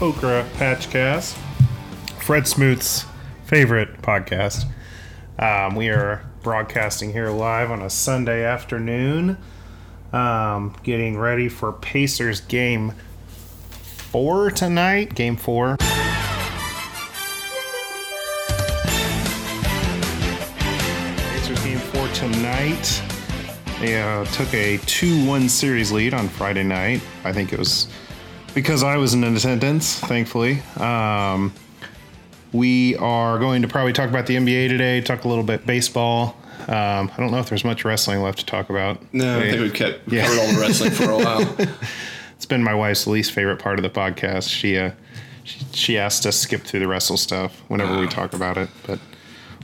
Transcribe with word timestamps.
Okra 0.00 0.48
Patchcast, 0.54 1.34
Fred 2.22 2.48
Smoot's 2.48 3.04
favorite 3.44 4.00
podcast. 4.00 4.64
Um, 5.38 5.74
we 5.74 5.90
are 5.90 6.24
broadcasting 6.42 7.12
here 7.12 7.28
live 7.28 7.70
on 7.70 7.82
a 7.82 7.90
Sunday 7.90 8.42
afternoon, 8.42 9.36
um, 10.14 10.74
getting 10.84 11.18
ready 11.18 11.50
for 11.50 11.72
Pacers 11.72 12.40
game 12.40 12.94
four 13.68 14.50
tonight. 14.50 15.14
Game 15.14 15.36
four. 15.36 15.76
Pacers 21.28 21.62
game 21.62 21.78
four 21.78 22.08
tonight. 22.08 23.02
They 23.80 24.00
uh, 24.00 24.24
took 24.24 24.54
a 24.54 24.78
2 24.78 25.26
1 25.26 25.48
series 25.50 25.92
lead 25.92 26.14
on 26.14 26.26
Friday 26.28 26.64
night. 26.64 27.02
I 27.22 27.34
think 27.34 27.52
it 27.52 27.58
was 27.58 27.86
because 28.54 28.82
I 28.82 28.96
was 28.96 29.14
in 29.14 29.24
attendance, 29.24 29.98
thankfully. 30.00 30.60
Um, 30.76 31.52
we 32.52 32.96
are 32.96 33.38
going 33.38 33.62
to 33.62 33.68
probably 33.68 33.92
talk 33.92 34.08
about 34.08 34.26
the 34.26 34.36
NBA 34.36 34.68
today, 34.68 35.00
talk 35.00 35.24
a 35.24 35.28
little 35.28 35.44
bit 35.44 35.66
baseball. 35.66 36.36
Um, 36.68 37.10
I 37.12 37.14
don't 37.16 37.30
know 37.30 37.38
if 37.38 37.48
there's 37.48 37.64
much 37.64 37.84
wrestling 37.84 38.22
left 38.22 38.40
to 38.40 38.46
talk 38.46 38.70
about. 38.70 39.00
No, 39.14 39.38
I 39.38 39.42
think 39.42 39.60
we've 39.60 39.74
kept 39.74 40.12
yeah. 40.12 40.26
covered 40.26 40.40
all 40.40 40.52
the 40.52 40.60
wrestling 40.60 40.90
for 40.90 41.10
a 41.10 41.16
while. 41.16 41.56
it's 42.36 42.46
been 42.46 42.62
my 42.62 42.74
wife's 42.74 43.06
least 43.06 43.32
favorite 43.32 43.58
part 43.58 43.78
of 43.78 43.82
the 43.82 43.90
podcast. 43.90 44.48
She 44.50 44.76
uh, 44.76 44.90
she, 45.44 45.64
she 45.72 45.98
asked 45.98 46.26
us 46.26 46.36
to 46.36 46.42
skip 46.42 46.62
through 46.62 46.80
the 46.80 46.88
wrestle 46.88 47.16
stuff 47.16 47.62
whenever 47.68 47.92
wow. 47.92 48.00
we 48.00 48.08
talk 48.08 48.34
about 48.34 48.58
it, 48.58 48.68
but 48.86 48.98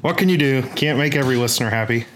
what 0.01 0.17
can 0.17 0.29
you 0.29 0.39
do? 0.39 0.63
Can't 0.75 0.99
make 0.99 1.17
every 1.17 1.37
listener 1.37 1.71
happy. 1.71 2.07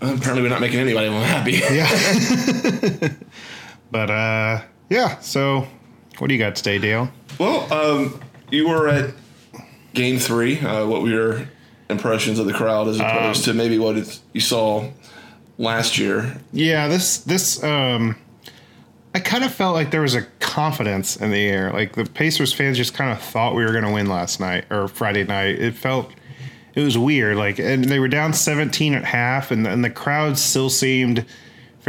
Apparently, 0.00 0.42
we're 0.42 0.48
not 0.48 0.60
making 0.60 0.80
anybody 0.80 1.10
happy. 1.10 1.52
yeah. 1.52 3.08
but 3.90 4.10
uh, 4.10 4.62
yeah. 4.90 5.18
So, 5.20 5.66
what 6.18 6.28
do 6.28 6.34
you 6.34 6.40
got 6.40 6.56
today, 6.56 6.78
Dale? 6.78 7.10
Well, 7.38 7.72
um, 7.72 8.20
you 8.50 8.68
were 8.68 8.88
at 8.88 9.14
Game 9.94 10.18
Three. 10.18 10.60
Uh, 10.60 10.86
what 10.86 11.00
were 11.00 11.08
your 11.08 11.48
impressions 11.88 12.38
of 12.38 12.46
the 12.46 12.52
crowd 12.52 12.88
as 12.88 13.00
opposed 13.00 13.48
um, 13.48 13.54
to 13.54 13.54
maybe 13.54 13.78
what 13.78 14.20
you 14.34 14.40
saw 14.40 14.90
last 15.56 15.96
year? 15.96 16.38
Yeah. 16.52 16.88
This 16.88 17.18
this 17.18 17.62
um, 17.64 18.16
I 19.14 19.20
kind 19.20 19.44
of 19.44 19.52
felt 19.52 19.74
like 19.74 19.90
there 19.90 20.02
was 20.02 20.14
a 20.14 20.22
confidence 20.40 21.16
in 21.16 21.30
the 21.30 21.46
air. 21.46 21.72
Like 21.72 21.94
the 21.94 22.04
Pacers 22.04 22.52
fans 22.52 22.76
just 22.76 22.94
kind 22.94 23.10
of 23.10 23.20
thought 23.20 23.54
we 23.54 23.64
were 23.64 23.72
going 23.72 23.84
to 23.84 23.92
win 23.92 24.06
last 24.06 24.40
night 24.40 24.64
or 24.70 24.88
Friday 24.88 25.24
night. 25.24 25.58
It 25.58 25.74
felt 25.74 26.12
it 26.74 26.82
was 26.82 26.96
weird. 26.96 27.36
Like, 27.36 27.58
and 27.58 27.84
they 27.84 27.98
were 27.98 28.08
down 28.08 28.32
17 28.32 28.94
at 28.94 29.04
half, 29.04 29.50
and, 29.50 29.66
and 29.66 29.84
the 29.84 29.90
crowd 29.90 30.38
still 30.38 30.70
seemed 30.70 31.24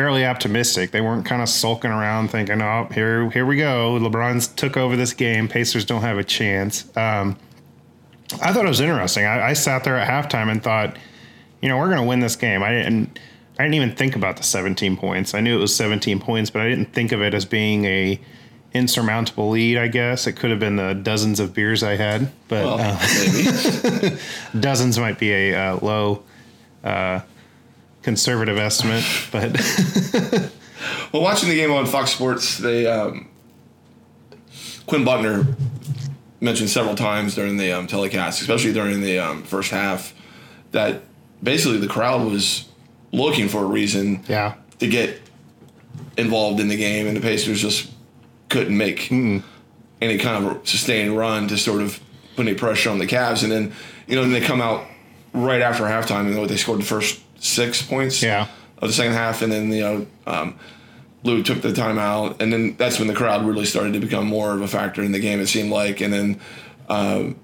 fairly 0.01 0.25
optimistic. 0.25 0.89
They 0.89 0.99
weren't 0.99 1.27
kind 1.27 1.43
of 1.43 1.47
sulking 1.47 1.91
around 1.91 2.29
thinking, 2.29 2.59
"Oh, 2.59 2.87
here, 2.91 3.29
here 3.29 3.45
we 3.45 3.55
go. 3.55 3.99
LeBron's 3.99 4.47
took 4.47 4.75
over 4.75 4.95
this 4.95 5.13
game. 5.13 5.47
Pacers 5.47 5.85
don't 5.85 6.01
have 6.01 6.17
a 6.17 6.23
chance." 6.23 6.85
Um, 6.97 7.37
I 8.41 8.51
thought 8.51 8.65
it 8.65 8.69
was 8.69 8.79
interesting. 8.79 9.25
I, 9.25 9.49
I, 9.49 9.53
sat 9.53 9.83
there 9.83 9.97
at 9.97 10.09
halftime 10.09 10.49
and 10.49 10.63
thought, 10.63 10.97
you 11.61 11.69
know, 11.69 11.77
we're 11.77 11.89
going 11.89 12.01
to 12.01 12.07
win 12.07 12.19
this 12.19 12.35
game. 12.35 12.63
I 12.63 12.71
didn't. 12.71 13.19
I 13.59 13.63
didn't 13.63 13.75
even 13.75 13.95
think 13.95 14.15
about 14.15 14.37
the 14.37 14.43
17 14.43 14.97
points. 14.97 15.35
I 15.35 15.39
knew 15.39 15.55
it 15.55 15.61
was 15.61 15.75
17 15.75 16.19
points, 16.19 16.49
but 16.49 16.63
I 16.63 16.69
didn't 16.69 16.93
think 16.93 17.11
of 17.11 17.21
it 17.21 17.35
as 17.35 17.45
being 17.45 17.85
a 17.85 18.19
insurmountable 18.73 19.51
lead, 19.51 19.77
I 19.77 19.87
guess. 19.87 20.25
It 20.25 20.33
could 20.33 20.49
have 20.49 20.59
been 20.59 20.77
the 20.77 20.93
dozens 20.93 21.39
of 21.39 21.53
beers 21.53 21.83
I 21.83 21.95
had, 21.95 22.31
but 22.47 22.65
well, 22.65 22.79
uh, 22.79 24.17
dozens 24.59 24.97
might 24.97 25.19
be 25.19 25.31
a 25.31 25.53
uh, 25.53 25.79
low 25.79 26.23
uh, 26.83 27.19
conservative 28.01 28.57
estimate. 28.57 29.03
But 29.31 29.53
well, 31.11 31.21
watching 31.21 31.49
the 31.49 31.55
game 31.55 31.71
on 31.71 31.85
Fox 31.85 32.11
Sports, 32.11 32.57
they 32.57 32.87
um, 32.87 33.27
Quinn 34.85 35.03
Buckner 35.03 35.45
mentioned 36.39 36.69
several 36.69 36.95
times 36.95 37.35
during 37.35 37.57
the 37.57 37.71
um, 37.71 37.87
telecast, 37.87 38.41
especially 38.41 38.73
during 38.73 39.01
the 39.01 39.19
um, 39.19 39.43
first 39.43 39.71
half, 39.71 40.13
that 40.71 41.03
basically 41.41 41.77
the 41.77 41.87
crowd 41.87 42.29
was 42.29 42.67
looking 43.11 43.47
for 43.47 43.63
a 43.63 43.67
reason 43.67 44.23
yeah. 44.27 44.55
to 44.79 44.87
get 44.87 45.21
involved 46.17 46.59
in 46.59 46.67
the 46.67 46.77
game, 46.77 47.07
and 47.07 47.15
the 47.15 47.21
Pacers 47.21 47.61
just 47.61 47.91
couldn't 48.49 48.75
make 48.75 48.99
mm. 49.03 49.43
any 50.01 50.17
kind 50.17 50.45
of 50.45 50.67
sustained 50.67 51.15
run 51.15 51.47
to 51.47 51.57
sort 51.57 51.81
of 51.81 51.99
put 52.35 52.47
any 52.47 52.55
pressure 52.55 52.89
on 52.89 52.99
the 52.99 53.07
Cavs. 53.07 53.43
And 53.43 53.51
then, 53.51 53.73
you 54.07 54.15
know, 54.15 54.23
then 54.23 54.31
they 54.31 54.41
come 54.41 54.61
out 54.61 54.85
right 55.33 55.61
after 55.61 55.83
halftime 55.83 56.27
and 56.27 56.49
they 56.49 56.57
scored 56.57 56.79
the 56.79 56.85
first 56.85 57.21
six 57.41 57.81
points 57.81 58.23
yeah. 58.23 58.47
of 58.77 58.89
the 58.89 58.93
second 58.93 59.13
half. 59.13 59.41
And 59.41 59.51
then, 59.51 59.71
you 59.71 59.81
know, 59.81 60.07
um, 60.25 60.57
Lue 61.23 61.43
took 61.43 61.61
the 61.61 61.69
timeout. 61.69 62.41
And 62.41 62.53
then 62.53 62.75
that's 62.77 62.99
when 62.99 63.07
the 63.07 63.13
crowd 63.13 63.45
really 63.45 63.65
started 63.65 63.93
to 63.93 63.99
become 63.99 64.27
more 64.27 64.53
of 64.53 64.61
a 64.61 64.67
factor 64.67 65.03
in 65.03 65.11
the 65.11 65.19
game, 65.19 65.39
it 65.39 65.47
seemed 65.47 65.71
like. 65.71 66.01
And 66.01 66.13
then, 66.13 66.41
um, 66.87 67.35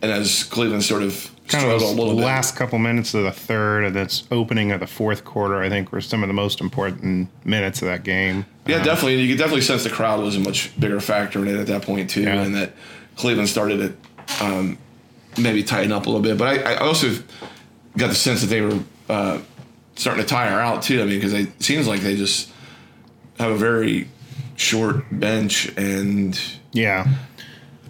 and 0.00 0.10
as 0.10 0.44
Cleveland 0.44 0.84
sort 0.84 1.02
of 1.02 1.30
kind 1.48 1.70
of 1.70 1.80
those 1.80 1.94
last 1.94 2.54
bit. 2.54 2.58
couple 2.58 2.78
minutes 2.78 3.14
of 3.14 3.24
the 3.24 3.32
third 3.32 3.84
and 3.84 3.94
this 3.94 4.24
opening 4.30 4.72
of 4.72 4.80
the 4.80 4.86
fourth 4.86 5.24
quarter, 5.24 5.62
I 5.62 5.68
think, 5.68 5.92
were 5.92 6.00
some 6.00 6.22
of 6.22 6.28
the 6.28 6.34
most 6.34 6.60
important 6.60 7.28
minutes 7.44 7.82
of 7.82 7.88
that 7.88 8.02
game. 8.02 8.46
Yeah, 8.66 8.76
um, 8.76 8.84
definitely. 8.84 9.20
You 9.20 9.28
could 9.28 9.38
definitely 9.38 9.62
sense 9.62 9.84
the 9.84 9.90
crowd 9.90 10.20
was 10.20 10.36
a 10.36 10.40
much 10.40 10.78
bigger 10.80 11.00
factor 11.00 11.40
in 11.40 11.48
it 11.48 11.56
at 11.56 11.66
that 11.68 11.82
point 11.82 12.10
too, 12.10 12.22
yeah. 12.22 12.42
and 12.42 12.54
that 12.54 12.72
Cleveland 13.16 13.48
started 13.48 13.96
to 14.38 14.44
um, 14.44 14.78
maybe 15.38 15.62
tighten 15.62 15.92
up 15.92 16.06
a 16.06 16.10
little 16.10 16.22
bit. 16.22 16.38
But 16.38 16.66
I, 16.66 16.74
I, 16.74 16.76
also 16.76 17.14
got 17.96 18.08
the 18.08 18.14
sense 18.14 18.40
that 18.40 18.48
they 18.48 18.60
were 18.60 18.78
uh, 19.12 19.40
starting 19.96 20.22
to 20.22 20.28
tire 20.28 20.58
out 20.60 20.82
too. 20.82 21.00
I 21.02 21.04
mean, 21.04 21.16
because 21.16 21.32
it 21.32 21.62
seems 21.62 21.86
like 21.86 22.00
they 22.00 22.16
just 22.16 22.50
have 23.38 23.52
a 23.52 23.56
very 23.56 24.08
short 24.56 25.04
bench 25.10 25.72
and 25.76 26.40
yeah 26.72 27.06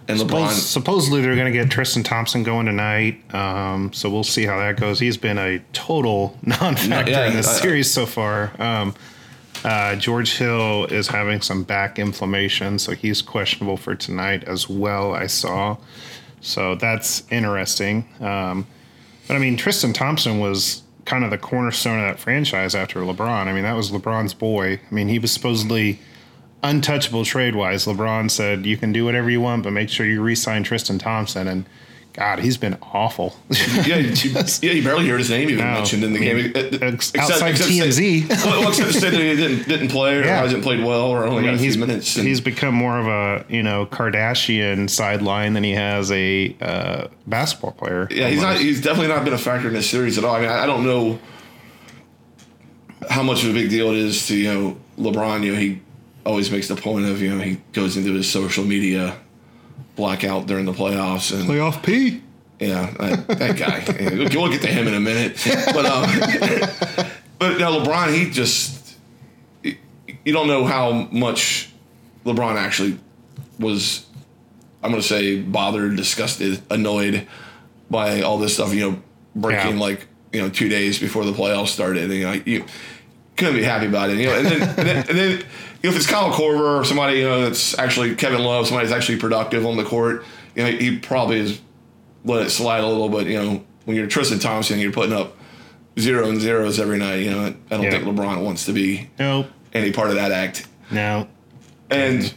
and 0.07 0.19
LeBron. 0.19 0.47
Suppos- 0.47 0.51
supposedly 0.51 1.21
they're 1.21 1.35
going 1.35 1.51
to 1.51 1.57
get 1.57 1.69
Tristan 1.71 2.03
Thompson 2.03 2.43
going 2.43 2.65
tonight, 2.65 3.33
um, 3.33 3.93
so 3.93 4.09
we'll 4.09 4.23
see 4.23 4.45
how 4.45 4.57
that 4.59 4.79
goes. 4.79 4.99
He's 4.99 5.17
been 5.17 5.37
a 5.37 5.59
total 5.71 6.37
non-factor 6.43 7.11
yeah, 7.11 7.27
in 7.27 7.33
this 7.33 7.47
I, 7.47 7.61
series 7.61 7.91
so 7.91 8.05
far. 8.05 8.51
Um, 8.59 8.95
uh, 9.63 9.95
George 9.95 10.37
Hill 10.37 10.85
is 10.85 11.07
having 11.07 11.41
some 11.41 11.63
back 11.63 11.99
inflammation, 11.99 12.79
so 12.79 12.93
he's 12.93 13.21
questionable 13.21 13.77
for 13.77 13.95
tonight 13.95 14.43
as 14.43 14.67
well. 14.67 15.13
I 15.13 15.27
saw, 15.27 15.77
so 16.41 16.75
that's 16.75 17.23
interesting. 17.31 18.05
Um, 18.19 18.67
but 19.27 19.37
I 19.37 19.39
mean, 19.39 19.55
Tristan 19.55 19.93
Thompson 19.93 20.39
was 20.39 20.82
kind 21.05 21.23
of 21.23 21.31
the 21.31 21.37
cornerstone 21.37 21.99
of 21.99 22.05
that 22.05 22.19
franchise 22.19 22.75
after 22.75 23.01
LeBron. 23.01 23.47
I 23.47 23.53
mean, 23.53 23.63
that 23.63 23.75
was 23.75 23.91
LeBron's 23.91 24.33
boy. 24.33 24.79
I 24.89 24.93
mean, 24.93 25.09
he 25.09 25.19
was 25.19 25.31
supposedly 25.31 25.99
untouchable 26.63 27.25
trade 27.25 27.55
wise. 27.55 27.85
LeBron 27.85 28.31
said 28.31 28.65
you 28.65 28.77
can 28.77 28.93
do 28.93 29.03
whatever 29.05 29.29
you 29.29 29.41
want, 29.41 29.63
but 29.63 29.71
make 29.71 29.89
sure 29.89 30.05
you 30.05 30.21
re-sign 30.21 30.63
Tristan 30.63 30.97
Thompson. 30.97 31.47
And 31.47 31.65
God, 32.13 32.39
he's 32.39 32.57
been 32.57 32.77
awful. 32.93 33.35
yeah, 33.49 33.97
you, 33.97 34.13
yeah, 34.61 34.71
you 34.71 34.83
barely 34.83 35.09
heard 35.09 35.17
his 35.17 35.31
name 35.31 35.49
even 35.49 35.65
no, 35.65 35.73
mentioned 35.73 36.03
in 36.03 36.13
the 36.13 36.29
I 36.29 36.33
mean, 36.33 36.51
game. 36.51 36.93
Except, 36.93 37.17
outside 37.17 37.49
except 37.49 37.71
TMZ. 37.71 37.91
Say, 37.91 38.49
well, 38.49 38.69
except 38.69 38.93
to 38.93 38.99
say 38.99 39.09
that 39.09 39.19
he 39.19 39.35
didn't 39.35 39.67
didn't 39.67 39.89
play 39.89 40.17
or 40.17 40.19
yeah. 40.25 40.37
hasn't 40.37 40.61
played 40.61 40.83
well 40.83 41.07
or 41.07 41.25
only 41.25 41.49
I 41.49 41.55
mean, 41.55 41.71
few 41.71 41.79
minutes. 41.79 42.15
And, 42.15 42.27
he's 42.27 42.39
become 42.39 42.75
more 42.75 42.99
of 42.99 43.07
a 43.07 43.45
you 43.49 43.63
know 43.63 43.87
Kardashian 43.87 44.91
sideline 44.91 45.53
than 45.53 45.63
he 45.63 45.71
has 45.71 46.11
a 46.11 46.55
uh, 46.61 47.07
basketball 47.25 47.71
player. 47.71 48.07
Yeah, 48.11 48.25
almost. 48.25 48.33
he's 48.33 48.41
not. 48.43 48.57
He's 48.57 48.81
definitely 48.81 49.07
not 49.07 49.23
been 49.23 49.33
a 49.33 49.39
factor 49.39 49.69
in 49.69 49.73
this 49.73 49.89
series 49.89 50.19
at 50.19 50.23
all. 50.23 50.35
I 50.35 50.41
mean, 50.41 50.49
I, 50.49 50.63
I 50.63 50.65
don't 50.67 50.85
know 50.85 51.19
how 53.09 53.23
much 53.23 53.43
of 53.43 53.49
a 53.49 53.53
big 53.53 53.71
deal 53.71 53.89
it 53.89 53.97
is 53.97 54.27
to 54.27 54.37
you 54.37 54.53
know 54.53 54.77
LeBron. 54.99 55.43
You 55.43 55.53
know, 55.53 55.59
he 55.59 55.81
always 56.27 56.51
makes 56.51 56.67
the 56.67 56.75
point 56.75 57.07
of 57.07 57.23
you 57.23 57.33
know 57.33 57.41
he 57.41 57.57
goes 57.71 57.97
into 57.97 58.13
his 58.13 58.29
social 58.29 58.63
media 58.63 59.17
blackout 59.95 60.47
during 60.47 60.65
the 60.65 60.73
playoffs 60.73 61.33
and 61.33 61.47
playoff 61.47 61.83
P. 61.83 62.21
Yeah, 62.59 62.91
that, 62.99 63.27
that 63.27 63.57
guy. 63.57 63.83
we'll 64.35 64.49
get 64.49 64.61
to 64.61 64.67
him 64.67 64.87
in 64.87 64.93
a 64.93 64.99
minute, 64.99 65.41
but 65.73 65.85
um, 65.85 66.03
but 67.39 67.57
now 67.57 67.77
LeBron, 67.79 68.13
he 68.13 68.29
just 68.29 68.97
you 69.63 70.33
don't 70.33 70.47
know 70.47 70.65
how 70.65 71.07
much 71.11 71.71
LeBron 72.25 72.55
actually 72.55 72.97
was. 73.59 74.05
I'm 74.81 74.91
going 74.91 75.01
to 75.01 75.07
say 75.07 75.39
bothered, 75.39 75.95
disgusted, 75.95 76.61
annoyed 76.69 77.27
by 77.89 78.21
all 78.21 78.37
this 78.37 78.53
stuff. 78.55 78.73
You 78.73 78.91
know, 78.91 79.01
breaking 79.35 79.75
yeah. 79.75 79.81
like 79.81 80.07
you 80.31 80.41
know 80.41 80.49
two 80.49 80.69
days 80.69 80.99
before 80.99 81.25
the 81.25 81.33
playoffs 81.33 81.69
started. 81.69 82.03
And, 82.03 82.13
you 82.13 82.23
know, 82.23 82.41
you 82.45 82.65
couldn't 83.37 83.55
be 83.55 83.63
happy 83.63 83.87
about 83.87 84.09
it. 84.09 84.17
You 84.17 84.27
know, 84.27 84.37
and 84.37 84.45
then, 84.45 84.61
and 84.61 84.87
then, 84.87 84.97
and 85.09 85.17
then 85.17 85.45
you 85.83 85.89
know, 85.89 85.95
if 85.95 86.01
it's 86.01 86.09
Kyle 86.09 86.31
Korver 86.31 86.79
or 86.79 86.85
somebody, 86.85 87.19
you 87.19 87.25
know, 87.25 87.41
that's 87.41 87.77
actually 87.77 88.15
Kevin 88.15 88.41
Love, 88.41 88.67
somebody 88.67 88.87
that's 88.87 88.95
actually 88.95 89.19
productive 89.19 89.65
on 89.65 89.75
the 89.75 89.83
court, 89.83 90.23
you 90.55 90.63
know, 90.63 90.71
he 90.71 90.97
probably 90.97 91.39
is 91.39 91.61
let 92.23 92.45
it 92.45 92.49
slide 92.51 92.83
a 92.83 92.87
little. 92.87 93.09
But 93.09 93.27
you 93.27 93.37
know, 93.37 93.63
when 93.83 93.97
you're 93.97 94.07
Tristan 94.07 94.39
Thompson, 94.39 94.79
you're 94.79 94.93
putting 94.93 95.13
up 95.13 95.35
zero 95.99 96.29
and 96.29 96.39
zeros 96.39 96.79
every 96.79 96.97
night. 96.97 97.17
You 97.17 97.31
know, 97.31 97.55
I 97.69 97.77
don't 97.77 97.91
think 97.91 98.05
LeBron 98.05 98.43
wants 98.43 98.65
to 98.65 98.71
be 98.71 99.09
nope. 99.19 99.47
any 99.73 99.91
part 99.91 100.09
of 100.09 100.15
that 100.15 100.31
act. 100.31 100.67
No, 100.89 101.27
and 101.89 102.33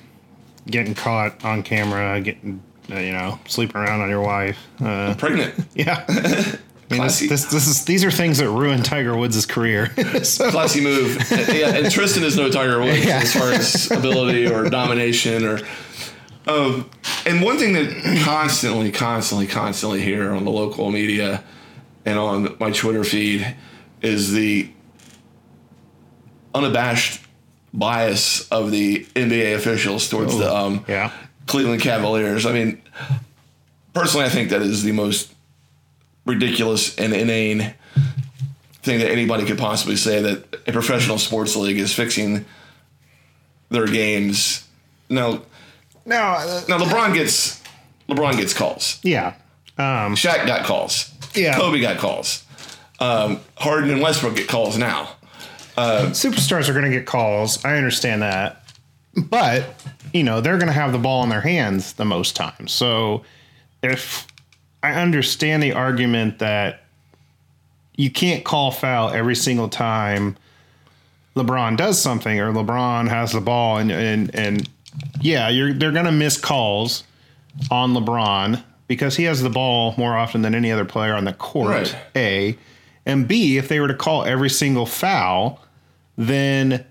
getting 0.66 0.94
caught 0.94 1.44
on 1.44 1.62
camera, 1.62 2.20
getting 2.20 2.62
uh, 2.90 2.98
you 2.98 3.12
know 3.12 3.38
sleeping 3.46 3.80
around 3.80 4.00
on 4.00 4.08
your 4.08 4.22
wife, 4.22 4.58
uh, 4.80 5.14
pregnant. 5.14 5.54
Yeah. 5.74 6.56
I 6.90 6.94
mean, 6.94 7.02
this, 7.02 7.20
this, 7.20 7.44
this 7.46 7.66
is 7.66 7.84
these 7.84 8.04
are 8.04 8.10
things 8.10 8.38
that 8.38 8.48
ruin 8.48 8.82
Tiger 8.82 9.16
Woods' 9.16 9.44
career. 9.44 9.92
so, 10.24 10.50
classy 10.50 10.80
move. 10.80 11.16
yeah, 11.30 11.74
and 11.74 11.90
Tristan 11.90 12.22
is 12.22 12.36
no 12.36 12.48
Tiger 12.50 12.80
Woods 12.80 13.04
Yeah. 13.04 13.18
as 13.18 13.32
far 13.34 13.50
as 13.50 13.90
ability 13.90 14.46
or 14.46 14.68
domination 14.70 15.44
or. 15.44 15.60
Um, 16.46 16.88
and 17.26 17.42
one 17.42 17.58
thing 17.58 17.72
that 17.72 18.22
constantly, 18.24 18.92
constantly, 18.92 19.48
constantly 19.48 20.00
hear 20.00 20.32
on 20.32 20.44
the 20.44 20.50
local 20.52 20.92
media 20.92 21.42
and 22.04 22.20
on 22.20 22.56
my 22.60 22.70
Twitter 22.70 23.02
feed 23.02 23.56
is 24.00 24.30
the 24.30 24.70
unabashed 26.54 27.20
bias 27.74 28.48
of 28.50 28.70
the 28.70 29.04
NBA 29.16 29.56
officials 29.56 30.08
towards 30.08 30.38
the 30.38 30.54
um, 30.54 30.84
yeah, 30.88 31.10
Cleveland 31.46 31.82
Cavaliers. 31.82 32.46
I 32.46 32.52
mean, 32.52 32.80
personally, 33.92 34.26
I 34.26 34.28
think 34.28 34.50
that 34.50 34.62
is 34.62 34.82
the 34.84 34.92
most 34.92 35.34
ridiculous 36.26 36.96
and 36.98 37.14
inane 37.14 37.74
thing 38.82 38.98
that 38.98 39.10
anybody 39.10 39.44
could 39.46 39.58
possibly 39.58 39.96
say 39.96 40.20
that 40.20 40.62
a 40.66 40.72
professional 40.72 41.18
sports 41.18 41.56
league 41.56 41.78
is 41.78 41.92
fixing 41.94 42.44
their 43.70 43.86
games. 43.86 44.66
Now, 45.08 45.42
no, 46.04 46.16
uh, 46.16 46.62
now 46.68 46.78
LeBron 46.78 47.14
gets 47.14 47.62
LeBron 48.08 48.36
gets 48.36 48.54
calls. 48.54 48.98
yeah, 49.02 49.34
um, 49.78 50.14
Shaq 50.14 50.46
got 50.46 50.64
calls. 50.64 51.12
Yeah. 51.34 51.56
Kobe 51.56 51.80
got 51.80 51.98
calls. 51.98 52.44
Um, 52.98 53.40
Harden 53.56 53.90
and 53.90 54.00
Westbrook 54.00 54.36
get 54.36 54.48
calls 54.48 54.78
now. 54.78 55.10
superstars 55.76 56.68
are 56.68 56.72
going 56.72 56.90
to 56.90 56.90
get 56.90 57.06
calls. 57.06 57.62
I 57.64 57.76
understand 57.76 58.22
that, 58.22 58.62
but 59.16 59.74
you 60.14 60.22
know 60.22 60.40
they're 60.40 60.58
going 60.58 60.68
to 60.68 60.72
have 60.72 60.92
the 60.92 60.98
ball 60.98 61.22
in 61.24 61.28
their 61.28 61.40
hands 61.40 61.94
the 61.94 62.04
most 62.04 62.36
times. 62.36 62.72
So 62.72 63.24
if 63.82 64.26
I 64.86 65.00
understand 65.00 65.62
the 65.62 65.72
argument 65.72 66.38
that 66.38 66.82
you 67.96 68.10
can't 68.10 68.44
call 68.44 68.70
foul 68.70 69.10
every 69.10 69.34
single 69.34 69.68
time 69.68 70.36
LeBron 71.34 71.76
does 71.76 72.00
something 72.00 72.38
or 72.40 72.52
LeBron 72.52 73.08
has 73.08 73.32
the 73.32 73.40
ball 73.40 73.78
and 73.78 73.90
and 73.90 74.34
and 74.34 74.68
yeah, 75.20 75.48
you're 75.48 75.72
they're 75.72 75.92
going 75.92 76.06
to 76.06 76.12
miss 76.12 76.38
calls 76.38 77.04
on 77.70 77.94
LeBron 77.94 78.62
because 78.86 79.16
he 79.16 79.24
has 79.24 79.42
the 79.42 79.50
ball 79.50 79.94
more 79.98 80.16
often 80.16 80.42
than 80.42 80.54
any 80.54 80.70
other 80.70 80.84
player 80.84 81.14
on 81.14 81.24
the 81.24 81.32
court. 81.32 81.70
Right. 81.70 81.96
A 82.14 82.58
and 83.04 83.26
B, 83.28 83.58
if 83.58 83.68
they 83.68 83.80
were 83.80 83.88
to 83.88 83.94
call 83.94 84.24
every 84.24 84.50
single 84.50 84.86
foul, 84.86 85.62
then 86.16 86.84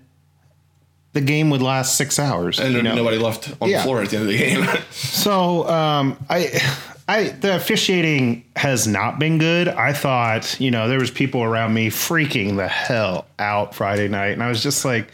the 1.12 1.20
game 1.20 1.50
would 1.50 1.62
last 1.62 1.96
six 1.96 2.18
hours. 2.18 2.60
And 2.60 2.74
you 2.74 2.82
know? 2.82 2.94
nobody 2.94 3.18
left 3.18 3.52
on 3.60 3.68
Yeah. 3.70 3.78
the 3.78 3.84
floor 3.84 4.02
at 4.02 4.10
the 4.10 4.16
end 4.18 4.26
of 4.26 4.32
the 4.32 4.38
game. 4.38 4.66
So 4.90 5.68
um, 5.68 6.18
I, 6.28 6.60
I 7.08 7.28
the 7.28 7.54
officiating 7.56 8.44
has 8.56 8.86
not 8.86 9.18
been 9.18 9.38
good. 9.38 9.68
I 9.68 9.92
thought 9.92 10.60
you 10.60 10.70
know 10.70 10.88
there 10.88 10.98
was 10.98 11.10
people 11.10 11.42
around 11.42 11.72
me 11.74 11.88
freaking 11.88 12.56
the 12.56 12.68
hell 12.68 13.26
out 13.38 13.74
Friday 13.74 14.08
night, 14.08 14.30
and 14.32 14.42
I 14.42 14.48
was 14.48 14.62
just 14.62 14.84
like, 14.84 15.10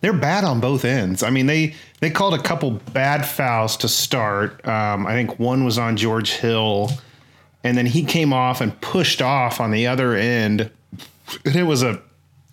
they're 0.00 0.12
bad 0.12 0.44
on 0.44 0.60
both 0.60 0.84
ends. 0.84 1.22
I 1.22 1.30
mean 1.30 1.46
they 1.46 1.74
they 2.00 2.10
called 2.10 2.34
a 2.34 2.42
couple 2.42 2.70
bad 2.70 3.26
fouls 3.26 3.76
to 3.78 3.88
start. 3.88 4.64
Um, 4.66 5.06
I 5.06 5.12
think 5.12 5.38
one 5.40 5.64
was 5.64 5.76
on 5.78 5.96
George 5.96 6.30
Hill, 6.30 6.90
and 7.64 7.76
then 7.76 7.86
he 7.86 8.04
came 8.04 8.32
off 8.32 8.60
and 8.60 8.80
pushed 8.80 9.20
off 9.20 9.60
on 9.60 9.72
the 9.72 9.88
other 9.88 10.14
end, 10.14 10.70
and 11.44 11.56
it 11.56 11.64
was 11.64 11.82
a. 11.82 12.00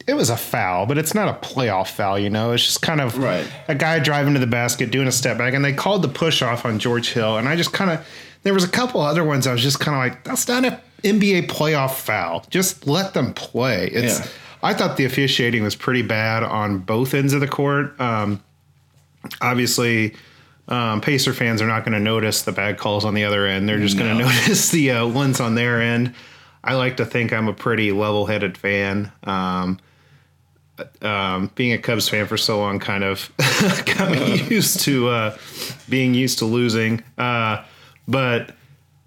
It 0.07 0.15
was 0.15 0.31
a 0.31 0.35
foul, 0.35 0.87
but 0.87 0.97
it's 0.97 1.13
not 1.13 1.27
a 1.29 1.47
playoff 1.47 1.89
foul, 1.89 2.17
you 2.17 2.31
know. 2.31 2.53
It's 2.53 2.65
just 2.65 2.81
kind 2.81 2.99
of 2.99 3.19
Right. 3.19 3.47
a 3.67 3.75
guy 3.75 3.99
driving 3.99 4.33
to 4.33 4.39
the 4.39 4.47
basket 4.47 4.89
doing 4.89 5.07
a 5.07 5.11
step 5.11 5.37
back 5.37 5.53
and 5.53 5.63
they 5.63 5.73
called 5.73 6.01
the 6.01 6.07
push 6.07 6.41
off 6.41 6.65
on 6.65 6.79
George 6.79 7.09
Hill 7.13 7.37
and 7.37 7.47
I 7.47 7.55
just 7.55 7.71
kind 7.71 7.91
of 7.91 8.05
there 8.43 8.53
was 8.53 8.63
a 8.63 8.69
couple 8.69 9.01
other 9.01 9.23
ones 9.23 9.47
I 9.47 9.53
was 9.53 9.61
just 9.61 9.79
kind 9.79 9.95
of 9.95 9.99
like 9.99 10.23
that's 10.23 10.47
not 10.47 10.65
an 10.65 10.77
NBA 11.03 11.47
playoff 11.47 11.95
foul. 11.95 12.45
Just 12.49 12.87
let 12.87 13.13
them 13.13 13.33
play. 13.33 13.87
It's 13.87 14.19
Yeah. 14.19 14.27
I 14.63 14.73
thought 14.75 14.95
the 14.97 15.05
officiating 15.05 15.63
was 15.63 15.75
pretty 15.75 16.03
bad 16.03 16.43
on 16.43 16.79
both 16.79 17.13
ends 17.15 17.33
of 17.33 17.39
the 17.41 17.47
court. 17.47 17.99
Um, 17.99 18.43
obviously 19.41 20.15
um, 20.67 21.01
Pacer 21.01 21.33
fans 21.33 21.61
are 21.61 21.67
not 21.67 21.83
going 21.83 21.93
to 21.93 21.99
notice 21.99 22.43
the 22.43 22.51
bad 22.51 22.77
calls 22.77 23.03
on 23.03 23.13
the 23.13 23.25
other 23.25 23.45
end. 23.45 23.67
They're 23.67 23.79
just 23.79 23.97
going 23.97 24.17
to 24.17 24.23
notice 24.25 24.69
the 24.69 24.91
uh, 24.91 25.07
ones 25.07 25.39
on 25.39 25.55
their 25.55 25.81
end. 25.81 26.13
I 26.63 26.75
like 26.75 26.97
to 26.97 27.05
think 27.05 27.33
I'm 27.33 27.47
a 27.47 27.53
pretty 27.53 27.91
level-headed 27.91 28.57
fan. 28.57 29.11
Um, 29.23 29.79
um, 31.01 31.51
being 31.55 31.73
a 31.73 31.77
Cubs 31.77 32.07
fan 32.07 32.27
for 32.27 32.37
so 32.37 32.59
long, 32.59 32.79
kind 32.79 33.03
of 33.03 33.31
got 33.97 34.11
me 34.11 34.43
used 34.49 34.79
to 34.81 35.09
uh, 35.09 35.37
being 35.89 36.13
used 36.13 36.39
to 36.39 36.45
losing. 36.45 37.03
Uh, 37.17 37.63
but 38.07 38.55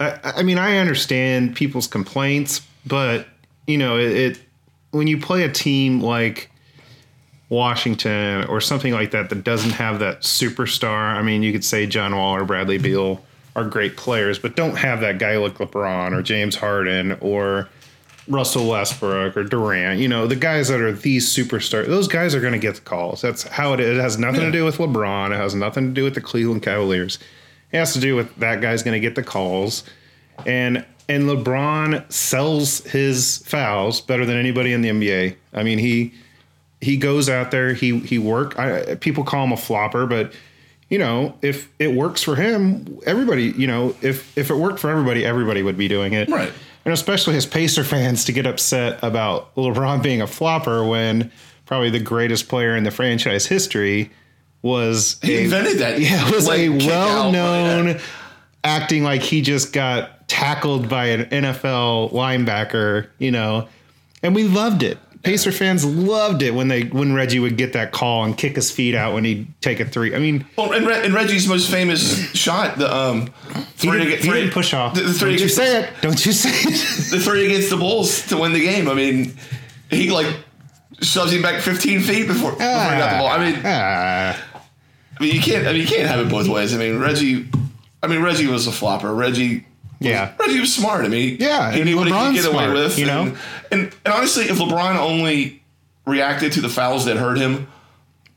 I, 0.00 0.18
I 0.36 0.42
mean, 0.42 0.58
I 0.58 0.78
understand 0.78 1.56
people's 1.56 1.86
complaints, 1.86 2.60
but 2.86 3.26
you 3.66 3.78
know, 3.78 3.98
it, 3.98 4.12
it 4.12 4.42
when 4.90 5.06
you 5.06 5.18
play 5.18 5.42
a 5.44 5.50
team 5.50 6.00
like 6.00 6.50
Washington 7.48 8.44
or 8.44 8.60
something 8.60 8.92
like 8.92 9.12
that 9.12 9.30
that 9.30 9.44
doesn't 9.44 9.70
have 9.70 10.00
that 10.00 10.22
superstar. 10.22 11.14
I 11.14 11.22
mean, 11.22 11.42
you 11.42 11.52
could 11.52 11.64
say 11.64 11.86
John 11.86 12.14
Wall 12.16 12.34
or 12.36 12.44
Bradley 12.44 12.78
Beal 12.78 13.24
are 13.56 13.64
great 13.64 13.96
players, 13.96 14.38
but 14.38 14.56
don't 14.56 14.76
have 14.76 15.00
that 15.00 15.18
guy 15.18 15.36
like 15.36 15.54
LeBron 15.54 16.12
or 16.12 16.22
James 16.22 16.56
Harden 16.56 17.12
or 17.20 17.68
Russell 18.26 18.68
Westbrook 18.68 19.36
or 19.36 19.44
Durant, 19.44 20.00
you 20.00 20.08
know, 20.08 20.26
the 20.26 20.36
guys 20.36 20.68
that 20.68 20.80
are 20.80 20.92
these 20.92 21.28
superstars, 21.28 21.86
those 21.86 22.08
guys 22.08 22.34
are 22.34 22.40
going 22.40 22.54
to 22.54 22.58
get 22.58 22.76
the 22.76 22.80
calls. 22.80 23.20
That's 23.20 23.42
how 23.44 23.74
it 23.74 23.80
is. 23.80 23.98
It 23.98 24.00
has 24.00 24.18
nothing 24.18 24.40
to 24.40 24.50
do 24.50 24.64
with 24.64 24.78
LeBron. 24.78 25.30
It 25.30 25.36
has 25.36 25.54
nothing 25.54 25.88
to 25.88 25.92
do 25.92 26.04
with 26.04 26.14
the 26.14 26.20
Cleveland 26.20 26.62
Cavaliers. 26.62 27.18
It 27.74 27.78
has 27.78 27.92
to 27.94 28.00
do 28.00 28.14
with 28.14 28.34
that 28.36 28.60
guy's 28.60 28.84
going 28.84 28.94
to 28.94 29.00
get 29.00 29.16
the 29.16 29.22
calls. 29.24 29.82
And 30.46 30.86
and 31.08 31.24
LeBron 31.24 32.10
sells 32.10 32.78
his 32.84 33.38
fouls 33.46 34.00
better 34.00 34.24
than 34.24 34.38
anybody 34.38 34.72
in 34.72 34.80
the 34.80 34.88
NBA. 34.88 35.36
I 35.52 35.62
mean, 35.64 35.78
he 35.78 36.14
he 36.80 36.96
goes 36.96 37.28
out 37.28 37.50
there, 37.50 37.74
he 37.74 37.98
he 37.98 38.16
work. 38.18 38.58
I, 38.58 38.94
people 38.94 39.24
call 39.24 39.44
him 39.44 39.52
a 39.52 39.56
flopper, 39.56 40.06
but 40.06 40.32
you 40.88 40.98
know, 40.98 41.36
if 41.42 41.68
it 41.80 41.92
works 41.94 42.22
for 42.22 42.36
him, 42.36 43.00
everybody, 43.06 43.46
you 43.56 43.66
know, 43.66 43.96
if 44.02 44.36
if 44.38 44.50
it 44.50 44.54
worked 44.54 44.78
for 44.78 44.88
everybody, 44.88 45.26
everybody 45.26 45.62
would 45.64 45.76
be 45.76 45.88
doing 45.88 46.12
it 46.12 46.28
Right. 46.28 46.52
and 46.84 46.94
especially 46.94 47.36
as 47.36 47.44
Pacer 47.44 47.82
fans 47.82 48.24
to 48.26 48.32
get 48.32 48.46
upset 48.46 49.00
about 49.02 49.52
LeBron 49.56 50.00
being 50.02 50.22
a 50.22 50.26
flopper 50.28 50.84
when 50.84 51.32
probably 51.66 51.90
the 51.90 51.98
greatest 52.00 52.48
player 52.48 52.76
in 52.76 52.84
the 52.84 52.90
franchise 52.92 53.46
history 53.46 54.10
was 54.64 55.18
He 55.22 55.36
a, 55.36 55.40
invented 55.42 55.78
that. 55.78 56.00
yeah 56.00 56.28
was 56.30 56.48
leg 56.48 56.70
a 56.82 56.86
well-known 56.86 58.00
acting 58.64 59.04
like 59.04 59.20
he 59.22 59.42
just 59.42 59.72
got 59.74 60.26
tackled 60.26 60.88
by 60.88 61.06
an 61.08 61.26
NFL 61.26 62.12
linebacker, 62.12 63.08
you 63.18 63.30
know, 63.30 63.68
and 64.22 64.34
we 64.34 64.44
loved 64.44 64.82
it. 64.82 64.96
Pacer 65.22 65.52
fans 65.52 65.84
loved 65.84 66.42
it 66.42 66.54
when 66.54 66.68
they 66.68 66.82
when 66.84 67.14
Reggie 67.14 67.38
would 67.40 67.56
get 67.58 67.72
that 67.74 67.92
call 67.92 68.24
and 68.24 68.36
kick 68.36 68.56
his 68.56 68.70
feet 68.70 68.94
out 68.94 69.12
when 69.14 69.24
he'd 69.24 69.46
take 69.62 69.80
a 69.80 69.84
three. 69.86 70.14
I 70.14 70.18
mean, 70.18 70.44
Well, 70.56 70.72
and, 70.72 70.86
Re- 70.86 71.02
and 71.04 71.14
Reggie's 71.14 71.46
most 71.48 71.70
famous 71.70 72.30
shot, 72.32 72.76
the 72.78 72.94
um, 72.94 73.32
he 73.54 73.88
three, 73.88 73.98
didn't, 73.98 74.12
ag- 74.14 74.20
three- 74.20 74.50
push 74.50 74.72
off. 74.74 74.94
The, 74.94 75.00
the 75.02 75.12
three 75.14 75.30
Don't 75.36 75.40
you 75.40 75.44
against 75.46 75.56
say 75.56 75.80
it? 75.82 75.90
Don't 76.02 76.26
you 76.26 76.32
say 76.32 76.50
it? 76.50 77.10
the 77.10 77.20
three 77.20 77.46
against 77.46 77.70
the 77.70 77.76
Bulls 77.78 78.26
to 78.28 78.36
win 78.38 78.52
the 78.54 78.60
game. 78.60 78.86
I 78.88 78.94
mean, 78.94 79.34
he 79.90 80.10
like 80.10 80.26
shoves 81.00 81.32
him 81.32 81.40
back 81.42 81.60
15 81.62 82.00
feet 82.02 82.26
before, 82.26 82.52
before 82.52 82.64
he 82.66 82.66
got 82.98 83.12
the 83.12 83.18
ball. 83.18 83.28
I 83.28 83.50
mean, 83.50 83.60
Ah. 83.64 84.53
I 85.18 85.22
mean, 85.22 85.34
you 85.34 85.40
can't. 85.40 85.66
I 85.66 85.72
mean, 85.72 85.82
you 85.82 85.86
can't 85.86 86.08
have 86.08 86.20
it 86.20 86.28
both 86.30 86.48
ways. 86.48 86.74
I 86.74 86.78
mean, 86.78 86.98
Reggie. 86.98 87.48
I 88.02 88.06
mean, 88.06 88.22
Reggie 88.22 88.46
was 88.46 88.66
a 88.66 88.72
flopper. 88.72 89.14
Reggie. 89.14 89.66
Yeah. 90.00 90.34
Reggie 90.38 90.60
was 90.60 90.74
smart. 90.74 91.04
I 91.04 91.08
mean, 91.08 91.36
Yeah, 91.40 91.70
he 91.72 91.80
and 91.80 91.88
knew 91.88 91.96
what 91.96 92.06
he 92.06 92.12
could 92.12 92.34
get 92.34 92.44
away 92.52 92.70
with. 92.70 92.98
you 92.98 93.06
know? 93.06 93.22
and, 93.22 93.36
and 93.70 93.96
and 94.04 94.14
honestly, 94.14 94.44
if 94.44 94.58
LeBron 94.58 94.96
only 94.96 95.62
reacted 96.04 96.52
to 96.52 96.60
the 96.60 96.68
fouls 96.68 97.06
that 97.06 97.16
hurt 97.16 97.38
him, 97.38 97.66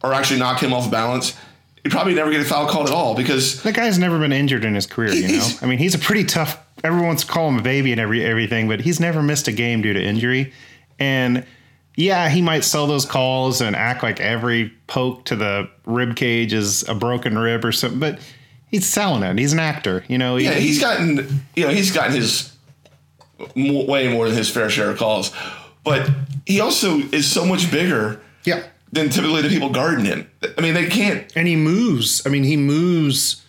or 0.03 0.13
actually 0.13 0.39
knocked 0.39 0.61
him 0.61 0.71
off 0.73 0.89
balance, 0.89 1.35
he'd 1.83 1.91
probably 1.91 2.13
never 2.13 2.31
get 2.31 2.39
a 2.41 2.45
foul 2.45 2.67
called 2.69 2.87
at 2.87 2.93
all 2.93 3.15
because 3.15 3.61
That 3.63 3.75
guy's 3.75 3.97
never 3.99 4.17
been 4.19 4.31
injured 4.31 4.63
in 4.63 4.75
his 4.75 4.85
career, 4.85 5.11
you 5.13 5.27
know. 5.27 5.47
I 5.61 5.65
mean, 5.65 5.79
he's 5.79 5.95
a 5.95 5.99
pretty 5.99 6.23
tough. 6.23 6.57
Everyone's 6.83 7.23
call 7.25 7.49
him 7.49 7.57
a 7.57 7.61
baby 7.63 7.91
and 7.91 7.99
every 7.99 8.23
everything, 8.23 8.67
but 8.69 8.79
he's 8.79 8.99
never 9.01 9.21
missed 9.21 9.47
a 9.49 9.51
game 9.51 9.81
due 9.81 9.91
to 9.93 10.01
injury. 10.01 10.53
And 10.99 11.45
yeah, 11.97 12.29
he 12.29 12.43
might 12.43 12.63
sell 12.63 12.85
those 12.85 13.05
calls 13.05 13.59
and 13.59 13.75
act 13.75 14.03
like 14.03 14.21
every 14.21 14.71
poke 14.85 15.25
to 15.25 15.35
the 15.35 15.67
rib 15.85 16.15
cage 16.15 16.53
is 16.53 16.87
a 16.87 16.93
broken 16.93 17.37
rib 17.37 17.65
or 17.65 17.71
something, 17.71 17.99
but 17.99 18.19
he's 18.67 18.87
selling 18.87 19.23
it. 19.23 19.37
He's 19.39 19.51
an 19.51 19.59
actor, 19.59 20.05
you 20.07 20.19
know. 20.19 20.35
He- 20.35 20.45
yeah, 20.45 20.53
he's 20.53 20.79
gotten 20.79 21.43
you 21.55 21.65
know 21.65 21.73
he's 21.73 21.91
gotten 21.91 22.15
his 22.15 22.55
way 23.55 24.07
more 24.13 24.27
than 24.27 24.37
his 24.37 24.49
fair 24.49 24.69
share 24.69 24.91
of 24.91 24.97
calls, 24.99 25.31
but 25.83 26.07
he 26.45 26.59
also 26.61 26.99
is 27.11 27.29
so 27.29 27.45
much 27.45 27.71
bigger 27.71 28.21
yeah, 28.43 28.63
than 28.91 29.09
typically 29.09 29.41
the 29.41 29.49
people 29.49 29.69
guarding 29.69 30.05
him. 30.05 30.29
I 30.57 30.61
mean, 30.61 30.75
they 30.75 30.87
can't. 30.87 31.31
and 31.35 31.47
he 31.47 31.55
moves. 31.55 32.25
I 32.25 32.29
mean, 32.29 32.43
he 32.43 32.57
moves 32.57 33.43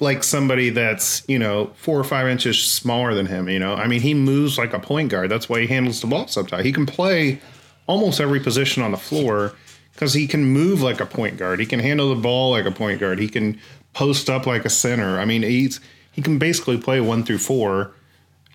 like 0.00 0.22
somebody 0.22 0.68
that's 0.70 1.22
you 1.28 1.38
know 1.38 1.70
four 1.76 1.98
or 1.98 2.04
five 2.04 2.28
inches 2.28 2.62
smaller 2.62 3.14
than 3.14 3.24
him. 3.26 3.48
You 3.48 3.58
know, 3.58 3.74
I 3.74 3.86
mean, 3.86 4.02
he 4.02 4.12
moves 4.12 4.58
like 4.58 4.74
a 4.74 4.78
point 4.80 5.08
guard. 5.10 5.30
That's 5.30 5.48
why 5.48 5.60
he 5.60 5.66
handles 5.66 6.00
the 6.02 6.06
ball 6.08 6.26
so 6.28 6.42
tight. 6.42 6.64
He 6.66 6.72
can 6.72 6.84
play 6.86 7.40
almost 7.86 8.20
every 8.20 8.40
position 8.40 8.82
on 8.82 8.90
the 8.90 8.96
floor 8.98 9.54
because 9.92 10.14
he 10.14 10.26
can 10.26 10.44
move 10.44 10.82
like 10.82 11.00
a 11.00 11.06
point 11.06 11.36
guard. 11.36 11.60
He 11.60 11.66
can 11.66 11.80
handle 11.80 12.14
the 12.14 12.20
ball 12.20 12.50
like 12.50 12.64
a 12.64 12.70
point 12.70 13.00
guard. 13.00 13.18
He 13.18 13.28
can 13.28 13.60
post 13.92 14.28
up 14.28 14.46
like 14.46 14.64
a 14.64 14.70
center. 14.70 15.20
I 15.20 15.24
mean, 15.24 15.42
he's 15.42 15.80
he 16.12 16.22
can 16.22 16.38
basically 16.38 16.78
play 16.78 17.00
one 17.00 17.24
through 17.24 17.38
four. 17.38 17.92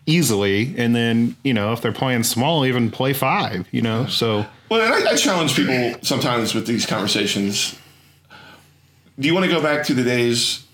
easily, 0.05 0.73
and 0.77 0.95
then 0.95 1.35
you 1.43 1.53
know 1.53 1.71
if 1.71 1.81
they're 1.81 1.91
playing 1.91 2.23
small, 2.23 2.65
even 2.65 2.89
play 2.91 3.13
five. 3.13 3.67
You 3.71 3.81
know, 3.81 4.07
so 4.07 4.45
Well, 4.69 4.81
and 4.81 5.07
I, 5.07 5.11
I 5.11 5.15
challenge 5.15 5.55
people 5.55 5.99
sometimes 6.01 6.55
with 6.55 6.65
these 6.67 6.85
conversations. 6.85 7.77
Do 9.19 9.27
you 9.27 9.33
want 9.33 9.45
to 9.45 9.51
go 9.51 9.61
back 9.61 9.85
to 9.87 9.93
the 9.93 10.03
days 10.03 10.65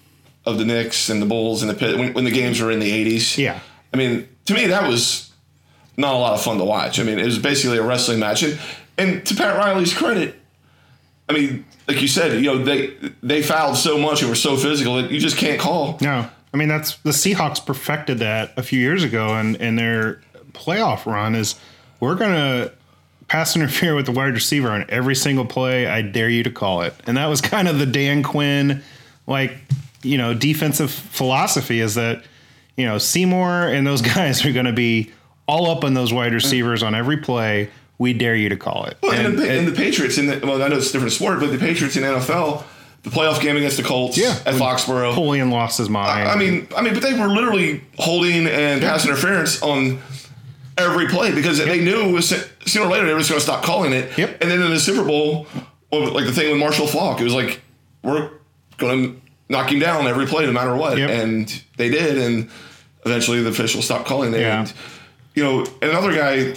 of 0.45 0.59
the 0.59 0.65
Knicks 0.65 1.09
and 1.09 1.21
the 1.21 1.25
Bulls 1.25 1.63
and 1.63 1.69
the 1.69 1.75
Pit 1.75 1.97
when, 1.97 2.13
when 2.13 2.23
the 2.23 2.31
games 2.31 2.61
were 2.61 2.71
in 2.71 2.79
the 2.79 2.91
'80s? 2.91 3.37
Yeah. 3.37 3.59
I 3.93 3.97
mean, 3.97 4.27
to 4.45 4.53
me, 4.53 4.67
that 4.67 4.87
was 4.87 5.31
not 5.97 6.13
a 6.13 6.17
lot 6.17 6.33
of 6.33 6.41
fun 6.41 6.57
to 6.57 6.65
watch. 6.65 6.99
I 6.99 7.03
mean, 7.03 7.19
it 7.19 7.25
was 7.25 7.39
basically 7.39 7.77
a 7.77 7.83
wrestling 7.83 8.19
match, 8.19 8.43
and, 8.43 8.59
and 8.97 9.25
to 9.25 9.35
Pat 9.35 9.57
Riley's 9.57 9.93
credit, 9.93 10.35
I 11.29 11.33
mean, 11.33 11.65
like 11.87 12.01
you 12.01 12.07
said, 12.07 12.41
you 12.41 12.45
know, 12.45 12.63
they 12.63 12.93
they 13.21 13.41
fouled 13.41 13.77
so 13.77 13.97
much 13.97 14.21
and 14.21 14.29
were 14.29 14.35
so 14.35 14.57
physical 14.57 14.95
that 15.01 15.11
you 15.11 15.19
just 15.19 15.37
can't 15.37 15.59
call. 15.59 15.97
no, 16.01 16.29
I 16.53 16.57
mean 16.57 16.67
that's 16.67 16.97
the 16.97 17.11
Seahawks 17.11 17.65
perfected 17.65 18.19
that 18.19 18.53
a 18.57 18.63
few 18.63 18.79
years 18.79 19.03
ago, 19.03 19.35
and 19.35 19.55
and 19.57 19.77
their 19.77 20.21
playoff 20.51 21.05
run 21.05 21.35
is 21.35 21.55
we're 21.99 22.15
gonna 22.15 22.71
pass 23.27 23.55
interfere 23.55 23.95
with 23.95 24.05
the 24.05 24.11
wide 24.11 24.33
receiver 24.33 24.69
on 24.69 24.85
every 24.89 25.15
single 25.15 25.45
play. 25.45 25.87
I 25.87 26.01
dare 26.01 26.29
you 26.29 26.43
to 26.43 26.51
call 26.51 26.81
it, 26.81 26.93
and 27.07 27.17
that 27.17 27.27
was 27.27 27.41
kind 27.41 27.67
of 27.67 27.79
the 27.79 27.85
Dan 27.85 28.23
Quinn 28.23 28.83
like 29.27 29.53
you 30.03 30.17
know 30.17 30.33
defensive 30.33 30.91
philosophy 30.91 31.79
is 31.79 31.95
that 31.95 32.23
you 32.77 32.85
know 32.85 32.97
Seymour 32.97 33.67
and 33.67 33.85
those 33.85 34.01
guys 34.13 34.45
are 34.45 34.53
going 34.53 34.65
to 34.65 34.73
be 34.73 35.11
all 35.47 35.69
up 35.69 35.83
on 35.83 35.93
those 35.93 36.11
wide 36.13 36.33
receivers 36.33 36.83
on 36.83 36.95
every 36.95 37.17
play. 37.17 37.69
We 37.97 38.13
dare 38.13 38.35
you 38.35 38.49
to 38.49 38.57
call 38.57 38.85
it. 38.85 38.97
Well, 39.01 39.13
and, 39.13 39.25
And- 39.27 39.39
the, 39.39 39.43
and 39.43 39.51
and- 39.59 39.67
the 39.67 39.71
Patriots 39.71 40.17
in 40.17 40.27
the 40.27 40.39
well, 40.45 40.61
I 40.61 40.67
know 40.67 40.77
it's 40.77 40.89
a 40.89 40.93
different 40.93 41.13
sport, 41.13 41.39
but 41.39 41.51
the 41.51 41.57
Patriots 41.57 41.95
in 41.95 42.03
NFL, 42.03 42.63
the 43.03 43.09
playoff 43.09 43.39
game 43.41 43.55
against 43.55 43.77
the 43.77 43.83
Colts 43.83 44.17
Yeah. 44.17 44.37
at 44.45 44.55
Foxborough. 44.55 45.09
Napoleon 45.11 45.49
lost 45.51 45.77
his 45.77 45.89
mind. 45.89 46.27
I 46.27 46.35
mean, 46.35 46.67
I 46.75 46.81
mean, 46.81 46.93
but 46.93 47.03
they 47.03 47.13
were 47.13 47.27
literally 47.27 47.81
holding 47.97 48.47
and 48.47 48.81
pass 48.81 49.05
interference 49.05 49.61
on 49.61 49.99
every 50.77 51.07
play 51.07 51.31
because 51.33 51.57
they 51.57 51.79
knew 51.81 52.01
it 52.09 52.11
was, 52.11 52.27
sooner 52.65 52.85
or 52.85 52.89
later 52.89 53.05
they 53.05 53.13
were 53.13 53.19
just 53.19 53.29
going 53.29 53.39
to 53.39 53.45
stop 53.45 53.63
calling 53.63 53.93
it. 53.93 54.17
Yep. 54.17 54.41
And 54.41 54.51
then 54.51 54.61
in 54.61 54.71
the 54.71 54.79
Super 54.79 55.05
Bowl, 55.05 55.47
like 55.91 56.25
the 56.25 56.33
thing 56.33 56.49
with 56.51 56.59
Marshall 56.59 56.87
Faulk, 56.87 57.21
it 57.21 57.23
was 57.23 57.33
like 57.33 57.61
we're 58.03 58.29
going 58.77 59.03
to 59.15 59.21
knock 59.47 59.71
him 59.71 59.79
down 59.79 60.05
every 60.07 60.25
play 60.25 60.45
no 60.45 60.51
matter 60.51 60.75
what, 60.75 60.97
Yep. 60.97 61.09
and 61.09 61.63
they 61.77 61.89
did, 61.89 62.17
and 62.17 62.49
eventually 63.05 63.41
the 63.41 63.49
officials 63.51 63.85
stopped 63.85 64.05
calling 64.05 64.33
it. 64.33 64.41
Yeah. 64.41 64.61
And 64.61 64.73
you 65.35 65.43
know, 65.43 65.65
another 65.81 66.13
guy. 66.13 66.55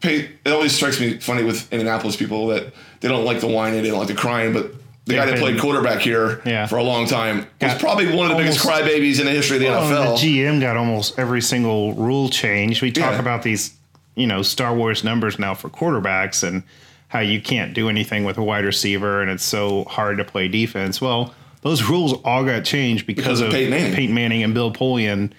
Pay, 0.00 0.28
it 0.44 0.50
always 0.52 0.74
strikes 0.74 1.00
me 1.00 1.18
funny 1.18 1.42
with 1.44 1.72
Indianapolis 1.72 2.14
people 2.16 2.48
that 2.48 2.74
they 3.00 3.08
don't 3.08 3.24
like 3.24 3.40
the 3.40 3.46
whining, 3.46 3.82
they 3.82 3.88
don't 3.88 3.98
like 3.98 4.08
the 4.08 4.14
crying, 4.14 4.52
but 4.52 4.72
the 5.06 5.14
guy 5.14 5.24
that 5.26 5.38
played 5.38 5.58
quarterback 5.58 6.00
here 6.00 6.42
Yeah. 6.44 6.66
for 6.66 6.76
a 6.76 6.82
long 6.82 7.06
time 7.06 7.46
was 7.60 7.74
probably 7.76 8.14
one 8.14 8.30
of 8.30 8.36
the 8.36 8.42
biggest 8.42 8.58
crybabies 8.60 9.18
in 9.18 9.24
the 9.26 9.32
history 9.32 9.56
of 9.56 9.62
the 9.62 9.68
and 9.68 9.76
NFL. 9.94 10.20
the 10.20 10.40
GM 10.42 10.60
got 10.60 10.76
almost 10.76 11.18
every 11.18 11.40
single 11.40 11.94
rule 11.94 12.28
change. 12.28 12.82
We 12.82 12.90
talk 12.92 13.12
Yeah. 13.12 13.18
about 13.18 13.42
these, 13.44 13.72
you 14.14 14.26
know, 14.26 14.42
Star 14.42 14.74
Wars 14.74 15.04
numbers 15.04 15.38
now 15.38 15.54
for 15.54 15.70
quarterbacks 15.70 16.42
and 16.46 16.64
how 17.08 17.20
you 17.20 17.40
can't 17.40 17.72
do 17.72 17.88
anything 17.88 18.24
with 18.24 18.36
a 18.36 18.42
wide 18.42 18.64
receiver 18.66 19.22
and 19.22 19.30
it's 19.30 19.44
so 19.44 19.84
hard 19.84 20.18
to 20.18 20.24
play 20.24 20.48
defense. 20.48 21.00
Well, 21.00 21.34
those 21.62 21.82
rules 21.84 22.12
all 22.24 22.44
got 22.44 22.64
changed 22.64 23.06
because, 23.06 23.24
Because 23.24 23.40
of 23.40 23.46
of 23.48 23.52
Peyton 23.54 23.70
Manning. 23.70 24.14
Manning 24.14 24.42
and 24.42 24.52
Bill 24.52 24.70
Polian 24.72 25.30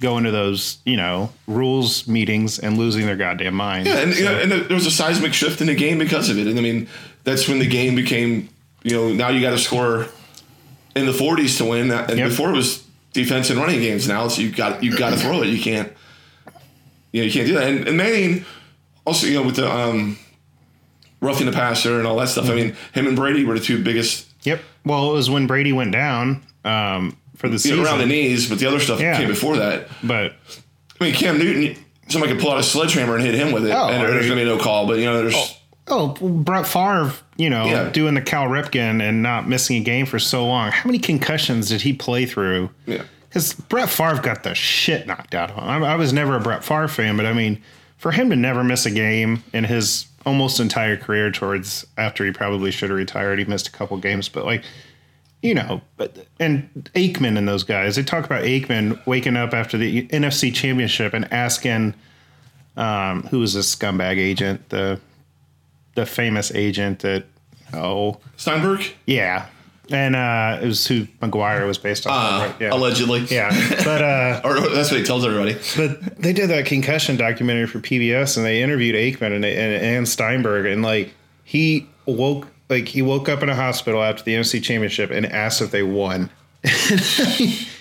going 0.00 0.24
to 0.24 0.30
those, 0.30 0.78
you 0.84 0.96
know, 0.96 1.30
rules 1.46 2.06
meetings 2.06 2.58
and 2.58 2.78
losing 2.78 3.04
their 3.06 3.16
goddamn 3.16 3.54
minds. 3.54 3.88
yeah, 3.88 3.98
and, 3.98 4.10
you 4.10 4.24
So- 4.24 4.32
know, 4.32 4.38
and 4.40 4.52
there 4.52 4.74
was 4.76 4.86
a 4.86 4.90
seismic 4.90 5.34
shift 5.34 5.60
in 5.60 5.66
the 5.66 5.74
game 5.74 5.98
because 5.98 6.30
of 6.30 6.38
it. 6.38 6.46
And 6.46 6.58
I 6.58 6.62
mean, 6.62 6.86
that's 7.24 7.48
when 7.48 7.58
the 7.58 7.66
game 7.66 7.94
became, 7.96 8.48
you 8.84 8.92
know, 8.92 9.12
now 9.12 9.28
you 9.28 9.40
got 9.40 9.50
to 9.50 9.58
score 9.58 10.06
in 10.94 11.06
the 11.06 11.12
40s 11.12 11.56
to 11.58 11.64
win. 11.64 11.90
And 11.90 12.18
Yep. 12.18 12.28
before 12.28 12.50
it 12.50 12.56
was 12.56 12.84
defense 13.12 13.50
and 13.50 13.58
running 13.58 13.80
games. 13.80 14.06
Now 14.06 14.26
it's 14.26 14.38
you 14.38 14.50
got 14.50 14.82
you 14.84 14.96
got 14.96 15.10
to 15.10 15.16
throw 15.16 15.42
it. 15.42 15.48
You 15.48 15.60
can't, 15.60 15.92
you 17.12 17.20
know, 17.22 17.26
you 17.26 17.32
can't 17.32 17.46
do 17.48 17.54
that. 17.54 17.64
And, 17.68 17.88
and 17.88 17.96
Manning 17.96 18.44
also, 19.04 19.26
you 19.26 19.34
know, 19.34 19.42
with 19.42 19.56
the 19.56 19.68
um, 19.68 20.16
roughing 21.20 21.46
the 21.46 21.52
passer 21.52 21.98
and 21.98 22.06
all 22.06 22.16
that 22.18 22.28
stuff. 22.28 22.44
I 22.44 22.48
Mm-hmm. 22.50 22.56
mean, 22.56 22.76
him 22.92 23.06
and 23.08 23.16
Brady 23.16 23.44
were 23.44 23.58
the 23.58 23.64
two 23.64 23.82
biggest 23.82 24.26
Yep. 24.44 24.60
Well, 24.84 25.10
it 25.10 25.14
was 25.14 25.28
when 25.28 25.46
Brady 25.48 25.72
went 25.72 25.90
down 25.92 26.44
um, 26.64 27.16
for 27.38 27.48
the 27.48 27.54
you 27.54 27.58
season. 27.58 27.78
know, 27.78 27.84
around 27.84 27.98
the 28.00 28.06
knees, 28.06 28.48
but 28.48 28.58
the 28.58 28.66
other 28.66 28.80
stuff 28.80 29.00
Yeah. 29.00 29.16
came 29.16 29.28
before 29.28 29.56
that. 29.56 29.88
but 30.02 30.34
I 31.00 31.04
mean, 31.04 31.14
Cam 31.14 31.38
Newton, 31.38 31.82
somebody 32.08 32.32
could 32.34 32.42
pull 32.42 32.50
out 32.52 32.58
a 32.58 32.62
sledgehammer 32.62 33.14
and 33.16 33.24
hit 33.24 33.34
him 33.34 33.52
with 33.52 33.64
it, 33.66 33.72
Oh, 33.72 33.88
and 33.88 34.02
there's 34.02 34.26
going 34.26 34.38
to 34.38 34.44
be 34.44 34.50
no 34.50 34.58
call. 34.58 34.86
But 34.86 34.98
you 34.98 35.04
know, 35.06 35.16
there's 35.22 35.34
oh, 35.88 36.14
oh, 36.20 36.28
Brett 36.28 36.66
Favre, 36.66 37.12
you 37.36 37.48
know, 37.48 37.64
Yeah. 37.66 37.88
doing 37.90 38.14
the 38.14 38.20
Cal 38.20 38.46
Ripken 38.48 39.00
and 39.02 39.22
not 39.22 39.48
missing 39.48 39.76
a 39.76 39.80
game 39.84 40.04
for 40.06 40.18
so 40.18 40.46
long. 40.46 40.70
How 40.72 40.86
many 40.86 40.98
concussions 40.98 41.68
did 41.68 41.80
he 41.82 41.92
play 41.94 42.26
through? 42.26 42.70
yeah. 42.86 43.02
Because 43.28 43.52
Brett 43.52 43.90
Favre 43.90 44.20
got 44.22 44.42
the 44.42 44.54
shit 44.54 45.06
knocked 45.06 45.34
out 45.34 45.50
of 45.50 45.56
him. 45.56 45.64
I, 45.64 45.92
I 45.92 45.94
was 45.96 46.12
never 46.14 46.34
a 46.36 46.40
Brett 46.40 46.64
Favre 46.64 46.88
fan, 46.88 47.16
but 47.16 47.26
I 47.26 47.34
mean, 47.34 47.60
for 47.98 48.10
him 48.10 48.30
to 48.30 48.36
never 48.36 48.64
miss 48.64 48.86
a 48.86 48.90
game 48.90 49.44
in 49.52 49.64
his 49.64 50.06
almost 50.24 50.60
entire 50.60 50.96
career, 50.96 51.30
towards 51.30 51.86
after 51.98 52.24
he 52.24 52.32
probably 52.32 52.70
should 52.70 52.88
have 52.88 52.96
retired, 52.98 53.38
he 53.38 53.44
missed 53.44 53.68
a 53.68 53.70
couple 53.70 53.96
games, 53.98 54.28
but 54.30 54.46
like, 54.46 54.64
you 55.42 55.54
know, 55.54 55.80
but 55.96 56.26
and 56.40 56.90
Aikman 56.94 57.38
and 57.38 57.46
those 57.46 57.64
guys, 57.64 57.96
they 57.96 58.02
talk 58.02 58.24
about 58.24 58.42
Aikman 58.44 59.04
waking 59.06 59.36
up 59.36 59.54
after 59.54 59.78
the 59.78 60.06
NFC 60.08 60.52
Championship 60.52 61.14
and 61.14 61.32
asking, 61.32 61.94
um, 62.76 63.22
who 63.24 63.40
was 63.40 63.54
this 63.54 63.74
scumbag 63.74 64.18
agent, 64.18 64.68
the 64.70 65.00
the 65.94 66.06
famous 66.06 66.52
agent 66.52 67.00
that, 67.00 67.24
oh. 67.72 68.18
Steinberg, 68.36 68.84
yeah, 69.06 69.46
and 69.90 70.14
uh, 70.14 70.58
it 70.62 70.66
was 70.66 70.86
who 70.86 71.06
Maguire 71.20 71.66
was 71.66 71.78
based 71.78 72.06
on, 72.06 72.12
uh, 72.12 72.46
right? 72.46 72.54
Yeah, 72.60 72.74
allegedly, 72.74 73.20
yeah, 73.30 73.50
but 73.84 74.02
uh, 74.02 74.40
or 74.44 74.60
that's 74.60 74.90
what 74.90 75.00
he 75.00 75.06
tells 75.06 75.24
everybody. 75.24 75.54
but 75.76 76.16
they 76.16 76.32
did 76.32 76.50
that 76.50 76.66
concussion 76.66 77.16
documentary 77.16 77.66
for 77.66 77.78
PBS, 77.78 78.36
and 78.36 78.44
they 78.44 78.62
interviewed 78.62 78.94
Aikman 78.94 79.34
and, 79.34 79.44
and, 79.44 79.84
and 79.84 80.08
Steinberg, 80.08 80.66
and 80.66 80.82
like 80.82 81.14
he 81.44 81.88
woke, 82.06 82.48
like 82.68 82.88
he 82.88 83.02
woke 83.02 83.28
up 83.28 83.42
in 83.42 83.48
a 83.48 83.54
hospital 83.54 84.02
after 84.02 84.22
the 84.22 84.34
NFC 84.34 84.62
Championship 84.62 85.10
and 85.10 85.24
asked 85.26 85.60
if 85.62 85.70
they 85.70 85.82
won. 85.82 86.30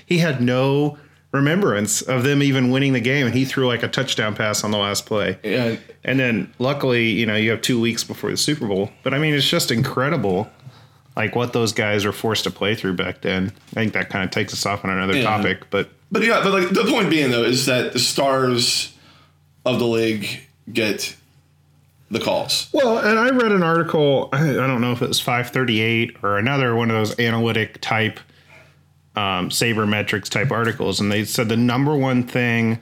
he 0.05 0.17
had 0.19 0.41
no 0.41 0.97
remembrance 1.31 2.01
of 2.01 2.23
them 2.23 2.41
even 2.41 2.71
winning 2.71 2.93
the 2.93 2.99
game, 2.99 3.25
and 3.25 3.35
he 3.35 3.45
threw 3.45 3.67
like 3.67 3.83
a 3.83 3.87
touchdown 3.87 4.35
pass 4.35 4.63
on 4.63 4.71
the 4.71 4.77
last 4.77 5.05
play. 5.05 5.37
Yeah, 5.43 5.75
And 6.03 6.19
then 6.19 6.53
luckily, 6.59 7.09
you 7.09 7.25
know, 7.25 7.35
you 7.35 7.51
have 7.51 7.61
two 7.61 7.79
weeks 7.79 8.03
before 8.03 8.31
the 8.31 8.37
Super 8.37 8.67
Bowl. 8.67 8.91
But 9.03 9.13
I 9.13 9.19
mean, 9.19 9.33
it's 9.33 9.47
just 9.49 9.71
incredible, 9.71 10.49
like 11.15 11.35
what 11.35 11.53
those 11.53 11.73
guys 11.73 12.05
were 12.05 12.11
forced 12.13 12.43
to 12.45 12.51
play 12.51 12.75
through 12.75 12.93
back 12.93 13.21
then. 13.21 13.51
I 13.71 13.81
think 13.81 13.93
that 13.93 14.09
kind 14.09 14.23
of 14.23 14.31
takes 14.31 14.53
us 14.53 14.65
off 14.65 14.85
on 14.85 14.91
another 14.91 15.15
Yeah. 15.17 15.23
topic, 15.23 15.69
but 15.69 15.89
but 16.11 16.23
yeah, 16.23 16.41
but 16.41 16.53
like 16.53 16.69
the 16.69 16.85
point 16.85 17.09
being 17.09 17.31
though 17.31 17.43
is 17.43 17.65
that 17.65 17.91
the 17.93 17.99
stars 17.99 18.93
of 19.65 19.79
the 19.79 19.85
league 19.87 20.39
get 20.71 21.15
the 22.09 22.19
calls. 22.19 22.69
Well, 22.73 22.99
and 22.99 23.19
I 23.19 23.29
read 23.29 23.51
an 23.51 23.63
article. 23.63 24.29
I, 24.31 24.53
don't 24.53 24.81
know 24.81 24.91
if 24.91 25.01
it 25.01 25.07
was 25.07 25.19
538 25.19 26.17
or 26.23 26.37
another 26.37 26.75
one 26.75 26.89
of 26.89 26.95
those 26.95 27.19
analytic 27.19 27.81
type, 27.81 28.19
um, 29.15 29.49
sabermetrics 29.49 30.29
type 30.29 30.51
articles, 30.51 30.99
and 30.99 31.11
they 31.11 31.25
said 31.25 31.49
the 31.49 31.57
number 31.57 31.95
one 31.95 32.23
thing 32.23 32.79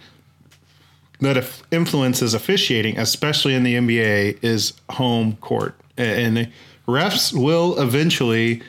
that 1.22 1.52
influences 1.72 2.34
officiating, 2.34 3.00
especially 3.00 3.56
in 3.56 3.64
the 3.64 3.76
NBA, 3.76 4.44
is 4.44 4.74
home 4.90 5.38
court, 5.38 5.76
and 5.98 6.52
refs 6.88 7.34
will 7.34 7.80
eventually 7.80 8.62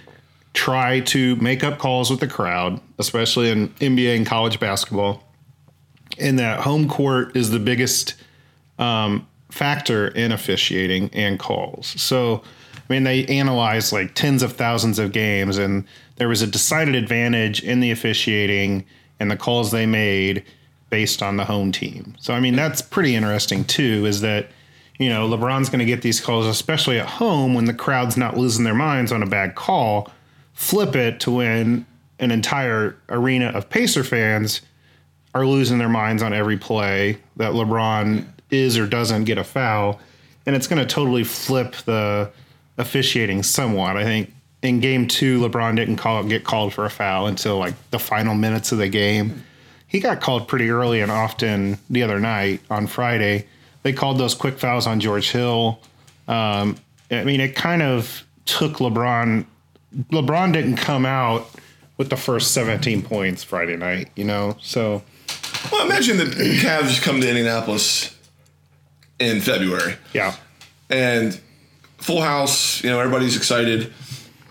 try 0.55 1.01
to 1.01 1.37
make 1.37 1.63
up 1.63 1.79
calls 1.79 2.11
with 2.11 2.21
the 2.21 2.27
crowd, 2.27 2.81
especially 2.99 3.51
in 3.51 3.69
NBA 3.75 4.17
and 4.17 4.27
college 4.27 4.59
basketball. 4.59 5.23
And 6.19 6.39
that 6.39 6.61
home 6.61 6.89
court 6.89 7.37
is 7.37 7.51
the 7.51 7.59
biggest 7.59 8.15
factor 9.57 10.09
in 10.09 10.33
officiating 10.33 11.11
and 11.13 11.39
calls. 11.39 12.01
So, 12.01 12.43
I 12.77 12.93
mean, 12.93 13.05
they 13.05 13.25
analyzed 13.27 13.93
like 13.93 14.15
tens 14.15 14.43
of 14.43 14.53
thousands 14.53 14.99
of 14.99 15.13
games, 15.13 15.59
and 15.59 15.85
there 16.17 16.29
was 16.29 16.43
a 16.43 16.47
decided 16.47 16.95
advantage 16.95 17.63
in 17.63 17.81
the 17.81 17.91
officiating 17.91 18.85
and 19.19 19.31
the 19.31 19.37
calls 19.37 19.71
they 19.71 19.87
made 19.87 20.45
based 20.91 21.23
on 21.23 21.37
the 21.37 21.45
home 21.45 21.73
team. 21.73 22.15
So, 22.21 22.35
I 22.35 22.41
mean, 22.41 22.55
that's 22.55 22.83
pretty 22.83 23.15
interesting 23.17 23.65
too, 23.65 24.07
is 24.07 24.21
that, 24.21 24.49
you 24.99 25.09
know, 25.09 25.29
LeBron's 25.29 25.69
going 25.69 25.81
to 25.81 25.85
get 25.85 26.03
these 26.03 26.21
calls, 26.21 26.47
especially 26.47 27.01
at 27.01 27.07
home 27.07 27.55
when 27.55 27.65
the 27.65 27.75
crowd's 27.75 28.17
not 28.17 28.37
losing 28.37 28.65
their 28.65 28.75
minds 28.75 29.11
on 29.11 29.23
a 29.23 29.27
bad 29.27 29.55
call, 29.55 30.13
flip 30.53 30.95
it 30.95 31.19
to 31.21 31.31
when 31.31 31.87
an 32.19 32.31
entire 32.31 32.97
arena 33.09 33.47
of 33.49 33.69
Pacer 33.69 34.05
fans 34.05 34.61
are 35.35 35.47
losing 35.47 35.79
their 35.79 35.89
minds 35.89 36.23
on 36.23 36.33
every 36.33 36.57
play 36.57 37.19
that 37.37 37.53
LeBron 37.53 38.27
is 38.51 38.79
or 38.79 38.87
doesn't 38.87 39.25
get 39.25 39.39
a 39.39 39.45
foul, 39.45 40.01
and 40.45 40.55
it's 40.55 40.67
going 40.67 40.81
to 40.81 40.87
totally 40.87 41.25
flip 41.25 41.75
the 41.85 42.31
officiating 42.79 43.43
somewhat. 43.43 43.97
I 43.97 44.05
think 44.05 44.33
in 44.63 44.81
game 44.81 45.09
two, 45.09 45.41
LeBron 45.41 45.77
didn't 45.77 45.97
call 45.97 46.23
get 46.25 46.45
called 46.45 46.73
for 46.73 46.85
a 46.85 46.91
foul 46.91 47.27
until 47.27 47.59
like 47.59 47.75
the 47.91 47.99
final 47.99 48.35
minutes 48.35 48.73
of 48.73 48.79
the 48.79 48.89
game. 48.89 49.45
He 49.87 50.01
got 50.01 50.21
called 50.21 50.49
pretty 50.49 50.71
early 50.71 51.01
and 51.01 51.11
often 51.13 51.79
the 51.89 52.03
other 52.03 52.19
night 52.19 52.61
on 52.71 52.87
Friday. 52.87 53.47
They 53.83 53.93
called 53.93 54.19
those 54.19 54.35
quick 54.35 54.59
fouls 54.59 54.87
on 54.87 54.99
George 54.99 55.31
Hill. 55.31 55.81
Um, 56.27 56.77
I 57.11 57.23
mean, 57.23 57.41
it 57.41 57.55
kind 57.55 57.83
of 57.83 58.25
took 58.47 58.75
LeBron. 58.75 59.47
LeBron 60.11 60.53
didn't 60.53 60.77
come 60.77 61.07
out 61.07 61.49
with 61.97 62.11
the 62.11 62.17
first 62.17 62.53
17 62.53 63.03
points 63.03 63.45
Friday 63.45 63.77
night, 63.77 64.11
you 64.17 64.25
know, 64.25 64.57
so 64.61 65.03
Well, 65.71 65.87
imagine 65.87 66.19
the 66.19 66.25
Cavs 66.25 67.01
come 67.01 67.21
to 67.21 67.29
Indianapolis 67.29 68.16
in 69.19 69.41
February 69.41 69.97
Yeah. 70.13 70.35
and 70.91 71.39
full 71.99 72.21
house. 72.23 72.83
You 72.85 72.91
know, 72.91 73.01
everybody's 73.01 73.37
excited. 73.37 73.93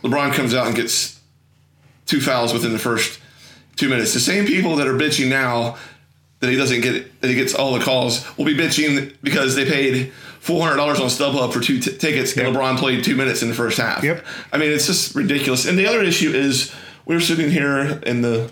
LeBron 0.04 0.34
comes 0.34 0.54
out 0.54 0.68
and 0.68 0.76
gets 0.76 1.20
two 2.06 2.20
fouls 2.22 2.54
within 2.54 2.72
the 2.74 2.80
first 2.80 3.20
two 3.76 3.90
minutes. 3.90 4.14
The 4.14 4.20
same 4.20 4.46
people 4.46 4.76
that 4.78 4.88
are 4.88 4.94
bitching 4.98 5.30
now 5.30 5.78
that 6.40 6.50
he 6.50 6.56
doesn't 6.58 6.82
get 6.82 7.22
that 7.22 7.28
he 7.30 7.36
gets 7.36 7.54
all 7.56 7.74
the 7.78 7.84
calls 7.84 8.26
will 8.38 8.46
be 8.46 8.56
bitching 8.56 9.16
because 9.24 9.56
they 9.56 9.66
paid 9.70 10.12
four 10.40 10.62
hundred 10.64 10.76
dollars 10.78 11.00
on 11.00 11.08
StubHub 11.08 11.52
for 11.54 11.60
two 11.60 11.80
t- 11.80 11.98
tickets 11.98 12.36
Yep. 12.36 12.46
and 12.48 12.56
LeBron 12.56 12.78
played 12.78 13.04
two 13.04 13.16
minutes 13.16 13.42
in 13.42 13.48
the 13.50 13.56
first 13.56 13.78
half. 13.80 14.04
Yep. 14.04 14.24
I 14.54 14.58
mean, 14.58 14.72
it's 14.72 14.86
just 14.86 15.16
ridiculous. 15.16 15.66
And 15.66 15.78
the 15.78 15.88
other 15.88 16.04
issue 16.04 16.32
is 16.32 16.74
we're 17.06 17.20
sitting 17.22 17.50
here 17.52 18.00
in 18.06 18.22
the 18.22 18.52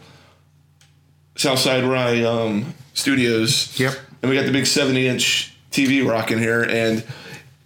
Southside 1.35 1.83
Rye 1.83 2.23
um, 2.23 2.73
studios. 2.93 3.77
Yep. 3.79 3.93
And 4.21 4.29
we 4.29 4.35
got 4.37 4.45
the 4.45 4.51
big 4.51 4.65
70 4.65 5.07
inch 5.07 5.52
TV 5.73 6.07
rocking 6.07 6.37
here. 6.39 6.63
And 6.63 7.03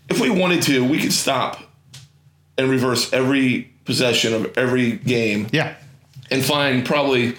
if 0.10 0.20
we 0.20 0.30
wanted 0.30 0.64
to, 0.64 0.84
we 0.84 1.00
could 1.00 1.14
stop 1.14 1.62
and 2.58 2.70
reverse 2.70 3.12
every 3.14 3.72
possession 3.86 4.34
of 4.34 4.58
every 4.58 4.94
game 4.94 5.48
Yeah. 5.52 5.76
and 6.32 6.44
find 6.44 6.86
probably 6.86 7.36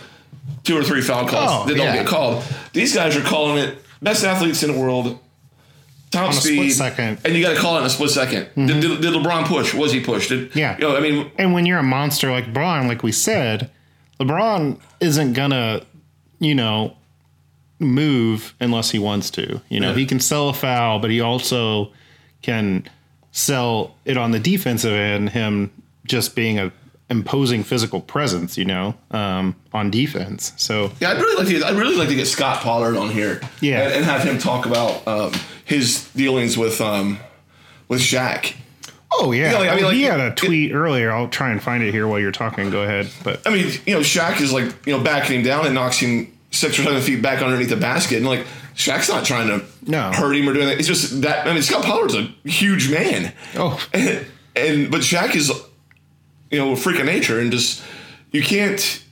two 0.64 0.78
or 0.78 0.84
three 0.84 1.00
foul 1.02 1.26
calls 1.28 1.50
Oh, 1.50 1.66
that 1.66 1.76
don't 1.76 1.86
yeah. 1.86 1.96
get 1.96 2.06
called. 2.06 2.44
These 2.72 2.94
guys 2.94 3.16
are 3.16 3.22
calling 3.22 3.58
it 3.58 3.78
best 4.00 4.24
athletes 4.24 4.62
in 4.62 4.72
the 4.72 4.78
world, 4.78 5.18
top 6.10 6.32
speed, 6.32 6.70
split 6.70 6.92
second. 6.94 7.18
and 7.24 7.34
you 7.34 7.42
got 7.42 7.54
to 7.54 7.60
call 7.60 7.76
it 7.76 7.80
in 7.80 7.86
a 7.86 7.90
split 7.90 8.10
2nd 8.10 8.30
Did, 8.30 8.54
mm-hmm. 8.56 8.80
did, 8.80 9.00
did 9.02 9.12
LeBron 9.12 9.46
push? 9.46 9.74
Was 9.74 9.92
he 9.92 10.00
pushed? 10.00 10.28
Did, 10.30 10.54
Yeah. 10.54 10.76
You 10.78 10.82
know, 10.88 10.96
I 10.96 11.00
mean, 11.00 11.30
And 11.36 11.52
when 11.52 11.66
you're 11.66 11.78
a 11.78 11.82
monster 11.82 12.30
like 12.30 12.46
LeBron, 12.46 12.86
like 12.86 13.02
we 13.02 13.12
said, 13.12 13.70
LeBron 14.20 14.78
isn't 15.00 15.32
gonna, 15.34 15.82
you 16.38 16.54
know, 16.54 16.96
move 17.78 18.54
unless 18.60 18.90
he 18.90 18.98
wants 18.98 19.30
to. 19.30 19.60
You 19.68 19.80
know, 19.80 19.90
Yeah. 19.90 19.96
he 19.96 20.06
can 20.06 20.20
sell 20.20 20.48
a 20.48 20.54
foul, 20.54 20.98
but 20.98 21.10
he 21.10 21.20
also 21.20 21.92
can 22.42 22.88
sell 23.32 23.94
it 24.04 24.16
on 24.16 24.30
the 24.32 24.38
defensive 24.38 24.92
end. 24.92 25.30
Him 25.30 25.70
just 26.06 26.34
being 26.34 26.58
a 26.58 26.72
imposing 27.10 27.64
physical 27.64 28.00
presence, 28.00 28.58
you 28.58 28.64
know, 28.66 28.94
um, 29.12 29.56
on 29.72 29.90
defense. 29.90 30.52
So 30.56 30.92
Yeah, 31.00 31.10
I'd 31.12 31.16
really 31.18 31.36
like 31.36 31.46
to. 31.46 31.52
Get, 31.54 31.62
I'd 31.64 31.76
really 31.76 31.96
like 31.96 32.08
to 32.08 32.14
get 32.14 32.26
Scott 32.26 32.60
Pollard 32.60 32.96
on 32.96 33.08
here. 33.10 33.40
Yeah. 33.60 33.82
and, 33.84 33.94
and 33.94 34.04
have 34.04 34.22
him 34.22 34.38
talk 34.38 34.66
about 34.66 35.06
um, 35.08 35.32
his 35.64 36.08
dealings 36.14 36.58
with 36.58 36.80
um, 36.80 37.18
with 37.88 38.00
Shaq. 38.00 38.54
Oh 39.10 39.32
yeah, 39.32 39.52
Yeah, 39.52 39.58
like, 39.58 39.70
I 39.70 39.74
mean, 39.76 39.84
like, 39.84 39.94
he 39.94 40.02
had 40.02 40.20
a 40.20 40.26
it- 40.28 40.36
tweet 40.36 40.72
earlier. 40.74 41.10
I'll 41.10 41.28
try 41.28 41.50
and 41.50 41.62
find 41.62 41.82
it 41.82 41.92
here 41.92 42.06
while 42.06 42.18
you're 42.20 42.30
talking. 42.30 42.68
Go 42.70 42.82
ahead, 42.82 43.08
but 43.24 43.40
I 43.46 43.50
mean, 43.54 43.72
you 43.86 43.94
know, 43.94 44.00
Shaq 44.00 44.40
is 44.42 44.52
like 44.52 44.66
you 44.86 44.96
know 44.96 45.02
backing 45.02 45.36
him 45.38 45.42
down 45.44 45.64
and 45.64 45.74
knocks 45.74 45.98
him 45.98 46.30
six 46.50 46.78
or 46.78 46.82
seven 46.84 47.00
feet 47.02 47.20
back 47.22 47.42
underneath 47.42 47.68
the 47.70 47.76
basket, 47.76 48.16
and 48.18 48.26
like 48.26 48.46
Shaq's 48.74 49.08
not 49.08 49.24
trying 49.24 49.48
to 49.48 49.64
No. 49.86 50.10
hurt 50.12 50.34
him 50.34 50.48
or 50.48 50.52
do 50.54 50.60
anything. 50.60 50.78
It's 50.78 50.88
just 50.88 51.22
that 51.22 51.46
I 51.46 51.52
mean, 51.52 51.62
Scott 51.62 51.84
Pollard's 51.84 52.14
a 52.14 52.22
huge 52.48 52.90
man. 52.90 53.32
oh 53.56 53.78
and, 53.92 54.26
and 54.56 54.90
but 54.90 55.00
Shaq 55.02 55.34
is, 55.34 55.50
you 56.50 56.58
know, 56.58 56.72
a 56.72 56.76
freak 56.76 56.98
of 57.00 57.06
nature, 57.06 57.38
and 57.40 57.50
just 57.52 57.82
you 58.32 58.42
can't, 58.42 59.02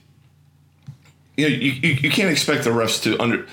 you 1.35 1.49
know, 1.49 1.55
you, 1.55 1.71
you, 1.71 1.89
you 2.01 2.09
can't 2.11 2.29
expect 2.31 2.63
the 2.63 2.69
refs 2.71 3.01
to 3.03 3.19
under 3.21 3.45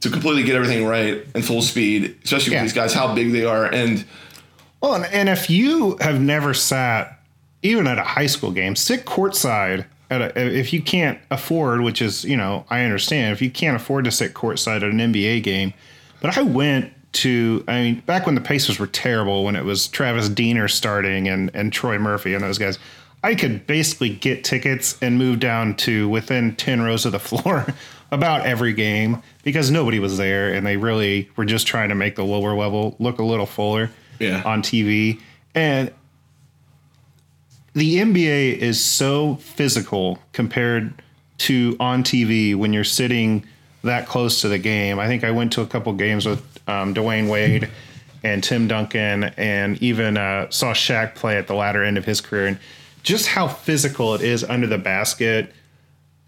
to 0.00 0.10
completely 0.10 0.44
get 0.44 0.54
everything 0.54 0.84
right 0.86 1.24
in 1.34 1.42
full 1.42 1.60
speed, 1.62 2.16
especially 2.24 2.52
Yeah. 2.52 2.62
with 2.62 2.70
these 2.70 2.74
guys, 2.80 2.94
how 2.94 3.14
big 3.14 3.32
they 3.32 3.44
are, 3.44 3.66
and 3.66 4.04
well, 4.80 4.94
and, 4.94 5.04
and 5.06 5.28
if 5.28 5.50
you 5.50 5.96
have 6.00 6.20
never 6.20 6.54
sat 6.54 7.20
even 7.62 7.88
at 7.88 7.98
a 7.98 8.04
high 8.04 8.26
school 8.28 8.52
game, 8.52 8.76
sit 8.76 9.04
courtside. 9.04 9.84
A, 10.10 10.38
if 10.58 10.72
you 10.72 10.80
can't 10.82 11.18
afford, 11.30 11.80
which 11.82 12.00
is 12.02 12.24
you 12.24 12.36
know 12.36 12.64
I 12.70 12.82
understand, 12.84 13.32
if 13.32 13.42
you 13.42 13.50
can't 13.50 13.76
afford 13.76 14.04
to 14.06 14.10
sit 14.10 14.34
courtside 14.34 14.76
at 14.78 14.84
an 14.84 14.98
NBA 14.98 15.42
game, 15.42 15.74
but 16.20 16.36
I 16.38 16.42
went 16.42 16.92
to 17.12 17.64
I 17.68 17.82
mean 17.82 18.00
back 18.00 18.26
when 18.26 18.34
the 18.34 18.40
Pacers 18.40 18.78
were 18.78 18.86
terrible, 18.86 19.44
when 19.44 19.56
it 19.56 19.64
was 19.64 19.88
Travis 19.88 20.28
Diener 20.28 20.68
starting 20.68 21.28
and 21.28 21.50
and 21.54 21.72
Troy 21.72 21.98
Murphy 21.98 22.34
and 22.34 22.42
those 22.42 22.58
guys. 22.58 22.78
I 23.20 23.34
could 23.34 23.66
basically 23.66 24.10
get 24.10 24.44
tickets 24.44 24.96
and 25.02 25.18
move 25.18 25.40
down 25.40 25.74
to 25.78 26.08
within 26.08 26.54
10 26.54 26.82
rows 26.82 27.04
of 27.04 27.10
the 27.10 27.18
floor 27.18 27.66
about 28.12 28.46
every 28.46 28.72
game 28.72 29.20
because 29.42 29.72
nobody 29.72 29.98
was 29.98 30.16
there 30.18 30.54
and 30.54 30.64
they 30.64 30.76
really 30.76 31.28
were 31.34 31.44
just 31.44 31.66
trying 31.66 31.88
to 31.88 31.96
make 31.96 32.14
the 32.14 32.24
lower 32.24 32.54
level 32.54 32.94
look 33.00 33.18
a 33.18 33.24
little 33.24 33.44
fuller 33.44 33.90
Yeah. 34.20 34.40
on 34.46 34.62
TV. 34.62 35.20
And 35.52 35.90
the 37.78 37.96
NBA 37.96 38.58
is 38.58 38.82
so 38.82 39.36
physical 39.36 40.18
compared 40.32 41.00
to 41.38 41.76
on 41.78 42.02
TV 42.02 42.56
when 42.56 42.72
you're 42.72 42.82
sitting 42.82 43.46
that 43.84 44.08
close 44.08 44.40
to 44.40 44.48
the 44.48 44.58
game. 44.58 44.98
I 44.98 45.06
think 45.06 45.22
I 45.22 45.30
went 45.30 45.52
to 45.52 45.62
a 45.62 45.66
couple 45.66 45.92
games 45.92 46.26
with 46.26 46.40
um, 46.68 46.92
Dwyane 46.92 47.30
Wade 47.30 47.70
and 48.24 48.42
Tim 48.42 48.66
Duncan, 48.66 49.24
and 49.36 49.80
even 49.80 50.16
uh, 50.16 50.50
saw 50.50 50.72
Shaq 50.72 51.14
play 51.14 51.38
at 51.38 51.46
the 51.46 51.54
latter 51.54 51.84
end 51.84 51.96
of 51.96 52.04
his 52.04 52.20
career, 52.20 52.48
and 52.48 52.58
just 53.04 53.28
how 53.28 53.46
physical 53.46 54.14
it 54.14 54.22
is 54.22 54.42
under 54.42 54.66
the 54.66 54.78
basket 54.78 55.52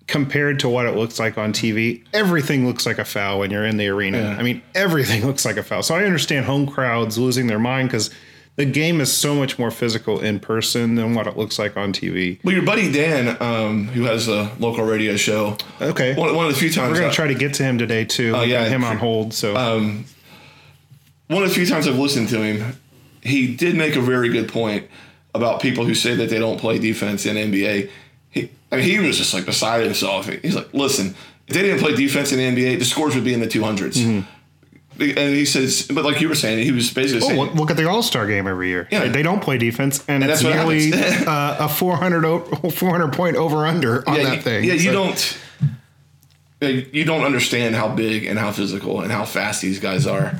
compared 0.06 0.60
to 0.60 0.68
what 0.68 0.86
it 0.86 0.96
looks 0.96 1.18
like 1.18 1.36
on 1.36 1.52
TV. 1.52 2.04
Everything 2.12 2.66
looks 2.66 2.86
like 2.86 2.98
a 2.98 3.04
foul 3.04 3.40
when 3.40 3.50
you're 3.50 3.66
in 3.66 3.76
the 3.76 3.88
arena. 3.88 4.18
Yeah. 4.18 4.36
I 4.36 4.42
mean, 4.42 4.62
everything 4.74 5.26
looks 5.26 5.44
like 5.44 5.56
a 5.56 5.64
foul. 5.64 5.82
So 5.82 5.96
I 5.96 6.04
understand 6.04 6.46
home 6.46 6.66
crowds 6.66 7.18
losing 7.18 7.48
their 7.48 7.58
mind 7.58 7.88
because 7.88 8.10
the 8.56 8.64
game 8.66 9.00
is 9.00 9.10
so 9.12 9.34
much 9.34 9.58
more 9.58 9.70
physical 9.70 10.20
in 10.20 10.38
person 10.40 10.94
than 10.96 11.14
what 11.14 11.26
it 11.26 11.36
looks 11.36 11.58
like 11.58 11.76
on 11.76 11.92
TV. 11.92 12.38
well, 12.44 12.54
your 12.54 12.64
buddy 12.64 12.90
Dan, 12.92 13.36
um, 13.40 13.88
who 13.88 14.02
has 14.04 14.28
a 14.28 14.50
local 14.58 14.84
radio 14.84 15.16
show, 15.16 15.56
Okay. 15.80 16.14
one, 16.14 16.34
one 16.34 16.46
of 16.46 16.52
the 16.52 16.58
few 16.58 16.70
times 16.70 16.90
We're 16.90 16.96
gonna 16.96 17.08
I- 17.08 17.14
try 17.14 17.26
to 17.28 17.34
get 17.34 17.54
to 17.54 17.62
him 17.62 17.78
today 17.78 18.04
too. 18.04 18.32
Oh, 18.36 18.42
We 18.42 18.48
yeah. 18.52 18.64
got 18.64 18.70
him 18.72 18.84
on 18.84 18.98
hold. 18.98 19.32
So 19.32 19.54
one 21.28 21.42
of 21.42 21.48
the 21.48 21.54
few 21.54 21.66
times 21.66 21.86
I've 21.86 21.98
listened 21.98 22.28
to 22.30 22.42
him, 22.42 22.76
he 23.22 23.54
did 23.54 23.76
make 23.76 23.96
a 23.96 24.00
very 24.00 24.28
good 24.30 24.48
point 24.48 24.86
about 25.34 25.60
people 25.62 25.84
who 25.84 25.94
say 25.94 26.14
that 26.16 26.28
they 26.28 26.38
don't 26.38 26.58
play 26.58 26.78
defense 26.78 27.24
in 27.26 27.36
NBA. 27.36 27.88
He, 28.30 28.50
I 28.72 28.76
mean, 28.76 28.84
he 28.84 28.98
was 28.98 29.16
just 29.16 29.32
like 29.32 29.46
beside 29.46 29.84
himself. 29.84 30.28
He's 30.28 30.56
like, 30.56 30.72
listen, 30.74 31.14
if 31.46 31.54
they 31.54 31.62
didn't 31.62 31.80
play 31.80 31.94
defense 31.94 32.32
in 32.32 32.38
the 32.38 32.44
NBA, 32.62 32.78
the 32.78 32.84
scores 32.84 33.14
would 33.14 33.24
be 33.24 33.32
in 33.32 33.40
the 33.40 33.46
200s. 33.46 33.96
Mm-hmm. 33.96 34.20
And 35.00 35.34
he 35.34 35.44
says, 35.46 35.88
but 35.92 36.04
like 36.04 36.20
you 36.20 36.28
were 36.28 36.34
saying, 36.34 36.62
he 36.64 36.72
was 36.72 36.92
basically 36.92 37.22
Oh, 37.24 37.28
saying, 37.28 37.40
look, 37.40 37.54
look 37.54 37.70
at 37.70 37.76
the 37.76 37.88
All 37.88 38.02
Star 38.02 38.26
game 38.26 38.46
every 38.46 38.68
year. 38.68 38.86
Yeah. 38.90 39.08
They 39.08 39.22
don't 39.22 39.40
play 39.42 39.56
defense, 39.58 40.04
and, 40.08 40.22
And 40.22 40.30
it's 40.30 40.42
that's 40.42 40.54
nearly 40.54 40.92
uh, 41.26 41.64
a 41.64 41.68
400, 41.68 42.24
o- 42.24 42.40
400 42.70 43.12
point 43.12 43.36
over 43.36 43.66
under 43.66 44.08
on 44.08 44.16
yeah, 44.16 44.22
that 44.24 44.36
you, 44.36 44.42
thing. 44.42 44.64
yeah, 44.64 44.74
you 44.74 44.92
don't. 44.92 45.38
You 46.62 47.04
don't 47.04 47.22
understand 47.24 47.74
how 47.74 47.88
big 47.88 48.24
and 48.26 48.38
how 48.38 48.52
physical 48.52 49.00
and 49.00 49.10
how 49.10 49.24
fast 49.24 49.62
these 49.62 49.80
guys 49.80 50.06
are 50.06 50.38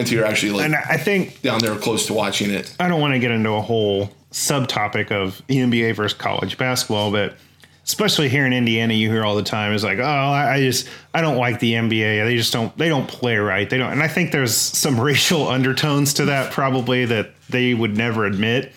until 0.00 0.18
you're 0.18 0.26
actually 0.26 0.50
like 0.52 0.64
And 0.64 0.74
I 0.74 0.96
think 0.96 1.40
down 1.42 1.60
there 1.60 1.76
close 1.76 2.06
to 2.06 2.14
watching 2.14 2.50
it. 2.50 2.74
I 2.80 2.88
don't 2.88 3.00
want 3.00 3.14
to 3.14 3.20
get 3.20 3.30
into 3.30 3.50
a 3.50 3.60
whole 3.60 4.10
subtopic 4.32 5.12
of 5.12 5.40
NBA 5.48 5.94
versus 5.94 6.18
college 6.18 6.58
basketball, 6.58 7.12
but 7.12 7.36
especially 7.84 8.28
here 8.28 8.46
in 8.46 8.52
Indiana, 8.52 8.94
you 8.94 9.10
hear 9.10 9.24
all 9.24 9.34
the 9.34 9.42
time 9.42 9.72
is 9.72 9.82
like, 9.82 9.98
oh, 9.98 10.02
I 10.04 10.60
just 10.60 10.88
I 11.12 11.20
don't 11.20 11.36
like 11.36 11.60
the 11.60 11.74
NBA. 11.74 12.24
They 12.24 12.36
just 12.36 12.52
don't 12.52 12.76
they 12.78 12.88
don't 12.88 13.08
play 13.08 13.36
right. 13.36 13.68
They 13.68 13.78
don't, 13.78 13.92
and 13.92 14.02
I 14.02 14.08
think 14.08 14.32
there's 14.32 14.54
some 14.54 15.00
racial 15.10 15.48
undertones 15.48 16.14
to 16.14 16.26
that 16.26 16.52
probably 16.52 17.04
that 17.06 17.30
they 17.48 17.74
would 17.74 17.96
never 17.96 18.24
admit, 18.24 18.72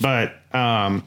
but 0.00 0.34
um. 0.52 1.04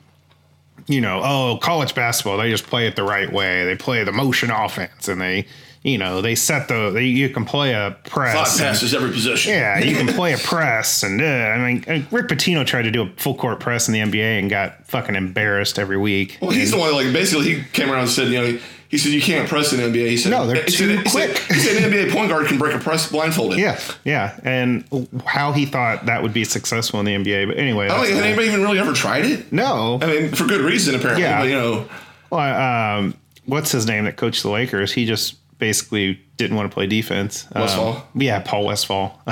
You 0.86 1.00
know, 1.00 1.22
oh, 1.24 1.60
college 1.62 1.96
basketball, 1.96 2.38
they 2.38 2.50
just 2.50 2.66
play 2.66 2.88
it 2.88 2.98
the 2.98 3.04
right 3.04 3.32
way. 3.32 3.64
They 3.64 3.78
play 3.78 4.04
the 4.04 4.12
motion 4.12 4.52
offense 4.52 5.08
and 5.08 5.22
they, 5.22 5.48
you 5.84 5.98
know, 5.98 6.22
they 6.22 6.34
set 6.36 6.68
the, 6.70 6.92
they, 6.92 7.06
you 7.06 7.30
can 7.30 7.44
play 7.46 7.74
a 7.74 7.96
press. 8.06 8.34
Five 8.36 8.48
and- 8.60 8.60
passes 8.74 8.94
every 8.96 9.12
possession. 9.12 9.52
yeah, 9.54 9.80
you 9.80 9.96
can 9.96 10.08
play 10.16 10.34
a 10.34 10.38
press, 10.38 11.04
and 11.04 11.22
uh, 11.22 11.26
I 11.26 11.74
mean, 11.74 11.84
uh, 11.88 12.02
Rick 12.12 12.28
Pitino 12.30 12.66
tried 12.66 12.84
to 12.84 12.92
do 12.92 13.04
a 13.04 13.10
full 13.18 13.36
court 13.36 13.60
press 13.60 13.88
in 13.90 13.94
the 13.94 14.00
NBA 14.00 14.40
and 14.40 14.50
got 14.50 14.86
fucking 14.88 15.16
embarrassed 15.16 15.78
every 15.78 15.98
week. 15.98 16.38
Well, 16.42 16.52
he's 16.52 16.72
the 16.72 16.78
one 16.78 16.94
like, 16.94 17.12
basically, 17.14 17.56
he 17.56 17.64
came 17.74 17.90
around 17.92 18.02
and 18.04 18.10
said, 18.10 18.30
you 18.30 18.42
know, 18.42 18.60
he 18.88 19.00
said, 19.00 19.12
you 19.12 19.22
can't 19.24 19.50
press 19.50 19.74
in 19.74 19.80
the 19.80 19.86
NBA. 20.00 20.08
He 20.08 20.18
said, 20.18 20.30
No, 20.30 20.46
they're 20.46 20.64
he 20.64 20.70
said- 20.70 20.78
too 20.86 20.98
he 21.00 21.10
said- 21.10 21.12
quick. 21.36 21.38
He 21.50 21.54
said, 21.56 21.84
an 21.84 21.92
NBA 21.92 22.12
point 22.14 22.30
guard 22.30 22.46
can 22.46 22.60
break 22.60 22.76
a 22.76 22.80
press 22.80 23.10
blindfolded. 23.12 23.58
Yeah, 23.60 23.80
yeah, 24.06 24.40
and 24.44 24.86
how 25.26 25.52
he 25.52 25.66
thought 25.66 26.06
that 26.06 26.22
would 26.24 26.32
be 26.34 26.44
successful 26.44 27.00
in 27.00 27.06
the 27.08 27.16
NBA, 27.16 27.48
but 27.48 27.58
anyway, 27.58 27.86
I 27.90 27.98
don't 27.98 28.06
think 28.06 28.24
anybody 28.24 28.48
even 28.48 28.62
really 28.62 28.78
ever 28.80 28.94
tried 28.94 29.26
it. 29.26 29.52
no. 29.52 29.98
I 30.02 30.06
mean, 30.06 30.32
for 30.34 30.46
good 30.46 30.62
reason, 30.62 30.94
apparently. 30.96 31.24
Yeah. 31.24 31.40
But, 31.42 31.48
you 31.50 31.56
know, 31.56 31.90
Well, 32.30 33.00
um, 33.00 33.16
what's 33.46 33.72
his 33.72 33.86
name 33.88 34.06
that 34.06 34.16
coached 34.16 34.44
the 34.44 34.50
Lakers? 34.50 34.94
He 34.94 35.06
just 35.08 35.36
basically 35.64 36.20
didn't 36.36 36.58
want 36.58 36.70
to 36.70 36.74
play 36.74 36.86
defense. 36.88 37.48
Um, 37.56 38.02
yeah, 38.16 38.42
Paul 38.42 38.66
Westfall. 38.66 39.18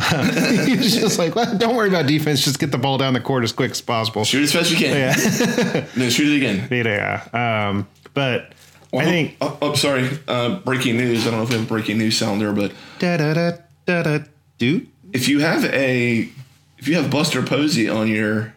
he 0.65 0.77
was 0.77 0.95
just 0.95 1.19
like, 1.19 1.35
well, 1.35 1.57
don't 1.57 1.75
worry 1.75 1.89
about 1.89 2.07
defense. 2.07 2.41
Just 2.41 2.57
get 2.57 2.71
the 2.71 2.77
ball 2.77 2.97
down 2.97 3.11
the 3.13 3.19
court 3.19 3.43
as 3.43 3.51
quick 3.51 3.71
as 3.71 3.81
possible. 3.81 4.23
shoot 4.23 4.41
as 4.43 4.53
fast 4.53 4.71
as 4.71 4.71
you 4.71 4.77
can. 4.77 4.95
and 4.95 5.87
then 5.97 6.09
shoot 6.09 6.31
it 6.31 6.37
again. 6.37 6.69
Yeah. 6.71 7.67
Um, 7.69 7.85
but 8.13 8.53
I 8.93 9.03
think 9.03 9.35
Oh, 9.41 9.57
oh, 9.61 9.73
sorry. 9.73 10.07
Uh, 10.25 10.59
breaking 10.59 10.95
news. 10.95 11.27
I 11.27 11.31
don't 11.31 11.39
know 11.39 11.43
if 11.43 11.49
we 11.49 11.55
have 11.55 11.65
a 11.65 11.67
breaking 11.67 11.97
news 11.97 12.17
sounder, 12.17 12.53
but 12.53 12.71
da 12.99 13.17
da 13.17 13.33
da 13.33 13.51
da 13.85 14.03
da 14.03 14.19
dude. 14.57 14.87
if 15.11 15.27
you 15.27 15.39
have 15.41 15.65
a 15.65 16.29
if 16.77 16.87
you 16.87 16.95
have 16.95 17.11
Buster 17.11 17.43
Posey 17.43 17.89
on 17.89 18.07
your 18.07 18.53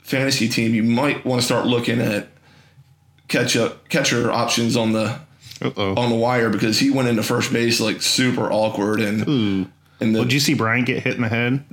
fantasy 0.00 0.48
team, 0.48 0.74
you 0.74 0.82
might 0.82 1.24
want 1.24 1.40
to 1.40 1.46
start 1.46 1.66
looking 1.66 2.00
at 2.00 2.26
catch 3.28 3.56
up 3.56 3.88
catcher 3.88 4.32
options 4.32 4.76
on 4.76 4.90
the 4.90 5.20
Uh-oh. 5.62 5.94
on 5.96 6.10
the 6.10 6.16
wire 6.16 6.50
because 6.50 6.78
he 6.78 6.90
went 6.90 7.08
into 7.08 7.22
first 7.22 7.52
base 7.52 7.80
like 7.80 8.00
super 8.02 8.50
awkward 8.52 9.00
and 9.00 9.26
Ooh. 9.28 9.66
and 10.00 10.14
the 10.14 10.18
Well, 10.20 10.24
did 10.24 10.32
you 10.34 10.40
see 10.40 10.54
Bryant 10.54 10.86
get 10.86 11.02
hit 11.02 11.16
in 11.16 11.22
the 11.22 11.28
head? 11.28 11.64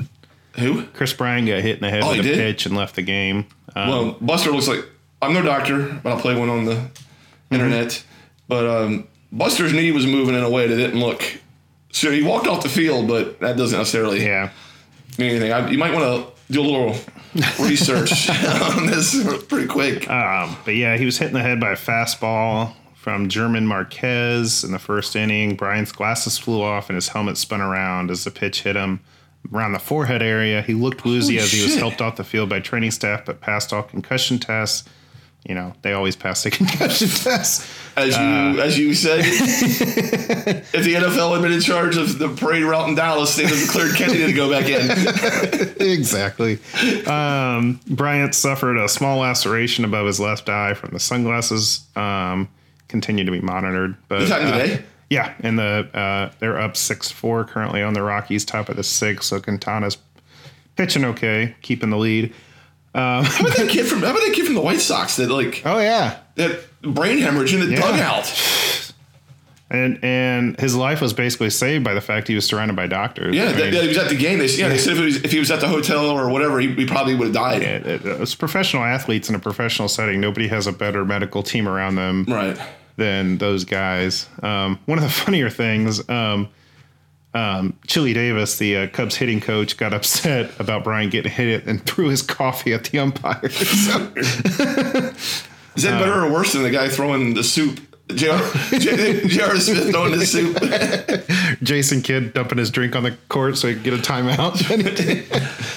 who? 0.57 0.83
Kris 0.87 1.13
Bryant 1.13 1.47
got 1.47 1.61
hit 1.61 1.75
in 1.77 1.81
the 1.81 1.89
head 1.89 2.03
Oh, 2.03 2.09
with 2.11 2.19
a 2.19 2.23
did? 2.23 2.37
pitch 2.37 2.65
and 2.65 2.75
left 2.75 2.95
the 2.95 3.01
game. 3.01 3.45
Um, 3.75 3.89
Well, 3.89 4.17
Buster 4.21 4.51
looks 4.51 4.67
like 4.67 4.85
I'm 5.21 5.33
no 5.33 5.41
doctor, 5.41 5.99
but 6.03 6.11
I'll 6.11 6.19
play 6.19 6.35
one 6.35 6.49
on 6.49 6.65
the 6.65 6.73
Mm-hmm. 6.75 7.55
internet. 7.55 8.03
But 8.47 8.65
um, 8.65 9.07
Buster's 9.31 9.71
knee 9.73 9.91
was 9.91 10.05
moving 10.07 10.33
in 10.35 10.43
a 10.43 10.49
way 10.49 10.67
that 10.67 10.75
didn't 10.75 10.99
look. 10.99 11.23
So 11.91 12.11
he 12.11 12.23
walked 12.23 12.47
off 12.47 12.63
the 12.63 12.69
field, 12.69 13.07
but 13.07 13.39
that 13.39 13.55
doesn't 13.55 13.77
necessarily 13.77 14.23
yeah. 14.25 14.49
mean 15.19 15.29
anything. 15.31 15.51
I, 15.53 15.69
you 15.69 15.77
might 15.77 15.93
want 15.93 16.05
to 16.05 16.53
do 16.53 16.61
a 16.61 16.63
little 16.63 16.95
research 17.65 18.29
on 18.29 18.87
this 18.87 19.15
pretty 19.47 19.67
quick. 19.67 20.09
Um, 20.09 20.57
but 20.65 20.75
yeah, 20.75 20.97
he 20.97 21.05
was 21.05 21.17
hit 21.19 21.27
in 21.27 21.33
the 21.33 21.41
head 21.41 21.59
by 21.59 21.71
a 21.71 21.75
fastball 21.75 22.73
from 23.05 23.29
German 23.29 23.67
Marquez 23.67 24.63
in 24.63 24.71
the 24.71 24.79
first 24.79 25.15
inning. 25.15 25.55
Bryant's 25.55 25.91
glasses 25.91 26.39
flew 26.39 26.63
off 26.63 26.89
and 26.89 26.95
his 26.95 27.09
helmet 27.09 27.37
spun 27.37 27.61
around 27.61 28.09
as 28.09 28.23
the 28.23 28.31
pitch 28.31 28.63
hit 28.63 28.75
him 28.75 28.99
around 29.53 29.73
the 29.73 29.79
forehead 29.79 30.23
area. 30.23 30.63
He 30.63 30.73
looked 30.73 31.05
woozy 31.05 31.35
Holy 31.35 31.43
as 31.43 31.51
he 31.51 31.61
was 31.61 31.75
helped 31.75 32.01
off 32.01 32.15
the 32.15 32.23
field 32.23 32.49
by 32.49 32.61
training 32.61 32.89
staff, 32.89 33.23
but 33.23 33.41
passed 33.41 33.71
all 33.71 33.83
concussion 33.83 34.39
tests. 34.39 34.89
You 35.47 35.53
know, 35.53 35.73
they 35.83 35.93
always 35.93 36.15
pass 36.15 36.41
the 36.41 36.49
concussion 36.57 37.09
tests. 37.09 37.71
As 37.95 38.17
you 38.17 38.59
as 38.59 38.75
you 38.79 38.95
said, 38.95 39.19
if 39.23 40.83
the 40.83 40.95
NFL 40.95 41.33
had 41.33 41.43
been 41.43 41.51
in 41.51 41.61
charge 41.61 41.97
of 41.97 42.17
the 42.17 42.29
parade 42.29 42.63
route 42.63 42.89
in 42.89 42.95
Dallas, 42.95 43.35
they'd 43.35 43.45
have 43.45 43.59
declared 43.59 43.93
Kennedy 43.93 44.25
to 44.25 44.33
go 44.33 44.49
back 44.49 44.67
in. 44.67 44.81
exactly. 45.79 46.57
Um, 47.05 47.79
Bryant 47.87 48.33
suffered 48.33 48.77
a 48.77 48.89
small 48.89 49.19
laceration 49.19 49.85
above 49.85 50.07
his 50.07 50.19
left 50.19 50.49
eye 50.49 50.73
from 50.73 50.89
the 50.89 50.99
sunglasses. 50.99 51.85
Um, 51.95 52.49
continue 52.95 53.25
to 53.25 53.31
be 53.31 53.41
monitored. 53.41 53.95
But 54.07 54.19
This 54.19 54.29
happened 54.29 54.53
uh, 54.53 54.57
today? 54.59 54.83
Yeah, 55.09 55.33
and 55.41 55.59
the 55.59 55.89
uh, 55.93 56.31
they're 56.39 56.57
up 56.59 56.77
six 56.77 57.11
four 57.11 57.43
currently 57.43 57.83
on 57.83 57.93
the 57.93 58.01
Rockies, 58.01 58.45
top 58.45 58.69
of 58.69 58.77
the 58.77 58.83
six. 58.83 59.25
So 59.27 59.39
Quintana's 59.41 59.97
pitching 60.77 61.03
okay, 61.05 61.55
keeping 61.61 61.89
the 61.89 61.97
lead. 61.97 62.33
How 62.93 63.19
about 63.19 63.57
that 63.57 63.67
kid 63.75 63.85
from 63.85 63.99
How 63.99 64.11
about 64.11 64.21
that 64.25 64.33
kid 64.33 64.45
from 64.45 64.55
the 64.55 64.61
White 64.61 64.79
Sox 64.79 65.17
that 65.17 65.29
like 65.29 65.61
Oh 65.65 65.79
yeah, 65.79 66.19
that 66.35 66.61
brain 66.81 67.17
hemorrhage 67.17 67.53
in 67.53 67.59
the 67.59 67.67
Yeah. 67.67 67.81
dugout? 67.81 68.31
and 69.69 69.99
and 70.03 70.59
his 70.59 70.75
life 70.75 71.01
was 71.01 71.11
basically 71.13 71.49
saved 71.49 71.83
by 71.83 71.93
the 71.93 72.01
fact 72.01 72.27
he 72.27 72.35
was 72.35 72.45
surrounded 72.45 72.75
by 72.75 72.87
doctors. 72.87 73.35
Yeah, 73.35 73.43
I 73.43 73.51
that, 73.51 73.57
mean, 73.65 73.73
yeah, 73.73 73.81
he 73.81 73.87
was 73.89 73.97
at 73.97 74.09
the 74.09 74.15
game. 74.15 74.39
They, 74.39 74.45
yeah, 74.47 74.69
they 74.69 74.77
said 74.77 74.93
if, 74.93 74.99
it 74.99 75.05
was, 75.05 75.15
if 75.23 75.31
he 75.31 75.39
was 75.39 75.49
at 75.51 75.59
the 75.59 75.67
hotel 75.67 76.09
or 76.09 76.29
whatever, 76.29 76.59
he, 76.59 76.71
he 76.73 76.85
probably 76.85 77.15
would 77.15 77.25
have 77.27 77.33
died. 77.33 77.61
it, 77.63 77.85
it, 77.85 78.05
it's 78.05 78.33
professional 78.35 78.83
athletes 78.83 79.27
in 79.29 79.35
a 79.35 79.39
professional 79.39 79.87
setting. 79.87 80.21
Nobody 80.21 80.47
has 80.47 80.65
a 80.67 80.71
better 80.71 81.03
medical 81.03 81.41
team 81.43 81.67
around 81.67 81.95
them 81.95 82.25
Right. 82.27 82.57
Than 82.97 83.37
those 83.39 83.65
guys. 83.65 84.27
Um, 84.41 84.79
one 84.85 84.97
of 84.97 85.03
the 85.03 85.09
funnier 85.25 85.49
things, 85.49 86.07
um, 86.09 86.49
um, 87.33 87.77
Chili 87.87 88.13
Davis, 88.13 88.57
the 88.57 88.77
uh, 88.77 88.87
Cubs 88.87 89.17
hitting 89.17 89.41
coach, 89.41 89.75
got 89.75 89.93
upset 89.93 90.57
about 90.59 90.85
Bryant 90.85 91.11
getting 91.11 91.31
hit 91.31 91.65
and 91.65 91.85
threw 91.85 92.07
his 92.07 92.21
coffee 92.21 92.73
at 92.73 92.85
the 92.85 92.99
umpire. 92.99 93.49
So, 93.49 94.13
Is 95.75 95.83
that 95.83 95.99
better 95.99 96.23
or 96.23 96.31
worse 96.31 96.53
than 96.53 96.63
the 96.63 96.69
guy 96.69 96.87
throwing 96.87 97.33
the 97.33 97.43
soup? 97.43 97.81
J.R. 98.13 98.39
J.R. 98.79 99.57
Smith 99.57 99.91
throwing 99.91 100.17
the 100.17 100.25
soup. 100.25 101.59
Jason 101.63 102.01
Kidd 102.01 102.33
dumping 102.33 102.59
his 102.59 102.69
drink 102.69 102.95
on 102.95 103.03
the 103.03 103.17
court 103.29 103.57
so 103.57 103.67
he 103.67 103.73
could 103.73 103.83
get 103.83 103.93
a 103.93 103.97
timeout. 103.97 104.53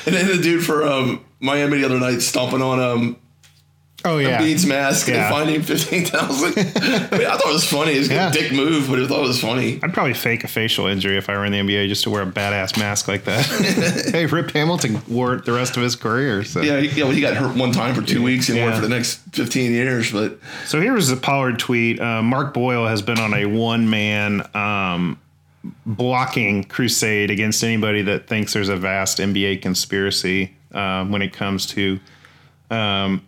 And 0.06 0.14
then 0.14 0.26
the 0.28 0.40
dude 0.40 0.64
for 0.64 0.84
um, 0.86 1.24
Miami 1.40 1.78
the 1.78 1.86
other 1.86 1.98
night 1.98 2.20
stomping 2.20 2.62
on 2.62 2.78
um, 2.78 3.16
oh 4.04 4.18
yeah, 4.18 4.38
Beats 4.38 4.64
mask 4.64 5.08
Yeah. 5.08 5.26
and 5.26 5.34
finding 5.34 5.62
fifteen 5.62 6.04
thousand. 6.04 6.52
I, 6.58 7.16
mean, 7.18 7.26
I 7.26 7.36
thought 7.36 7.50
it 7.50 7.52
was 7.52 7.68
funny. 7.68 7.92
It's 7.92 8.08
a 8.08 8.14
Yeah. 8.14 8.30
dick 8.30 8.52
move, 8.52 8.88
but 8.88 8.98
I 9.00 9.06
thought 9.06 9.24
it 9.24 9.28
was 9.28 9.40
funny. 9.40 9.80
I'd 9.82 9.92
probably 9.92 10.14
fake 10.14 10.44
a 10.44 10.48
facial 10.48 10.86
injury 10.86 11.16
if 11.18 11.28
I 11.28 11.36
were 11.36 11.44
in 11.44 11.52
the 11.52 11.58
NBA 11.58 11.88
just 11.88 12.04
to 12.04 12.10
wear 12.10 12.22
a 12.22 12.26
badass 12.26 12.78
mask 12.78 13.08
like 13.08 13.24
that. 13.24 13.44
hey, 14.12 14.26
Rip 14.26 14.50
Hamilton 14.52 15.00
wore 15.08 15.34
it 15.34 15.44
the 15.44 15.52
rest 15.52 15.76
of 15.76 15.82
his 15.82 15.96
career. 15.96 16.44
So. 16.44 16.60
Yeah, 16.60 16.80
he, 16.80 16.88
yeah, 16.98 17.04
well, 17.04 17.12
he 17.12 17.20
got 17.20 17.36
hurt 17.36 17.56
one 17.56 17.72
time 17.72 17.94
for 17.94 18.02
two 18.02 18.22
weeks 18.22 18.48
and 18.48 18.56
Yeah. 18.58 18.66
went 18.66 18.76
for 18.76 18.82
the 18.82 18.88
next 18.88 19.20
fifteen 19.32 19.72
years. 19.72 20.12
But 20.12 20.38
So 20.64 20.80
here's 20.80 21.10
a 21.10 21.16
Pollard 21.16 21.58
tweet. 21.58 22.00
Uh, 22.00 22.22
Mark 22.22 22.54
Boyle 22.54 22.86
has 22.86 23.02
been 23.02 23.18
on 23.18 23.34
a 23.34 23.46
one 23.46 23.90
man 23.90 24.48
um, 24.54 25.18
blocking 25.84 26.64
crusade 26.64 27.30
against 27.30 27.62
anybody 27.64 28.02
that 28.02 28.26
thinks 28.26 28.52
there's 28.52 28.68
a 28.68 28.76
vast 28.76 29.18
NBA 29.18 29.60
conspiracy 29.60 30.54
um, 30.72 31.10
when 31.10 31.20
it 31.22 31.32
comes 31.32 31.66
to, 31.66 31.98
um, 32.70 33.26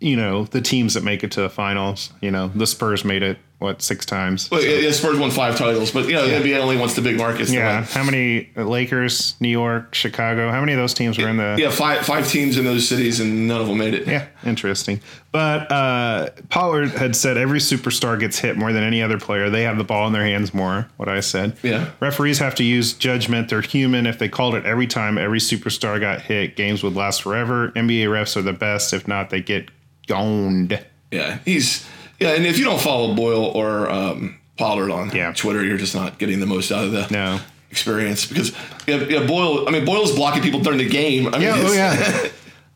you 0.00 0.16
know, 0.16 0.44
the 0.44 0.60
teams 0.60 0.94
that 0.94 1.04
make 1.04 1.22
it 1.22 1.30
to 1.32 1.42
the 1.42 1.50
finals. 1.50 2.12
You 2.20 2.30
know, 2.30 2.48
the 2.48 2.66
Spurs 2.66 3.04
made 3.04 3.22
it, 3.22 3.38
what, 3.58 3.82
six 3.82 4.06
times? 4.06 4.50
well, 4.50 4.64
yeah, 4.64 4.90
Spurs 4.90 5.18
won 5.18 5.30
five 5.30 5.58
titles, 5.58 5.90
but 5.90 6.06
you 6.06 6.14
know 6.14 6.26
the 6.26 6.32
NBA 6.32 6.58
only 6.58 6.78
wants 6.78 6.94
the 6.94 7.02
big 7.02 7.18
markets. 7.18 7.52
Yeah. 7.52 7.84
How 7.84 8.02
many 8.02 8.48
Lakers, 8.56 9.36
New 9.38 9.50
York, 9.50 9.94
Chicago? 9.94 10.50
How 10.50 10.60
many 10.60 10.72
of 10.72 10.78
those 10.78 10.94
teams 10.94 11.18
were 11.18 11.28
in 11.28 11.36
the? 11.36 11.56
yeah, 11.58 11.70
five 11.70 12.06
five 12.06 12.26
teams 12.26 12.56
in 12.56 12.64
those 12.64 12.88
cities, 12.88 13.20
and 13.20 13.46
none 13.46 13.60
of 13.60 13.66
them 13.66 13.76
made 13.76 13.92
it. 13.92 14.08
Yeah, 14.08 14.26
interesting. 14.46 15.02
But 15.30 15.70
uh, 15.70 16.30
Pollard 16.48 16.92
had 16.92 17.14
said 17.14 17.36
every 17.36 17.58
superstar 17.58 18.18
gets 18.18 18.38
hit 18.38 18.56
more 18.56 18.72
than 18.72 18.82
any 18.82 19.02
other 19.02 19.20
player. 19.20 19.50
They 19.50 19.64
have 19.64 19.76
the 19.76 19.84
ball 19.84 20.06
in 20.06 20.14
their 20.14 20.24
hands 20.24 20.54
more. 20.54 20.88
What 20.96 21.10
I 21.10 21.20
said. 21.20 21.58
Yeah. 21.62 21.90
Referees 22.00 22.38
have 22.38 22.54
to 22.56 22.64
use 22.64 22.94
judgment. 22.94 23.50
They're 23.50 23.60
human. 23.60 24.06
If 24.06 24.18
they 24.18 24.30
called 24.30 24.54
it 24.54 24.64
every 24.64 24.86
time 24.86 25.18
every 25.18 25.38
superstar 25.38 26.00
got 26.00 26.22
hit, 26.22 26.56
games 26.56 26.82
would 26.82 26.94
last 26.96 27.22
forever. 27.22 27.72
NBA 27.72 28.06
refs 28.06 28.38
are 28.38 28.42
the 28.42 28.54
best. 28.54 28.94
If 28.94 29.06
not, 29.06 29.28
they 29.28 29.42
get 29.42 29.68
goned. 30.10 30.84
Yeah, 31.10 31.38
he's 31.44 31.86
yeah, 32.18 32.34
and 32.34 32.44
if 32.46 32.58
you 32.58 32.64
don't 32.64 32.80
follow 32.80 33.14
Boyle 33.14 33.44
or 33.46 33.88
um, 33.90 34.38
Pollard 34.58 34.90
on 34.90 35.10
Yeah. 35.10 35.32
Twitter, 35.32 35.64
you're 35.64 35.78
just 35.78 35.94
not 35.94 36.18
getting 36.18 36.38
the 36.40 36.46
most 36.46 36.70
out 36.70 36.84
of 36.84 36.92
the 36.92 37.06
No. 37.10 37.40
experience 37.70 38.26
because 38.26 38.52
yeah, 38.86 38.96
yeah, 39.08 39.26
Boyle. 39.26 39.66
I 39.68 39.70
mean, 39.72 39.84
Boyle's 39.84 40.14
blocking 40.14 40.42
people 40.42 40.60
during 40.60 40.78
the 40.78 40.88
game. 40.88 41.28
I 41.28 41.38
mean, 41.38 41.42
Yeah. 41.42 41.54
Oh 41.56 41.72
yeah. 41.72 42.28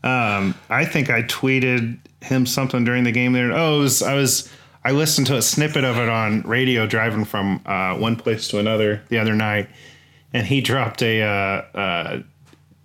um, 0.38 0.54
I 0.70 0.84
think 0.84 1.10
I 1.10 1.22
tweeted 1.22 1.98
him 2.22 2.46
something 2.46 2.84
during 2.84 3.04
the 3.04 3.12
game 3.12 3.32
there. 3.34 3.52
Oh, 3.52 3.78
it 3.78 3.80
was, 3.80 4.02
I 4.02 4.14
was. 4.14 4.48
I 4.86 4.90
listened 4.92 5.26
to 5.28 5.36
a 5.36 5.42
snippet 5.42 5.82
of 5.84 5.96
it 5.96 6.10
on 6.10 6.42
radio 6.42 6.86
driving 6.86 7.24
from 7.24 7.60
uh, 7.64 7.94
one 7.96 8.16
place 8.16 8.48
to 8.48 8.58
another 8.58 9.02
the 9.08 9.18
other 9.18 9.34
night, 9.34 9.68
and 10.32 10.46
he 10.46 10.60
dropped 10.60 11.02
a 11.02 11.22
uh, 11.22 11.78
uh, 11.78 12.22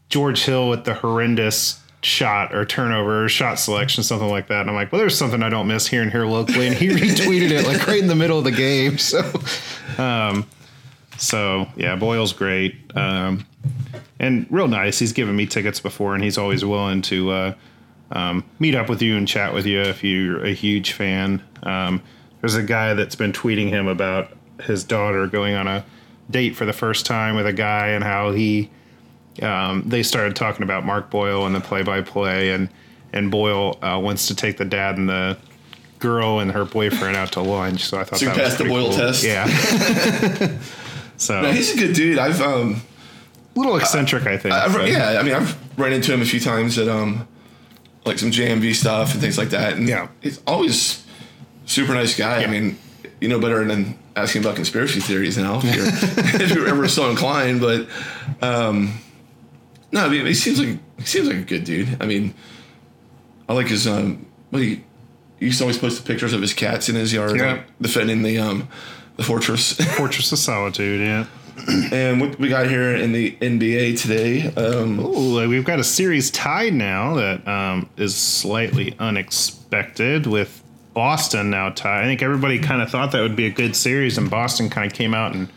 George 0.08 0.44
Hill 0.46 0.70
with 0.70 0.86
the 0.86 0.94
horrendous 0.94 1.82
shot 2.02 2.56
or 2.56 2.66
turnover 2.66 3.26
or 3.26 3.30
shot 3.30 3.60
selection, 3.60 4.04
something 4.04 4.30
like 4.30 4.48
that. 4.48 4.62
And 4.62 4.70
I'm 4.70 4.76
like, 4.76 4.92
well, 4.92 5.00
there's 5.00 5.18
something 5.18 5.44
I 5.44 5.50
don't 5.50 5.68
miss 5.68 5.88
here 5.88 6.02
and 6.02 6.12
here 6.12 6.26
locally, 6.26 6.68
and 6.68 6.76
he 6.76 6.88
retweeted 6.90 7.52
it 7.52 7.68
like 7.68 7.86
right 7.88 8.00
in 8.00 8.08
the 8.08 8.16
middle 8.16 8.38
of 8.38 8.44
the 8.44 8.52
game. 8.52 8.98
So, 9.10 9.24
um, 9.98 10.46
so 11.18 11.68
yeah, 11.76 11.96
Boyle's 11.96 12.32
great. 12.32 12.76
Um, 12.96 13.46
and 14.20 14.46
real 14.50 14.68
nice. 14.68 15.00
He's 15.00 15.14
given 15.14 15.36
me 15.36 15.46
tickets 15.46 15.80
before, 15.80 16.14
and 16.14 16.24
he's 16.24 16.38
always 16.38 16.64
willing 16.64 17.02
to 17.04 17.32
uh, 17.32 17.54
um, 18.12 18.44
meet 18.60 18.76
up 18.76 18.88
with 18.88 19.02
you 19.02 19.18
and 19.18 19.28
chat 19.28 19.54
with 19.54 19.66
you 19.66 19.82
if 19.82 20.04
you're 20.04 20.46
a 20.46 20.54
huge 20.54 20.94
fan. 20.94 21.42
Um, 21.64 22.04
there's 22.42 22.56
a 22.56 22.64
guy 22.64 22.94
that's 22.94 23.16
been 23.16 23.34
tweeting 23.34 23.70
him 23.70 23.88
about 23.88 24.32
his 24.62 24.84
daughter 24.84 25.28
going 25.28 25.56
on 25.56 25.68
a 25.68 25.86
date 26.30 26.56
for 26.56 26.66
the 26.66 26.74
first 26.74 27.06
time 27.06 27.36
with 27.36 27.48
a 27.48 27.54
guy 27.54 27.88
and 27.88 28.04
how 28.04 28.32
he 28.32 28.70
um, 29.42 29.84
they 29.86 30.04
started 30.04 30.36
talking 30.36 30.64
about 30.64 30.86
Mark 30.86 31.10
Boyle 31.10 31.46
and 31.46 31.56
the 31.56 31.60
play-by-play, 31.62 32.52
and 32.52 32.70
and 33.14 33.32
Boyle 33.32 33.78
uh, 33.82 34.00
wants 34.02 34.28
to 34.28 34.36
take 34.36 34.58
the 34.58 34.66
dad 34.66 34.98
and 34.98 35.10
the 35.10 35.38
girl 35.98 36.40
and 36.40 36.52
her 36.52 36.64
boyfriend 36.66 37.16
out 37.16 37.32
to 37.34 37.42
lunch. 37.42 37.86
So 37.86 38.00
I 38.00 38.04
thought 38.04 38.20
So 38.20 38.26
that 38.26 38.36
was 38.38 38.44
passed 38.44 38.58
the 38.60 38.66
Boyle 38.66 38.90
cool. 38.90 38.98
test? 38.98 39.24
Yeah. 39.24 39.46
so 41.18 41.42
Yeah, 41.42 41.52
he's 41.52 41.74
a 41.76 41.78
good 41.78 41.96
dude. 41.96 42.18
I've 42.20 42.40
um, 42.42 42.82
a 43.56 43.60
little 43.60 43.76
eccentric, 43.78 44.26
I 44.28 44.38
think. 44.38 44.54
I've, 44.54 44.88
yeah, 44.88 45.18
I 45.20 45.24
mean, 45.24 45.34
I've 45.34 45.58
run 45.78 45.92
into 45.92 46.14
him 46.14 46.22
a 46.22 46.26
few 46.26 46.40
times 46.40 46.78
at 46.78 46.88
um, 46.88 47.28
like 48.06 48.20
some 48.20 48.32
JMV 48.32 48.76
stuff 48.76 49.12
and 49.14 49.22
things 49.22 49.38
like 49.38 49.50
that. 49.50 49.74
And 49.74 49.88
Yeah. 49.90 50.08
he's 50.22 50.40
always 50.48 51.04
super 51.66 51.94
nice 51.94 52.16
guy. 52.16 52.44
I 52.44 52.48
mean, 52.48 52.78
you 53.20 53.28
know 53.28 53.40
better 53.40 53.66
than 53.66 53.98
asking 54.16 54.44
about 54.44 54.56
conspiracy 54.56 55.00
theories 55.00 55.38
now 55.38 55.60
if 55.62 55.76
you're, 55.76 55.86
if 56.42 56.52
you're 56.56 56.68
ever 56.68 56.88
so 56.88 57.10
inclined. 57.10 57.60
But 57.60 57.88
um, 58.42 58.94
no, 59.92 60.06
I 60.06 60.10
mean, 60.10 60.26
he 60.26 60.34
seems 60.34 60.60
like 60.60 60.78
he 60.98 61.06
seems 61.06 61.28
like 61.28 61.38
a 61.38 61.42
good 61.42 61.64
dude. 61.64 62.02
I 62.02 62.06
mean, 62.06 62.34
I 63.48 63.54
like 63.54 63.68
his 63.68 63.88
um, 63.88 64.26
he, 64.52 64.84
he 65.40 65.46
used 65.48 65.58
to 65.60 65.64
always 65.66 65.78
post 65.78 66.02
the 66.04 66.08
pictures 66.08 66.34
of 66.34 66.42
his 66.42 66.54
cats 66.54 66.90
in 66.90 66.96
his 66.96 67.14
yard, 67.14 67.36
Yeah. 67.38 67.64
defending 67.82 68.22
the 68.24 68.38
um, 68.40 68.68
the 69.18 69.24
fortress. 69.24 69.74
Fortress 69.98 70.32
of 70.32 70.38
Solitude, 70.40 71.02
yeah. 71.02 71.26
and 71.92 72.22
what 72.22 72.40
we 72.40 72.48
got 72.48 72.68
here 72.70 72.96
in 72.96 73.12
the 73.12 73.32
NBA 73.42 74.00
today. 74.02 74.48
Um, 74.56 75.00
Ooh, 75.00 75.48
we've 75.50 75.66
got 75.66 75.80
a 75.80 75.84
series 75.84 76.32
tied 76.32 76.74
now 76.74 77.16
that 77.16 77.46
um, 77.48 77.90
is 77.98 78.16
slightly 78.16 78.96
unexpected 79.00 80.26
with 80.28 80.64
Boston 80.94 81.50
now 81.50 81.70
tied. 81.70 82.04
I 82.04 82.06
think 82.06 82.22
everybody 82.22 82.60
kind 82.60 82.82
of 82.82 82.90
thought 82.90 83.12
that 83.12 83.22
would 83.22 83.36
be 83.36 83.46
a 83.46 83.52
good 83.52 83.76
series, 83.76 84.18
and 84.18 84.30
Boston 84.30 84.70
kind 84.70 84.90
of 84.92 84.98
came 84.98 85.14
out 85.14 85.34
and 85.36 85.50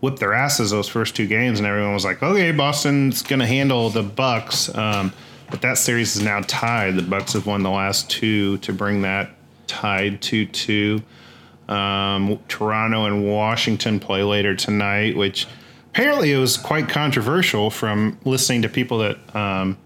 whipped 0.00 0.20
their 0.20 0.34
asses 0.34 0.70
those 0.70 0.88
first 0.88 1.16
two 1.16 1.26
games, 1.26 1.58
and 1.58 1.66
everyone 1.66 1.94
was 1.94 2.04
like, 2.04 2.22
"Okay, 2.22 2.52
Boston's 2.52 3.22
going 3.22 3.40
to 3.40 3.46
handle 3.46 3.90
the 3.90 4.02
Bucks." 4.02 4.74
Um, 4.74 5.12
but 5.50 5.62
that 5.62 5.78
series 5.78 6.16
is 6.16 6.22
now 6.22 6.40
tied. 6.46 6.96
The 6.96 7.02
Bucks 7.02 7.32
have 7.34 7.46
won 7.46 7.62
the 7.62 7.70
last 7.70 8.10
two 8.10 8.58
to 8.58 8.72
bring 8.72 9.02
that 9.02 9.30
tied 9.66 10.20
two 10.20 10.46
two. 10.46 11.02
Um, 11.68 12.38
Toronto 12.48 13.06
and 13.06 13.26
Washington 13.26 13.98
play 13.98 14.22
later 14.22 14.54
tonight, 14.54 15.16
which 15.16 15.46
apparently 15.90 16.32
it 16.32 16.38
was 16.38 16.56
quite 16.56 16.88
controversial 16.88 17.70
from 17.70 18.18
listening 18.24 18.62
to 18.62 18.68
people 18.68 18.98
that 18.98 19.34
um, 19.34 19.76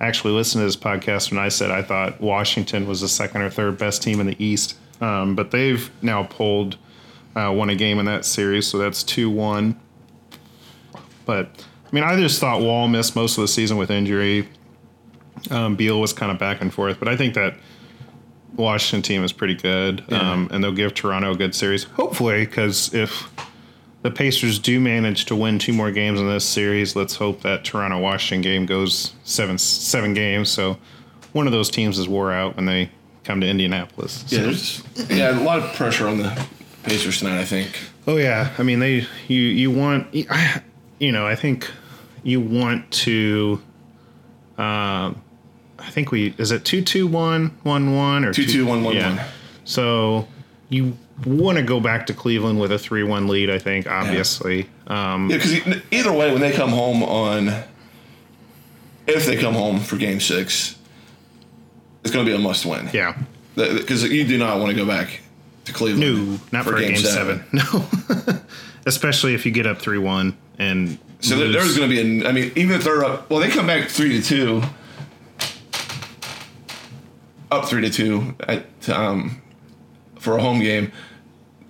actually 0.00 0.32
listened 0.34 0.60
to 0.60 0.66
this 0.66 0.76
podcast 0.76 1.30
when 1.30 1.38
I 1.38 1.48
said 1.48 1.70
I 1.70 1.82
thought 1.82 2.20
Washington 2.20 2.86
was 2.86 3.00
the 3.00 3.08
second 3.08 3.42
or 3.42 3.50
third 3.50 3.78
best 3.78 4.02
team 4.02 4.20
in 4.20 4.26
the 4.26 4.44
East. 4.44 4.76
Um, 5.00 5.34
but 5.34 5.50
they've 5.50 5.90
now 6.02 6.24
pulled 6.24 6.76
uh, 7.36 7.52
won 7.52 7.70
a 7.70 7.74
game 7.74 7.98
in 7.98 8.06
that 8.06 8.24
series, 8.24 8.66
so 8.66 8.78
that's 8.78 9.02
2 9.02 9.30
1. 9.30 9.78
But 11.24 11.64
I 11.86 11.94
mean, 11.94 12.04
I 12.04 12.16
just 12.16 12.40
thought 12.40 12.60
Wall 12.60 12.88
missed 12.88 13.14
most 13.16 13.36
of 13.38 13.42
the 13.42 13.48
season 13.48 13.76
with 13.76 13.90
injury. 13.90 14.48
Um, 15.50 15.76
Beal 15.76 16.00
was 16.00 16.12
kind 16.12 16.32
of 16.32 16.38
back 16.38 16.60
and 16.60 16.72
forth, 16.72 16.98
but 16.98 17.08
I 17.08 17.16
think 17.16 17.34
that 17.34 17.54
Washington 18.56 19.02
team 19.02 19.24
is 19.24 19.32
pretty 19.32 19.54
good, 19.54 20.04
Yeah. 20.08 20.32
um, 20.32 20.48
and 20.50 20.62
they'll 20.64 20.72
give 20.72 20.94
Toronto 20.94 21.32
a 21.32 21.36
good 21.36 21.54
series. 21.54 21.84
Hopefully, 21.84 22.44
because 22.44 22.92
if 22.92 23.28
the 24.02 24.10
Pacers 24.10 24.58
do 24.58 24.80
manage 24.80 25.26
to 25.26 25.36
win 25.36 25.58
two 25.58 25.72
more 25.72 25.90
games 25.92 26.18
in 26.20 26.26
this 26.26 26.44
series, 26.44 26.96
let's 26.96 27.16
hope 27.16 27.42
that 27.42 27.64
Toronto 27.64 27.98
Washington 27.98 28.42
game 28.42 28.66
goes 28.66 29.12
seven 29.22 29.58
seven 29.58 30.12
games. 30.14 30.48
So 30.50 30.78
one 31.32 31.46
of 31.46 31.52
those 31.52 31.70
teams 31.70 31.98
is 31.98 32.08
wore 32.08 32.32
out 32.32 32.56
when 32.56 32.64
they 32.66 32.90
come 33.24 33.40
to 33.40 33.46
Indianapolis. 33.46 34.24
Yeah, 34.28 34.52
So- 34.52 34.82
there's 34.94 35.10
yeah 35.10 35.38
a 35.38 35.44
lot 35.44 35.60
of 35.60 35.72
pressure 35.74 36.08
on 36.08 36.18
the 36.18 36.46
Pacers 36.88 37.18
tonight. 37.18 37.38
I 37.40 37.44
think. 37.44 37.78
Oh 38.06 38.16
yeah, 38.16 38.52
I 38.58 38.62
mean 38.62 38.78
they 38.80 39.06
you 39.28 39.40
you 39.40 39.70
want 39.70 40.14
you 40.14 41.12
know 41.12 41.26
I 41.26 41.34
think 41.34 41.70
you 42.22 42.40
want 42.40 42.90
to. 42.92 43.62
Um, 44.56 45.22
I 45.78 45.90
think 45.90 46.10
we 46.10 46.34
is 46.38 46.50
it 46.50 46.64
two 46.64 46.82
two 46.82 47.06
one 47.06 47.56
one 47.62 47.94
one 47.94 48.24
or 48.24 48.32
Two, 48.32 48.44
two, 48.46 48.66
one, 48.66 48.82
one, 48.82 48.96
yeah. 48.96 49.16
one. 49.16 49.26
So 49.64 50.26
you 50.68 50.96
want 51.24 51.58
to 51.58 51.64
go 51.64 51.78
back 51.80 52.06
to 52.06 52.14
Cleveland 52.14 52.58
with 52.60 52.72
a 52.72 52.78
three 52.78 53.02
one 53.04 53.28
lead. 53.28 53.50
I 53.50 53.58
think 53.58 53.86
obviously. 53.86 54.68
Um, 54.86 55.30
Yeah, 55.30 55.36
because 55.36 55.82
either 55.90 56.12
way, 56.12 56.32
when 56.32 56.40
they 56.40 56.52
come 56.52 56.70
home 56.70 57.02
on, 57.02 57.48
if 59.06 59.26
they 59.26 59.36
come 59.36 59.54
home 59.54 59.78
for 59.80 59.96
Game 59.96 60.20
Six, 60.20 60.76
it's 62.02 62.12
going 62.12 62.24
to 62.24 62.30
be 62.30 62.36
a 62.36 62.40
must 62.40 62.66
win. 62.66 62.88
yeah. 62.92 63.16
because 63.54 64.02
you 64.04 64.24
do 64.24 64.38
not 64.38 64.58
want 64.58 64.70
to 64.70 64.76
go 64.76 64.86
back 64.86 65.20
to 65.68 65.72
Cleveland. 65.74 66.30
No, 66.32 66.38
not 66.52 66.64
for, 66.64 66.78
game, 66.78 66.96
seven. 66.96 67.44
No, 67.52 67.86
especially 68.86 69.34
if 69.34 69.46
you 69.46 69.52
get 69.52 69.66
up 69.66 69.78
three 69.78 69.98
one 69.98 70.36
and 70.58 70.98
So 71.20 71.36
lose. 71.36 71.54
there's 71.54 71.76
going 71.76 71.88
to 71.90 72.02
be 72.02 72.24
a. 72.24 72.28
I 72.28 72.32
mean, 72.32 72.52
even 72.56 72.74
if 72.76 72.84
they're 72.84 73.04
up, 73.04 73.30
well, 73.30 73.38
they 73.40 73.48
come 73.48 73.66
back 73.66 73.88
three 73.88 74.20
to 74.20 74.22
two, 74.22 74.62
up 77.50 77.66
three 77.66 77.82
to 77.82 77.90
two 77.90 78.34
at 78.40 78.66
um, 78.88 79.40
for 80.18 80.36
a 80.36 80.42
home 80.42 80.60
game. 80.60 80.92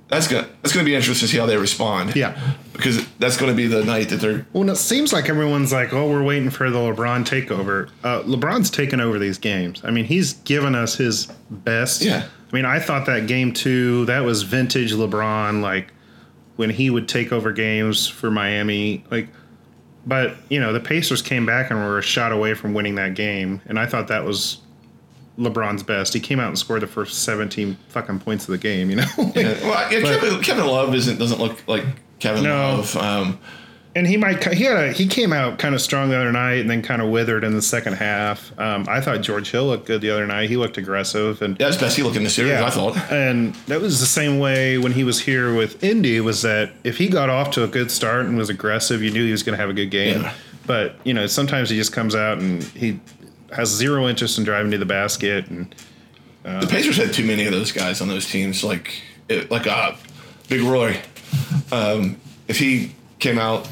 That's 0.08 0.26
gonna 0.26 0.48
that's 0.62 0.72
gonna 0.72 0.86
be 0.86 0.94
interesting 0.94 1.26
to 1.26 1.32
see 1.32 1.38
how 1.38 1.44
they 1.44 1.58
respond. 1.58 2.16
Yeah. 2.16 2.54
because 2.72 3.06
that's 3.18 3.36
going 3.36 3.50
to 3.52 3.56
be 3.56 3.66
the 3.66 3.84
night 3.84 4.08
that 4.08 4.16
they're. 4.20 4.46
Well, 4.54 4.66
it 4.70 4.76
seems 4.76 5.12
like 5.12 5.28
everyone's 5.28 5.70
like, 5.70 5.92
"Oh, 5.92 6.08
we're 6.08 6.22
waiting 6.22 6.48
for 6.48 6.70
the 6.70 6.78
LeBron 6.78 7.26
takeover." 7.26 7.90
Uh, 8.02 8.22
LeBron's 8.22 8.70
taken 8.70 9.00
over 9.00 9.18
these 9.18 9.36
games. 9.36 9.82
I 9.84 9.90
mean, 9.90 10.06
he's 10.06 10.32
given 10.32 10.74
us 10.74 10.94
his 10.94 11.26
best. 11.50 12.00
Yeah. 12.02 12.26
I 12.50 12.56
mean, 12.56 12.64
I 12.64 12.78
thought 12.80 13.06
that 13.06 13.26
game 13.26 13.52
two 13.52 14.04
that 14.06 14.20
was 14.20 14.42
vintage 14.42 14.92
LeBron, 14.92 15.60
like 15.60 15.92
when 16.56 16.70
he 16.70 16.90
would 16.90 17.08
take 17.08 17.32
over 17.32 17.52
games 17.52 18.06
for 18.06 18.30
Miami. 18.30 19.04
Like, 19.10 19.28
but 20.06 20.36
you 20.48 20.58
know, 20.58 20.72
the 20.72 20.80
Pacers 20.80 21.20
came 21.22 21.44
back 21.44 21.70
and 21.70 21.78
were 21.78 21.98
a 21.98 22.02
shot 22.02 22.32
away 22.32 22.54
from 22.54 22.72
winning 22.74 22.94
that 22.96 23.14
game, 23.14 23.60
and 23.66 23.78
I 23.78 23.86
thought 23.86 24.08
that 24.08 24.24
was 24.24 24.58
LeBron's 25.38 25.82
best. 25.82 26.14
He 26.14 26.20
came 26.20 26.40
out 26.40 26.48
and 26.48 26.58
scored 26.58 26.80
the 26.82 26.86
first 26.86 27.22
seventeen 27.22 27.76
fucking 27.88 28.20
points 28.20 28.44
of 28.48 28.52
the 28.52 28.58
game. 28.58 28.88
You 28.90 28.96
know. 28.96 29.04
Yeah, 29.18 29.26
well, 29.62 29.92
yeah, 29.92 30.00
But- 30.00 30.20
Kevin, 30.20 30.42
Kevin 30.42 30.66
Love 30.66 30.94
isn't 30.94 31.18
doesn't 31.18 31.38
look 31.40 31.66
like 31.68 31.84
Kevin 32.18 32.44
No. 32.44 32.50
Love. 32.56 32.96
Um, 32.96 33.38
And 33.98 34.06
he 34.06 34.16
might 34.16 34.44
he 34.54 34.62
had 34.62 34.76
a, 34.76 34.92
he 34.92 35.08
came 35.08 35.32
out 35.32 35.58
kind 35.58 35.74
of 35.74 35.80
strong 35.80 36.08
the 36.08 36.16
other 36.16 36.30
night 36.30 36.60
and 36.60 36.70
then 36.70 36.82
kind 36.82 37.02
of 37.02 37.08
withered 37.08 37.42
in 37.42 37.52
the 37.52 37.60
second 37.60 37.94
half. 37.94 38.56
Um, 38.56 38.86
I 38.88 39.00
thought 39.00 39.22
George 39.22 39.50
Hill 39.50 39.66
looked 39.66 39.86
good 39.86 40.00
the 40.00 40.10
other 40.10 40.24
night. 40.24 40.48
He 40.48 40.56
looked 40.56 40.78
aggressive 40.78 41.42
and 41.42 41.58
yeah, 41.58 41.66
that's 41.66 41.80
best 41.80 41.96
he 41.96 42.04
looked 42.04 42.16
in 42.16 42.22
the 42.22 42.30
series. 42.30 42.52
I 42.52 42.70
thought. 42.70 42.96
And 43.10 43.56
that 43.66 43.80
was 43.80 43.98
the 43.98 44.06
same 44.06 44.38
way 44.38 44.78
when 44.78 44.92
he 44.92 45.02
was 45.02 45.18
here 45.20 45.52
with 45.52 45.82
Indy 45.82 46.20
was 46.20 46.42
that 46.42 46.70
if 46.84 46.96
he 46.96 47.08
got 47.08 47.28
off 47.28 47.50
to 47.52 47.64
a 47.64 47.66
good 47.66 47.90
start 47.90 48.26
and 48.26 48.38
was 48.38 48.50
aggressive, 48.50 49.02
you 49.02 49.10
knew 49.10 49.24
he 49.24 49.32
was 49.32 49.42
going 49.42 49.56
to 49.56 49.60
have 49.60 49.70
a 49.70 49.74
good 49.74 49.90
game. 49.90 50.22
Yeah. 50.22 50.34
But, 50.64 50.94
you 51.02 51.12
know, 51.12 51.26
sometimes 51.26 51.68
he 51.68 51.76
just 51.76 51.92
comes 51.92 52.14
out 52.14 52.38
and 52.38 52.62
he 52.62 53.00
has 53.50 53.68
zero 53.68 54.06
interest 54.06 54.38
in 54.38 54.44
driving 54.44 54.70
to 54.70 54.78
the 54.78 54.86
basket 54.86 55.48
and 55.48 55.74
The 56.44 56.66
Pacers 56.66 56.96
had 56.96 57.12
too 57.12 57.26
many 57.26 57.46
of 57.46 57.52
those 57.52 57.72
guys 57.72 58.00
on 58.00 58.08
those 58.08 58.30
teams, 58.30 58.64
like 58.64 59.02
it, 59.28 59.50
like 59.50 59.66
uh, 59.66 59.92
Big 60.48 60.62
Roy. 60.62 60.98
Um, 61.70 62.20
if 62.46 62.58
he 62.58 62.94
came 63.18 63.38
out, 63.38 63.68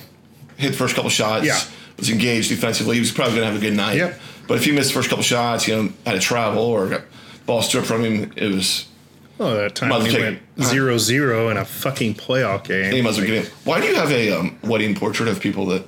hit 0.57 0.71
the 0.73 0.77
first 0.77 0.95
couple 0.95 1.11
shots, 1.11 1.45
Yeah. 1.47 1.61
was 1.99 2.11
engaged 2.11 2.49
defensively, 2.49 2.95
he 2.95 3.01
was 3.01 3.11
probably 3.13 3.37
going 3.37 3.47
to 3.47 3.53
have 3.53 3.61
a 3.63 3.65
good 3.65 3.77
night. 3.77 3.97
Yep. 3.97 4.21
But 4.49 4.59
if 4.59 4.65
he 4.65 4.73
missed 4.73 4.91
the 4.91 4.95
first 4.95 5.09
couple 5.09 5.23
shots, 5.25 5.67
you 5.67 5.77
know, 5.77 5.93
had 6.07 6.13
to 6.13 6.21
travel 6.21 6.63
or 6.63 6.87
got 6.89 7.03
ball 7.47 7.63
stripped 7.63 7.87
from 7.87 8.05
him, 8.05 8.33
it 8.37 8.53
was 8.53 8.87
oh 9.39 9.55
that 9.57 9.75
time 9.75 9.91
he 10.07 10.17
went 10.19 10.39
zero 10.63 10.97
zero 10.99 11.49
in 11.51 11.57
a 11.57 11.65
fucking 11.65 12.15
playoff 12.15 12.65
game. 12.65 12.93
he 12.93 13.03
might 13.03 13.11
as 13.11 13.19
well 13.19 13.27
get 13.27 13.45
in. 13.45 13.51
Why 13.65 13.81
do 13.81 13.87
you 13.87 13.95
have 13.97 14.11
a 14.13 14.33
um, 14.33 14.59
wedding 14.63 14.95
portrait 14.95 15.29
of 15.29 15.41
people 15.41 15.67
that? 15.67 15.83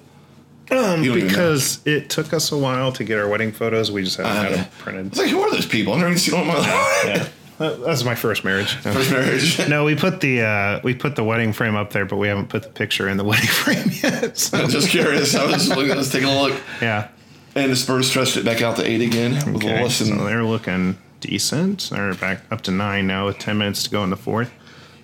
Um, 0.71 1.03
You 1.03 1.11
don't 1.11 1.19
even 1.19 1.19
know. 1.21 1.29
because 1.29 1.81
it 1.87 2.11
took 2.11 2.33
us 2.35 2.53
a 2.53 2.59
while 2.59 2.93
to 2.93 3.03
get 3.05 3.19
our 3.19 3.27
wedding 3.29 3.53
photos. 3.53 3.91
We 3.91 4.03
just 4.03 4.19
haven't 4.19 4.37
had 4.37 4.53
Uh, 4.53 4.57
them 4.57 4.67
printed. 4.79 5.07
It's 5.07 5.19
like, 5.19 5.29
who 5.31 5.41
are 5.41 5.51
those 5.51 5.65
people? 5.65 5.95
I've 5.95 6.01
never 6.01 6.11
even 6.11 6.19
seen 6.19 6.35
one 6.35 6.43
in 6.43 6.49
my 6.49 6.59
life. 6.59 7.05
Yeah, 7.07 7.29
that 7.59 7.81
was 7.81 8.05
my 8.05 8.15
first 8.15 8.45
marriage. 8.45 8.75
First 8.77 9.11
marriage. 9.11 9.59
No, 9.69 9.85
we 9.85 9.95
put 9.95 10.21
the 10.21 10.43
uh, 10.43 10.81
we 10.83 10.95
put 10.95 11.17
the 11.17 11.25
wedding 11.25 11.53
frame 11.53 11.77
up 11.77 11.93
there, 11.93 12.05
but 12.05 12.17
we 12.17 12.29
haven't 12.29 12.49
put 12.49 12.63
the 12.63 12.69
picture 12.69 13.09
in 13.09 13.17
the 13.17 13.25
wedding 13.31 13.47
frame 13.47 13.91
yet. 14.03 14.39
So, 14.39 14.59
I'm 14.59 14.71
Just 14.71 14.89
curious. 14.89 15.35
I 15.35 15.45
was, 15.45 15.69
looking, 15.69 15.93
I 15.93 15.97
was 15.97 16.11
taking 16.11 16.29
a 16.29 16.41
look, 16.41 16.61
yeah, 16.81 17.09
and 17.55 17.73
the 17.73 17.77
Spurs 17.77 18.09
stretched 18.09 18.37
it 18.37 18.45
back 18.45 18.63
out 18.63 18.77
to 18.77 18.89
eight 18.89 19.03
again 19.03 19.35
with 19.53 19.65
okay. 19.65 19.83
less 19.83 19.97
So 19.97 20.05
they're 20.25 20.45
looking 20.45 20.99
decent. 21.21 21.91
They're 21.91 22.15
back 22.15 22.43
up 22.51 22.63
to 22.63 22.71
nine 22.71 23.07
now 23.07 23.27
with 23.27 23.39
ten 23.39 23.59
minutes 23.59 23.83
to 23.85 23.91
go 23.91 24.05
in 24.05 24.11
the 24.11 24.17
fourth. 24.17 24.53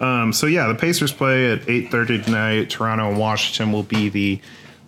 Um, 0.00 0.32
so 0.32 0.46
yeah, 0.46 0.66
the 0.68 0.74
Pacers 0.74 1.12
play 1.12 1.52
at 1.52 1.68
eight 1.68 1.90
thirty 1.90 2.20
tonight. 2.22 2.70
Toronto 2.70 3.08
and 3.08 3.18
Washington 3.18 3.72
will 3.72 3.82
be 3.82 4.08
the 4.08 4.40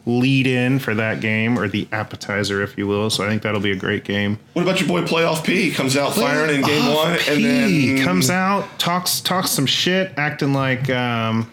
lead 0.06 0.46
in 0.46 0.78
for 0.78 0.94
that 0.94 1.20
game 1.20 1.58
or 1.58 1.68
the 1.68 1.88
appetizer, 1.90 2.62
if 2.62 2.78
you 2.78 2.86
will. 2.86 3.10
So 3.10 3.24
I 3.24 3.28
think 3.28 3.42
that'll 3.42 3.60
be 3.60 3.72
a 3.72 3.76
great 3.76 4.04
game. 4.04 4.38
What 4.52 4.62
about 4.62 4.80
your 4.80 4.88
boy 4.88 5.02
Playoff 5.02 5.44
P? 5.44 5.72
Comes 5.72 5.96
out 5.96 6.14
firing 6.14 6.54
in 6.54 6.62
game 6.62 6.94
one, 6.94 7.12
and 7.12 7.20
P 7.20 7.42
then 7.42 8.04
comes 8.04 8.30
out, 8.30 8.78
talks 8.78 9.20
talks 9.20 9.50
some 9.50 9.66
shit, 9.66 10.12
acting 10.16 10.54
like, 10.54 10.88
um, 10.88 11.52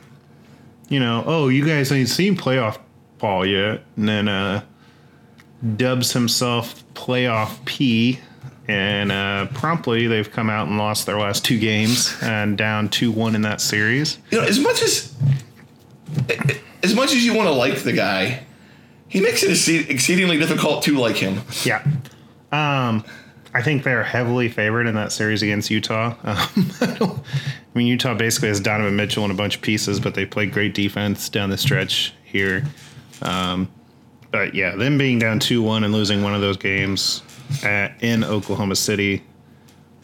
you 0.88 1.00
know, 1.00 1.24
oh, 1.26 1.50
you 1.50 1.66
guys 1.66 1.92
ain't 1.92 2.10
seen 2.10 2.38
playoff 2.38 2.78
ball 3.18 3.46
yet, 3.46 3.82
and 3.98 4.08
then 4.08 4.28
uh, 4.28 4.64
dubs 5.76 6.14
himself 6.14 6.84
playoff 6.94 7.66
P, 7.66 8.20
and 8.68 9.12
uh, 9.12 9.48
promptly 9.54 10.06
they've 10.06 10.32
come 10.32 10.52
out 10.52 10.68
and 10.68 10.78
lost 10.78 11.08
their 11.08 11.18
last 11.18 11.44
two 11.44 11.58
games 11.58 12.16
and 12.22 12.56
down 12.56 12.88
two 12.88 13.12
one 13.12 13.34
in 13.34 13.42
that 13.42 13.62
series. 13.62 14.20
You 14.30 14.42
know, 14.42 14.48
as 14.48 14.60
much 14.60 14.84
as 14.84 15.12
as 16.84 16.94
much 16.94 17.14
as 17.14 17.26
you 17.26 17.34
want 17.34 17.48
to 17.48 17.54
like 17.54 17.84
the 17.84 17.94
guy, 17.94 18.44
he 19.08 19.22
makes 19.22 19.44
it 19.44 19.90
exceedingly 19.90 20.38
difficult 20.38 20.84
to 20.84 20.98
like 20.98 21.16
him. 21.16 21.42
Yeah. 21.64 21.84
Um, 22.52 23.04
I 23.54 23.62
think 23.62 23.84
they're 23.84 24.04
heavily 24.04 24.50
favored 24.50 24.88
in 24.88 24.96
that 24.96 25.12
series 25.12 25.42
against 25.42 25.70
Utah. 25.70 26.16
Um, 26.24 27.22
I, 27.76 27.76
I 27.76 27.80
mean, 27.80 27.88
Utah 27.88 28.14
basically 28.14 28.50
has 28.50 28.60
Donovan 28.60 28.96
Mitchell 28.96 29.24
and 29.24 29.32
a 29.32 29.36
bunch 29.36 29.56
of 29.56 29.62
pieces, 29.64 30.00
but 30.00 30.14
they 30.14 30.28
played 30.28 30.52
great 30.52 30.76
defense 30.76 31.28
down 31.28 31.50
the 31.50 31.58
stretch 31.58 32.14
here. 32.24 32.64
Um, 33.24 33.68
but 34.30 34.54
yeah, 34.54 34.76
them 34.76 35.00
being 35.00 35.18
down 35.18 35.40
2 35.40 35.64
1 35.64 35.84
and 35.84 35.92
losing 35.92 36.22
one 36.22 36.36
of 36.36 36.42
those 36.42 36.58
games 36.58 37.24
at, 37.64 37.94
in 38.04 38.24
Oklahoma 38.24 38.76
City. 38.76 39.24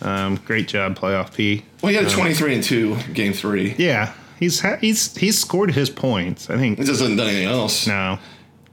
Um, 0.02 0.38
great 0.46 0.68
job, 0.68 0.98
playoff 0.98 1.36
P. 1.36 1.64
Well, 1.82 1.90
he 1.90 1.96
had 1.96 2.06
a 2.06 2.10
twenty-three 2.10 2.56
and 2.56 2.64
two 2.64 2.96
game 3.14 3.34
three. 3.34 3.76
Yeah, 3.78 4.14
he's 4.40 4.62
ha- 4.62 4.78
he's 4.78 5.16
he's 5.18 5.38
scored 5.40 5.72
his 5.72 5.90
points. 5.90 6.50
I 6.50 6.58
think 6.58 6.78
He 6.80 6.84
just 6.86 7.02
hasn't 7.02 7.18
done 7.18 7.28
anything 7.28 7.48
else. 7.48 7.86
No. 7.88 8.18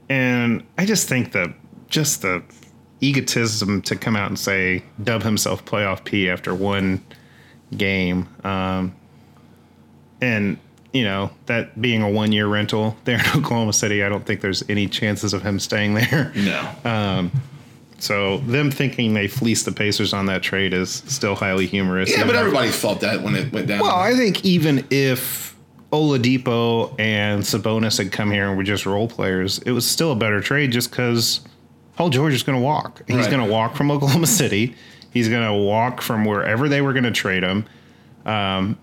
And 0.09 0.63
I 0.77 0.85
just 0.85 1.07
think 1.09 1.33
that 1.33 1.53
just 1.89 2.21
the 2.21 2.41
egotism 3.01 3.81
to 3.83 3.95
come 3.95 4.15
out 4.15 4.29
and 4.29 4.39
say 4.39 4.83
dub 5.03 5.23
himself 5.23 5.65
playoff 5.65 6.03
P 6.03 6.29
after 6.29 6.53
one 6.55 7.03
game. 7.75 8.27
Um, 8.43 8.95
and, 10.21 10.57
you 10.93 11.03
know, 11.03 11.29
that 11.45 11.79
being 11.79 12.01
a 12.01 12.09
one 12.09 12.31
year 12.31 12.47
rental 12.47 12.95
there 13.05 13.19
in 13.19 13.25
Oklahoma 13.35 13.73
City, 13.73 14.03
I 14.03 14.09
don't 14.09 14.25
think 14.25 14.41
there's 14.41 14.67
any 14.69 14.87
chances 14.87 15.33
of 15.33 15.43
him 15.43 15.59
staying 15.59 15.93
there. 15.95 16.31
No. 16.35 17.29
So 17.99 18.37
them 18.39 18.69
thinking 18.69 19.13
they 19.15 19.27
fleeced 19.27 19.65
the 19.65 19.71
Pacers 19.71 20.13
on 20.13 20.27
that 20.27 20.43
trade 20.43 20.71
is 20.73 21.03
still 21.07 21.33
highly 21.35 21.65
humorous. 21.65 22.11
yeah, 22.15 22.25
but 22.25 22.35
everybody 22.35 22.69
thought 22.69 23.01
that 23.01 23.23
when 23.23 23.35
it 23.35 23.51
went 23.51 23.67
down. 23.67 23.79
well, 23.79 23.95
I 23.95 24.13
think 24.13 24.45
even 24.45 24.85
if 24.91 25.46
Oladipo 25.91 26.93
and 26.99 27.43
Sabonis 27.43 27.97
had 27.97 28.11
come 28.11 28.31
here 28.31 28.47
and 28.47 28.57
were 28.57 28.63
just 28.63 28.85
role 28.85 29.07
players, 29.07 29.59
it 29.59 29.71
was 29.71 29.85
still 29.87 30.11
a 30.11 30.15
better 30.15 30.41
trade 30.41 30.71
just 30.71 30.89
because 30.91 31.41
Paul 31.95 32.09
George 32.09 32.33
is 32.33 32.43
going 32.43 32.57
to 32.57 32.63
walk. 32.63 33.01
He's 33.07 33.15
Right. 33.17 33.29
going 33.31 33.45
to 33.45 33.51
walk 33.51 33.75
from 33.75 33.89
Oklahoma 33.91 34.27
City. 34.27 34.75
He's 35.11 35.29
going 35.29 35.45
to 35.45 35.53
walk 35.53 36.01
from 36.01 36.25
wherever 36.25 36.67
they 36.69 36.81
were 36.81 36.93
going 36.93 37.05
to 37.05 37.11
trade 37.11 37.43
him. 37.43 37.65
Um, 38.25 38.77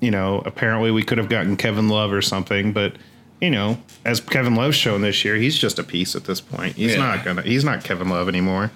you 0.00 0.10
know, 0.10 0.42
apparently 0.44 0.90
we 0.90 1.02
could 1.02 1.18
have 1.18 1.28
gotten 1.30 1.56
Kevin 1.56 1.88
Love 1.88 2.12
or 2.12 2.20
something, 2.22 2.72
but 2.72 2.96
you 3.40 3.50
know, 3.50 3.78
as 4.04 4.20
Kevin 4.20 4.54
Love's 4.54 4.76
shown 4.76 5.00
this 5.02 5.24
year, 5.24 5.36
he's 5.36 5.58
just 5.58 5.78
a 5.78 5.82
piece 5.82 6.14
at 6.16 6.24
this 6.24 6.40
point. 6.40 6.76
He's 6.76 6.92
Yeah. 6.92 6.98
not 6.98 7.24
gonna. 7.24 7.42
He's 7.42 7.64
not 7.64 7.82
Kevin 7.84 8.08
Love 8.08 8.28
anymore. 8.28 8.70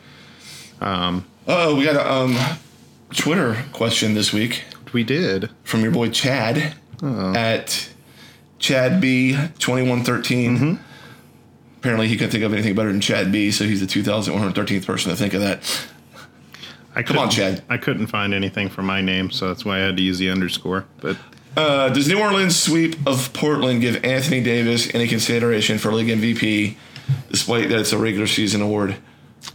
Oh, 0.82 1.74
we 1.76 1.84
got 1.84 1.96
a 1.96 2.10
um, 2.12 2.36
Twitter 3.14 3.56
question 3.72 4.14
this 4.14 4.32
week 4.32 4.64
We 4.92 5.02
did. 5.04 5.50
from 5.64 5.80
your 5.82 5.92
boy 5.92 6.10
Chad 6.10 6.74
at 7.02 7.88
Chad 8.58 9.00
B 9.00 9.36
twenty 9.58 9.88
one 9.88 10.04
thirteen. 10.04 10.78
Apparently, 11.78 12.08
he 12.08 12.16
couldn't 12.16 12.30
think 12.30 12.44
of 12.44 12.52
anything 12.52 12.74
better 12.74 12.92
than 12.92 13.00
Chad 13.00 13.32
B, 13.32 13.50
so 13.50 13.64
he's 13.64 13.80
the 13.80 13.86
two 13.86 14.02
thousand 14.02 14.34
one 14.34 14.42
hundred 14.42 14.54
thirteenth 14.54 14.86
person 14.86 15.10
to 15.10 15.16
think 15.16 15.32
of 15.34 15.40
that. 15.40 15.86
I 16.94 17.02
Come 17.02 17.18
on, 17.18 17.30
Chad. 17.30 17.62
I 17.70 17.76
couldn't 17.78 18.08
find 18.08 18.34
anything 18.34 18.68
for 18.68 18.82
my 18.82 19.00
name, 19.00 19.30
so 19.30 19.48
that's 19.48 19.64
why 19.64 19.76
I 19.76 19.80
had 19.80 19.96
to 19.96 20.02
use 20.02 20.18
the 20.18 20.28
underscore. 20.30 20.84
But 21.00 21.16
Uh, 21.56 21.88
does 21.88 22.06
New 22.08 22.20
Orleans 22.20 22.60
sweep 22.60 22.96
of 23.06 23.32
Portland 23.32 23.80
give 23.80 24.04
Anthony 24.04 24.42
Davis 24.42 24.92
any 24.94 25.06
consideration 25.08 25.78
for 25.78 25.92
league 25.92 26.08
MVP, 26.08 26.74
despite 27.30 27.68
that 27.70 27.78
it's 27.80 27.92
a 27.92 27.98
regular 27.98 28.26
season 28.26 28.60
award? 28.60 28.96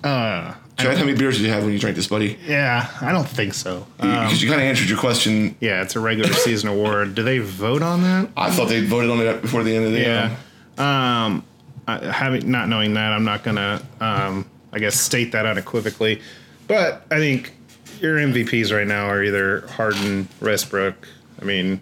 uh, 0.04 0.54
Chad, 0.78 0.98
how 0.98 1.06
many 1.06 1.18
beers 1.18 1.38
did 1.38 1.46
you 1.46 1.52
have 1.52 1.64
when 1.64 1.72
you 1.74 1.80
drank 1.80 1.96
this, 1.96 2.08
buddy? 2.08 2.38
yeah, 2.46 2.90
I 3.02 3.12
don't 3.12 3.28
think 3.28 3.54
so. 3.54 3.88
Um, 4.00 4.10
Because 4.26 4.42
you 4.44 4.50
kind 4.50 4.62
of 4.62 4.68
answered 4.68 4.90
your 4.90 4.98
question. 4.98 5.56
yeah, 5.62 5.82
it's 5.82 5.96
a 5.96 6.00
regular 6.00 6.34
season 6.34 6.70
award. 6.70 7.16
Do 7.16 7.24
they 7.24 7.40
vote 7.40 7.82
on 7.82 8.02
that? 8.04 8.30
I 8.36 8.52
thought 8.52 8.68
they 8.68 8.82
voted 8.86 9.10
on 9.10 9.20
it 9.22 9.42
before 9.42 9.64
the 9.64 9.76
end 9.76 9.86
of 9.86 9.94
the 9.94 10.02
Yeah. 10.02 10.28
year. 10.30 10.86
Um, 10.86 11.44
I, 11.88 12.00
having 12.12 12.52
not 12.52 12.68
knowing 12.68 12.94
that, 12.96 13.14
I'm 13.14 13.24
not 13.24 13.44
gonna, 13.44 13.82
um, 14.02 14.46
I 14.74 14.80
guess, 14.80 15.00
state 15.00 15.32
that 15.32 15.46
unequivocally. 15.46 16.22
But 16.68 17.06
I 17.10 17.18
think 17.20 17.54
your 18.02 18.18
MVPs 18.18 18.76
right 18.76 18.88
now 18.88 19.06
are 19.06 19.24
either 19.24 19.68
Harden, 19.68 20.28
Westbrook. 20.42 21.08
I 21.42 21.46
mean, 21.46 21.80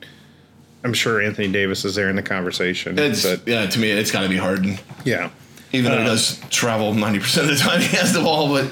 I'm 0.83 0.93
sure 0.93 1.19
Anthony 1.21 1.47
Davis 1.47 1.83
is 1.85 1.95
there 1.95 2.09
in 2.09 2.15
the 2.15 2.21
conversation. 2.21 2.99
It's 2.99 3.23
but 3.25 3.47
yeah, 3.47 3.65
to 3.65 3.79
me, 3.79 3.89
it's 3.89 4.11
got 4.11 4.21
to 4.21 4.29
be 4.29 4.37
Harden. 4.37 4.77
yeah, 5.05 5.29
Even 5.73 5.91
though 5.91 5.97
Uh, 5.97 6.01
he 6.01 6.07
does 6.07 6.39
travel 6.49 6.93
ninety 6.93 7.19
percent 7.19 7.49
of 7.49 7.57
the 7.57 7.61
time 7.61 7.81
he 7.89 7.95
has 7.97 8.13
the 8.13 8.21
ball, 8.21 8.47
but 8.49 8.71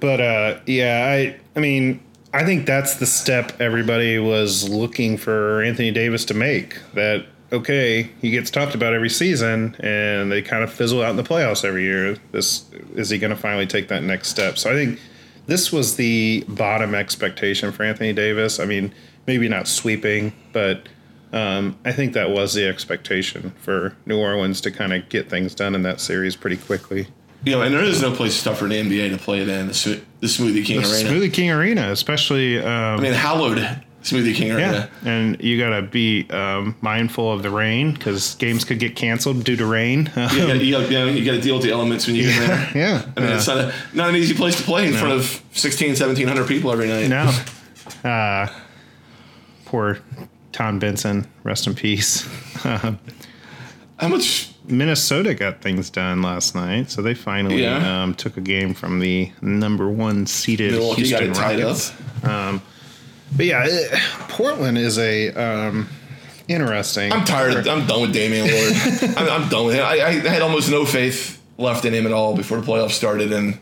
but 0.00 0.20
uh, 0.20 0.58
yeah, 0.66 1.06
I, 1.08 1.36
I 1.54 1.60
mean, 1.60 2.00
I 2.32 2.44
think 2.44 2.66
that's 2.66 2.96
the 2.96 3.06
step 3.06 3.60
everybody 3.60 4.18
was 4.18 4.68
looking 4.68 5.16
for 5.16 5.62
Anthony 5.62 5.90
Davis 5.90 6.24
to 6.26 6.34
make. 6.34 6.76
That 6.94 7.26
okay, 7.52 8.10
he 8.20 8.30
gets 8.30 8.50
talked 8.50 8.74
about 8.74 8.92
every 8.92 9.10
season, 9.10 9.76
and 9.80 10.30
they 10.32 10.42
kind 10.42 10.64
of 10.64 10.72
fizzle 10.72 11.02
out 11.02 11.10
in 11.10 11.16
the 11.16 11.22
playoffs 11.22 11.64
every 11.64 11.84
year. 11.84 12.16
This 12.32 12.64
is 12.94 13.10
he 13.10 13.18
going 13.18 13.30
to 13.30 13.36
finally 13.36 13.66
take 13.66 13.88
that 13.88 14.02
next 14.02 14.28
step? 14.28 14.58
So 14.58 14.70
I 14.70 14.74
think 14.74 15.00
this 15.46 15.70
was 15.72 15.96
the 15.96 16.44
bottom 16.48 16.94
expectation 16.94 17.72
for 17.72 17.84
Anthony 17.84 18.12
Davis. 18.12 18.58
I 18.58 18.64
mean, 18.64 18.92
maybe 19.26 19.48
not 19.48 19.68
sweeping, 19.68 20.32
but 20.52 20.88
um, 21.32 21.76
I 21.84 21.92
think 21.92 22.12
that 22.14 22.30
was 22.30 22.54
the 22.54 22.66
expectation 22.66 23.50
for 23.58 23.96
New 24.06 24.18
Orleans 24.18 24.60
to 24.62 24.70
kind 24.70 24.92
of 24.92 25.08
get 25.08 25.28
things 25.28 25.54
done 25.54 25.74
in 25.74 25.82
that 25.82 26.00
series 26.00 26.36
pretty 26.36 26.56
quickly. 26.56 27.08
you 27.44 27.52
know, 27.52 27.62
and 27.62 27.74
there 27.74 27.82
is 27.82 28.00
no 28.00 28.12
place 28.12 28.42
tougher 28.42 28.66
in 28.66 28.88
the 28.88 29.00
NBA 29.00 29.10
to 29.10 29.18
play 29.18 29.42
in 29.42 29.46
the, 29.46 30.02
the 30.20 30.26
Smoothie 30.26 30.64
King 30.64 30.80
The 30.80 30.88
Arena. 30.88 31.10
Smoothie 31.10 31.32
King 31.32 31.50
Arena, 31.50 31.90
especially. 31.90 32.58
Um, 32.58 32.66
I 32.66 33.00
mean, 33.00 33.12
hallowed 33.12 33.58
Smoothie 34.02 34.34
King 34.34 34.52
Arena. 34.52 34.88
Yeah, 35.02 35.10
and 35.10 35.42
you 35.42 35.58
gotta 35.58 35.82
be 35.82 36.28
um, 36.30 36.76
mindful 36.80 37.32
of 37.32 37.42
the 37.42 37.50
rain 37.50 37.92
because 37.92 38.36
games 38.36 38.64
could 38.64 38.78
get 38.78 38.94
canceled 38.94 39.42
due 39.44 39.56
to 39.56 39.66
rain. 39.66 40.10
You 40.16 40.46
got 40.46 40.60
you 40.60 40.76
to 40.76 40.90
know, 40.90 41.40
deal 41.40 41.56
with 41.56 41.64
the 41.64 41.72
elements 41.72 42.06
when 42.06 42.14
you 42.14 42.22
get 42.22 42.38
there. 42.38 42.70
yeah, 42.74 43.12
I 43.16 43.20
mean, 43.20 43.32
uh, 43.32 43.36
it's 43.36 43.46
not, 43.48 43.58
a, 43.58 43.74
not 43.94 44.08
an 44.10 44.16
easy 44.16 44.34
place 44.34 44.56
to 44.56 44.62
play 44.62 44.86
in 44.86 44.94
front 44.94 45.14
of 45.14 45.42
16, 45.52 45.88
1700 45.90 46.46
people 46.46 46.70
every 46.70 46.86
night. 46.86 47.08
no. 47.08 47.32
Uh, 48.08 48.48
poor 49.64 49.98
Tom 50.56 50.78
Benson, 50.78 51.26
rest 51.42 51.66
in 51.66 51.74
peace. 51.74 52.22
How 52.62 54.08
much? 54.08 54.50
Minnesota 54.64 55.34
got 55.34 55.60
things 55.60 55.90
done 55.90 56.22
last 56.22 56.54
night, 56.54 56.90
so 56.90 57.02
they 57.02 57.12
finally 57.12 57.62
Yeah. 57.62 58.02
um, 58.04 58.14
took 58.14 58.38
a 58.38 58.40
game 58.40 58.72
from 58.72 58.98
the 59.00 59.30
number 59.42 59.90
one 59.90 60.24
seeded 60.26 60.72
Houston 60.72 61.32
Rockets. 61.34 61.92
But 62.22 63.44
yeah, 63.46 63.64
it, 63.66 63.92
Portland 64.30 64.78
is 64.78 64.98
a 64.98 65.28
um, 65.34 65.88
interesting. 66.48 67.12
I'm 67.12 67.24
tired. 67.26 67.54
Of, 67.54 67.68
I'm 67.68 67.86
done 67.86 68.00
with 68.02 68.14
Damian 68.14 68.46
Lillard. 68.46 69.16
I'm, 69.18 69.42
I'm 69.42 69.48
done 69.50 69.66
with 69.66 69.74
him. 69.74 69.84
I, 69.84 70.00
I 70.06 70.12
had 70.12 70.40
almost 70.40 70.70
no 70.70 70.86
faith 70.86 71.38
left 71.58 71.84
in 71.84 71.92
him 71.92 72.06
at 72.06 72.12
all 72.12 72.34
before 72.34 72.58
the 72.58 72.66
playoffs 72.66 72.92
started, 72.92 73.30
and 73.30 73.58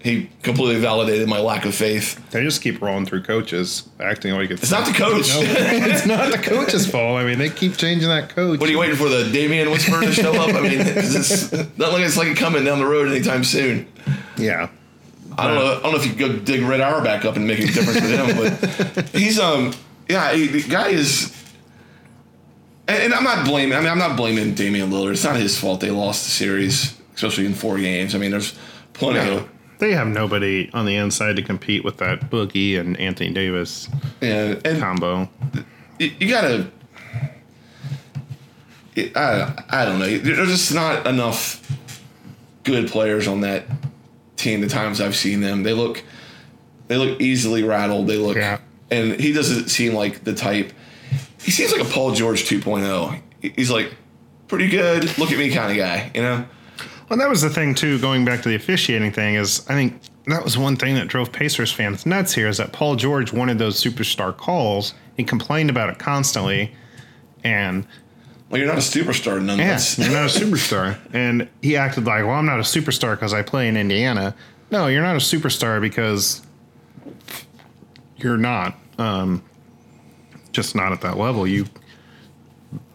he 0.00 0.30
completely 0.42 0.80
validated 0.80 1.28
my 1.28 1.40
lack 1.40 1.64
of 1.64 1.74
faith. 1.74 2.30
They 2.30 2.44
just 2.44 2.62
keep 2.62 2.80
rolling 2.80 3.04
through 3.04 3.24
coaches, 3.24 3.88
acting 3.98 4.32
like 4.34 4.50
it's, 4.50 4.62
It's 4.62 4.70
not 4.70 4.86
the 4.86 4.92
coach. 4.92 5.28
No, 5.28 5.40
it's 5.42 6.06
not 6.06 6.30
the 6.30 6.38
coach's 6.38 6.88
fault. 6.88 7.18
I 7.18 7.24
mean, 7.24 7.38
they 7.38 7.50
keep 7.50 7.76
changing 7.76 8.08
that 8.08 8.28
coach. 8.28 8.60
What 8.60 8.68
are 8.68 8.72
you 8.72 8.78
waiting 8.78 8.96
for 8.96 9.08
the 9.08 9.28
Damian 9.32 9.70
Whisper 9.70 10.00
to 10.00 10.12
show 10.12 10.32
up? 10.34 10.54
I 10.54 10.60
mean, 10.60 10.78
it's 10.80 11.52
not 11.52 11.92
like 11.92 12.02
it's 12.02 12.16
like 12.16 12.36
coming 12.36 12.64
down 12.64 12.78
the 12.78 12.86
road 12.86 13.08
anytime 13.08 13.42
soon. 13.42 13.88
Yeah, 14.36 14.68
I 15.36 15.48
don't 15.48 15.56
know. 15.56 15.78
I 15.78 15.82
don't 15.82 15.92
know 15.92 15.98
if 15.98 16.06
you 16.06 16.12
could 16.12 16.18
go 16.18 16.38
dig 16.38 16.62
Red 16.62 16.80
Auerbach 16.80 17.24
up 17.24 17.34
and 17.34 17.46
make 17.46 17.58
a 17.58 17.66
difference 17.66 18.00
with 18.00 18.10
him, 18.10 18.94
but 18.94 19.08
he's 19.08 19.40
um 19.40 19.74
yeah 20.08 20.32
he, 20.32 20.46
the 20.46 20.62
guy 20.62 20.90
is. 20.90 21.34
And, 22.86 23.02
and 23.02 23.14
I'm 23.14 23.24
not 23.24 23.44
blaming. 23.44 23.76
I 23.76 23.80
mean, 23.80 23.90
I'm 23.90 23.98
not 23.98 24.16
blaming 24.16 24.54
Damian 24.54 24.90
Lillard. 24.90 25.12
It's 25.12 25.24
not 25.24 25.36
his 25.36 25.58
fault 25.58 25.80
they 25.80 25.90
lost 25.90 26.24
the 26.24 26.30
series, 26.30 26.96
especially 27.16 27.46
in 27.46 27.54
four 27.54 27.78
games. 27.78 28.14
I 28.14 28.18
mean, 28.18 28.30
there's 28.30 28.56
plenty 28.92 29.18
no, 29.18 29.38
of 29.38 29.48
they 29.78 29.92
have 29.92 30.06
nobody 30.08 30.70
on 30.72 30.86
the 30.86 30.96
inside 30.96 31.36
to 31.36 31.42
compete 31.42 31.84
with 31.84 31.98
that 31.98 32.30
Boogie 32.30 32.78
and 32.78 32.98
Anthony 32.98 33.32
Davis 33.32 33.88
yeah, 34.20 34.56
and 34.64 34.80
combo. 34.80 35.28
you, 35.98 36.12
you 36.18 36.28
gotta. 36.28 36.70
I, 39.14 39.64
I 39.70 39.84
don't 39.84 40.00
know. 40.00 40.18
There's 40.18 40.48
just 40.48 40.74
not 40.74 41.06
enough 41.06 41.64
good 42.64 42.88
players 42.90 43.28
on 43.28 43.42
that 43.42 43.64
team. 44.36 44.60
The 44.60 44.68
times 44.68 45.00
I've 45.00 45.14
seen 45.14 45.40
them, 45.40 45.62
they 45.62 45.72
look 45.72 46.02
they 46.88 46.96
look 46.96 47.20
easily 47.20 47.62
rattled. 47.62 48.08
They 48.08 48.16
look, 48.16 48.36
Yeah. 48.36 48.58
and 48.90 49.18
he 49.20 49.32
doesn't 49.32 49.68
seem 49.68 49.94
like 49.94 50.24
the 50.24 50.34
type. 50.34 50.72
He 51.40 51.50
seems 51.52 51.70
like 51.70 51.82
a 51.82 51.84
Paul 51.84 52.12
George 52.12 52.44
2.0. 52.48 53.20
He's 53.40 53.70
like 53.70 53.94
pretty 54.48 54.68
good. 54.68 55.16
Look 55.18 55.30
at 55.30 55.38
me 55.38 55.50
kind 55.52 55.70
of 55.70 55.76
guy, 55.76 56.10
you 56.14 56.22
know. 56.22 56.44
Well, 57.08 57.18
that 57.18 57.28
was 57.28 57.40
the 57.40 57.50
thing 57.50 57.74
too. 57.74 57.98
Going 57.98 58.24
back 58.24 58.42
to 58.42 58.48
the 58.48 58.54
officiating 58.54 59.12
thing, 59.12 59.36
is 59.36 59.64
I 59.68 59.74
think 59.74 60.00
that 60.26 60.44
was 60.44 60.58
one 60.58 60.76
thing 60.76 60.94
that 60.96 61.08
drove 61.08 61.32
Pacers 61.32 61.72
fans 61.72 62.04
nuts 62.04 62.34
here. 62.34 62.48
Is 62.48 62.58
that 62.58 62.72
Paul 62.72 62.96
George 62.96 63.32
wanted 63.32 63.58
those 63.58 63.82
superstar 63.82 64.36
calls. 64.36 64.94
He 65.16 65.24
complained 65.24 65.70
about 65.70 65.88
it 65.88 65.98
constantly, 65.98 66.74
and 67.44 67.86
Well, 68.50 68.60
you're 68.60 68.68
not 68.68 68.78
a 68.78 68.80
superstar, 68.80 69.42
none. 69.42 69.58
Yeah, 69.58 69.80
you're 69.96 70.12
not 70.12 70.34
a 70.34 70.38
superstar. 70.40 70.98
And 71.14 71.48
he 71.62 71.76
acted 71.76 72.04
like, 72.04 72.24
well, 72.24 72.34
I'm 72.34 72.46
not 72.46 72.58
a 72.58 72.62
superstar 72.62 73.14
because 73.14 73.32
I 73.32 73.42
play 73.42 73.68
in 73.68 73.76
Indiana. 73.76 74.34
No, 74.70 74.86
you're 74.86 75.02
not 75.02 75.16
a 75.16 75.20
superstar 75.20 75.80
because 75.80 76.42
you're 78.18 78.36
not. 78.36 78.76
Um, 78.98 79.42
just 80.52 80.74
not 80.74 80.92
at 80.92 81.00
that 81.02 81.16
level. 81.16 81.46
You 81.46 81.66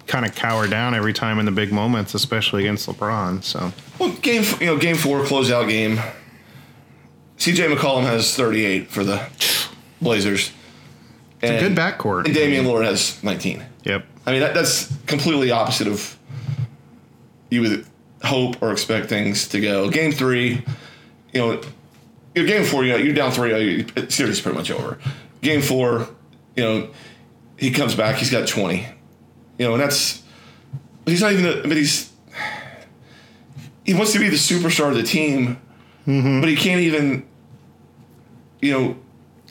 kind 0.08 0.26
of 0.26 0.36
cower 0.36 0.68
down 0.68 0.94
every 0.94 1.14
time 1.14 1.40
in 1.40 1.46
the 1.46 1.52
big 1.52 1.72
moments, 1.72 2.14
especially 2.14 2.64
against 2.64 2.88
LeBron. 2.88 3.44
So 3.44 3.72
Well, 4.00 4.12
game 4.22 4.44
you 4.60 4.68
know 4.68 4.78
game 4.78 4.96
four 4.96 5.24
closeout 5.24 5.70
game. 5.70 6.00
C.J. 7.38 7.68
McCollum 7.68 8.04
has 8.04 8.36
38 8.36 8.90
for 8.90 9.04
the 9.04 9.28
Blazers. 10.02 10.52
It's 11.42 11.52
and, 11.52 11.56
a 11.56 11.60
good 11.60 11.78
backcourt. 11.78 12.26
And 12.26 12.34
Damian 12.34 12.66
Lillard 12.66 12.86
has 12.86 13.22
19. 13.24 13.66
Yep. 13.84 14.06
I 14.26 14.32
mean 14.32 14.42
that, 14.42 14.54
that's 14.54 14.96
completely 15.08 15.52
opposite 15.52 15.88
of 15.88 16.18
you 17.50 17.62
would 17.62 17.86
hope 18.24 18.62
or 18.62 18.72
expect 18.72 19.10
things 19.10 19.48
to 19.50 19.60
go. 19.60 19.90
Game 19.90 20.12
three, 20.12 20.64
you 21.34 21.40
know, 21.40 21.62
you 22.34 22.44
know, 22.44 22.48
game 22.48 22.64
four, 22.64 22.84
you 22.84 22.94
know, 22.94 22.98
you're 22.98 23.14
down 23.14 23.32
three. 23.32 23.54
Oh, 23.54 23.58
you, 23.58 23.86
series 24.10 24.38
is 24.38 24.42
pretty 24.42 24.58
much 24.58 24.72
over. 24.72 24.98
Game 25.42 25.62
four, 25.62 26.08
you 26.56 26.64
know, 26.64 26.90
he 27.58 27.72
comes 27.72 27.96
back. 27.96 28.16
He's 28.16 28.32
got 28.32 28.48
20. 28.48 28.88
You 29.58 29.68
know, 29.68 29.74
and 29.74 29.82
that's 29.82 30.24
he's 31.06 31.22
not 31.22 31.34
even. 31.34 31.46
A, 31.46 31.62
but 31.68 31.78
he's. 31.78 32.12
He 33.86 33.94
wants 33.94 34.14
to 34.14 34.20
be 34.20 34.30
the 34.30 34.38
superstar 34.38 34.90
of 34.90 34.96
the 34.96 35.04
team, 35.04 35.60
mm-hmm. 36.08 36.40
but 36.40 36.50
he 36.50 36.56
can't 36.56 36.82
even. 36.82 37.26
You 38.62 38.72
know, 38.72 38.98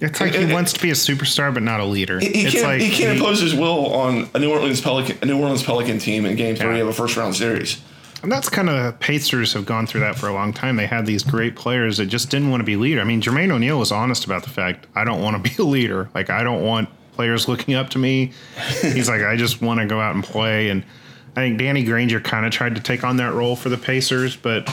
It's 0.00 0.20
like 0.20 0.34
he 0.34 0.50
wants 0.50 0.72
to 0.72 0.80
be 0.80 0.88
a 0.88 0.94
superstar, 0.94 1.52
but 1.52 1.62
not 1.62 1.80
a 1.80 1.84
leader. 1.84 2.18
he, 2.18 2.28
he 2.28 2.42
it's 2.46 2.54
can't. 2.54 2.66
like 2.66 2.80
he 2.80 2.90
can't 2.90 3.18
impose 3.18 3.40
his 3.40 3.54
will 3.54 3.92
on 3.92 4.28
a 4.34 4.38
New 4.38 4.50
Orleans 4.50 4.80
Pelican, 4.80 5.18
a 5.20 5.26
New 5.26 5.38
Orleans 5.38 5.62
Pelican 5.62 5.98
team 5.98 6.24
in 6.24 6.34
Game 6.34 6.56
Three 6.56 6.76
Yeah. 6.76 6.82
of 6.82 6.88
a 6.88 6.92
first 6.94 7.16
round 7.16 7.36
series. 7.36 7.80
And 8.22 8.30
that's 8.30 8.48
kind 8.48 8.70
of 8.70 8.98
Pacers 9.00 9.52
have 9.52 9.66
gone 9.66 9.86
through 9.86 10.00
that 10.02 10.14
for 10.16 10.28
a 10.28 10.32
long 10.32 10.52
time. 10.52 10.76
They 10.76 10.86
had 10.86 11.06
these 11.06 11.24
great 11.24 11.56
players 11.56 11.96
that 11.96 12.06
just 12.06 12.30
didn't 12.30 12.50
want 12.50 12.60
to 12.60 12.64
be 12.64 12.76
leader. 12.76 13.00
I 13.00 13.04
mean, 13.04 13.20
Jermaine 13.20 13.50
O'Neal 13.50 13.78
was 13.80 13.90
honest 13.90 14.24
about 14.24 14.44
the 14.44 14.50
fact 14.50 14.86
I 14.94 15.02
don't 15.04 15.20
want 15.20 15.44
to 15.44 15.50
be 15.50 15.62
a 15.62 15.66
leader. 15.66 16.08
Like 16.14 16.30
I 16.30 16.42
don't 16.42 16.62
want 16.62 16.88
players 17.22 17.46
looking 17.46 17.74
up 17.74 17.88
to 17.90 17.98
me. 18.00 18.32
He's 18.80 19.08
like 19.08 19.22
I 19.22 19.36
just 19.36 19.62
want 19.62 19.78
to 19.78 19.86
go 19.86 20.00
out 20.00 20.16
and 20.16 20.24
play. 20.24 20.70
And 20.70 20.82
I 21.36 21.40
think 21.40 21.56
Danny 21.58 21.84
Granger 21.84 22.20
kind 22.20 22.44
of 22.44 22.50
tried 22.50 22.74
to 22.74 22.80
take 22.80 23.04
on 23.04 23.18
that 23.18 23.32
role 23.32 23.54
for 23.54 23.68
the 23.68 23.78
Pacers, 23.78 24.34
but 24.34 24.68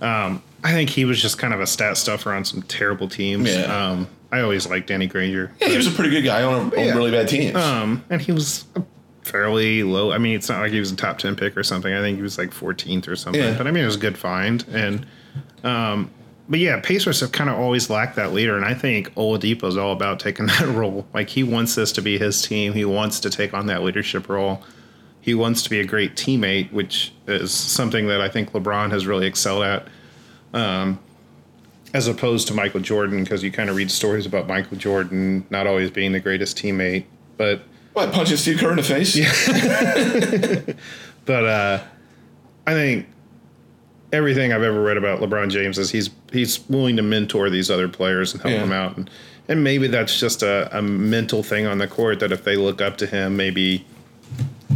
um, 0.00 0.42
I 0.64 0.72
think 0.72 0.90
he 0.90 1.04
was 1.04 1.22
just 1.22 1.38
kind 1.38 1.54
of 1.54 1.60
a 1.60 1.66
stat 1.66 1.96
stuffer 1.96 2.32
on 2.32 2.44
some 2.44 2.62
terrible 2.62 3.08
teams. 3.08 3.48
Yeah. 3.54 3.62
Um, 3.90 4.08
I 4.32 4.40
always 4.40 4.68
liked 4.68 4.88
Danny 4.88 5.06
Granger. 5.06 5.52
Yeah, 5.60 5.68
he 5.68 5.76
was 5.76 5.86
a 5.86 5.92
pretty 5.92 6.10
good 6.10 6.22
guy 6.22 6.42
on 6.42 6.54
a, 6.54 6.58
on 6.64 6.72
Yeah. 6.72 6.94
really 6.94 7.12
bad 7.12 7.28
teams. 7.28 7.54
Um, 7.54 8.04
and 8.10 8.20
he 8.20 8.32
was 8.32 8.64
a 8.74 8.82
fairly 9.22 9.84
low. 9.84 10.10
I 10.10 10.18
mean, 10.18 10.34
it's 10.34 10.48
not 10.48 10.60
like 10.60 10.72
he 10.72 10.80
was 10.80 10.90
a 10.90 10.96
top 10.96 11.18
ten 11.18 11.36
pick 11.36 11.56
or 11.56 11.62
something. 11.62 11.92
I 11.94 12.00
think 12.00 12.16
he 12.16 12.22
was 12.22 12.36
like 12.36 12.50
14th 12.50 13.06
or 13.06 13.14
something. 13.14 13.40
Yeah. 13.40 13.56
But 13.56 13.68
I 13.68 13.70
mean, 13.70 13.84
it 13.84 13.86
was 13.86 13.96
a 13.96 14.00
good 14.00 14.18
find. 14.18 14.64
And 14.72 15.06
um, 15.62 16.10
but 16.52 16.60
yeah, 16.60 16.78
Pacers 16.80 17.20
have 17.20 17.32
kind 17.32 17.48
of 17.48 17.58
always 17.58 17.88
lacked 17.88 18.14
that 18.16 18.34
leader, 18.34 18.56
and 18.58 18.64
I 18.66 18.74
think 18.74 19.08
Oladipo 19.14 19.64
is 19.64 19.78
all 19.78 19.90
about 19.90 20.20
taking 20.20 20.46
that 20.58 20.68
role. 20.68 21.06
Like 21.14 21.30
he 21.30 21.42
wants 21.42 21.74
this 21.74 21.92
to 21.92 22.02
be 22.02 22.18
his 22.18 22.42
team. 22.42 22.74
He 22.74 22.84
wants 22.84 23.20
to 23.20 23.30
take 23.30 23.54
on 23.54 23.64
that 23.68 23.82
leadership 23.82 24.28
role. 24.28 24.62
He 25.22 25.32
wants 25.32 25.62
to 25.62 25.70
be 25.70 25.80
a 25.80 25.86
great 25.86 26.14
teammate, 26.14 26.70
which 26.70 27.14
is 27.26 27.52
something 27.52 28.06
that 28.08 28.20
I 28.20 28.28
think 28.28 28.52
LeBron 28.52 28.90
has 28.90 29.06
really 29.06 29.26
excelled 29.26 29.62
at. 29.62 29.88
Um, 30.52 30.98
as 31.94 32.06
opposed 32.06 32.48
to 32.48 32.54
Michael 32.54 32.80
Jordan, 32.80 33.24
because 33.24 33.42
you 33.42 33.50
kind 33.50 33.70
of 33.70 33.76
read 33.76 33.90
stories 33.90 34.26
about 34.26 34.46
Michael 34.46 34.76
Jordan 34.76 35.46
not 35.48 35.66
always 35.66 35.90
being 35.90 36.12
the 36.12 36.20
greatest 36.20 36.58
teammate, 36.58 37.04
but 37.38 37.62
what, 37.94 38.12
punching 38.12 38.36
Steve 38.36 38.58
Kerr 38.58 38.72
in 38.72 38.76
the 38.76 38.82
face? 38.82 39.16
Yeah. 39.16 40.74
But 41.24 41.44
uh, 41.44 41.82
I 42.66 42.72
think 42.72 43.06
everything 44.12 44.52
I've 44.52 44.62
ever 44.62 44.80
read 44.82 44.96
about 44.96 45.20
LeBron 45.20 45.50
James 45.50 45.78
is 45.78 45.90
he's 45.90 46.10
he's 46.32 46.60
willing 46.68 46.96
to 46.96 47.02
mentor 47.02 47.50
these 47.50 47.70
other 47.70 47.88
players 47.88 48.32
and 48.34 48.42
help 48.42 48.52
Yeah. 48.54 48.60
them 48.60 48.72
out, 48.72 48.96
and 48.96 49.10
and 49.48 49.64
maybe 49.64 49.88
that's 49.88 50.18
just 50.20 50.42
a, 50.42 50.68
a 50.76 50.82
mental 50.82 51.42
thing 51.42 51.66
on 51.66 51.78
the 51.78 51.86
court 51.88 52.20
that 52.20 52.30
if 52.32 52.44
they 52.44 52.56
look 52.56 52.80
up 52.80 52.96
to 52.98 53.06
him, 53.06 53.36
maybe 53.36 53.84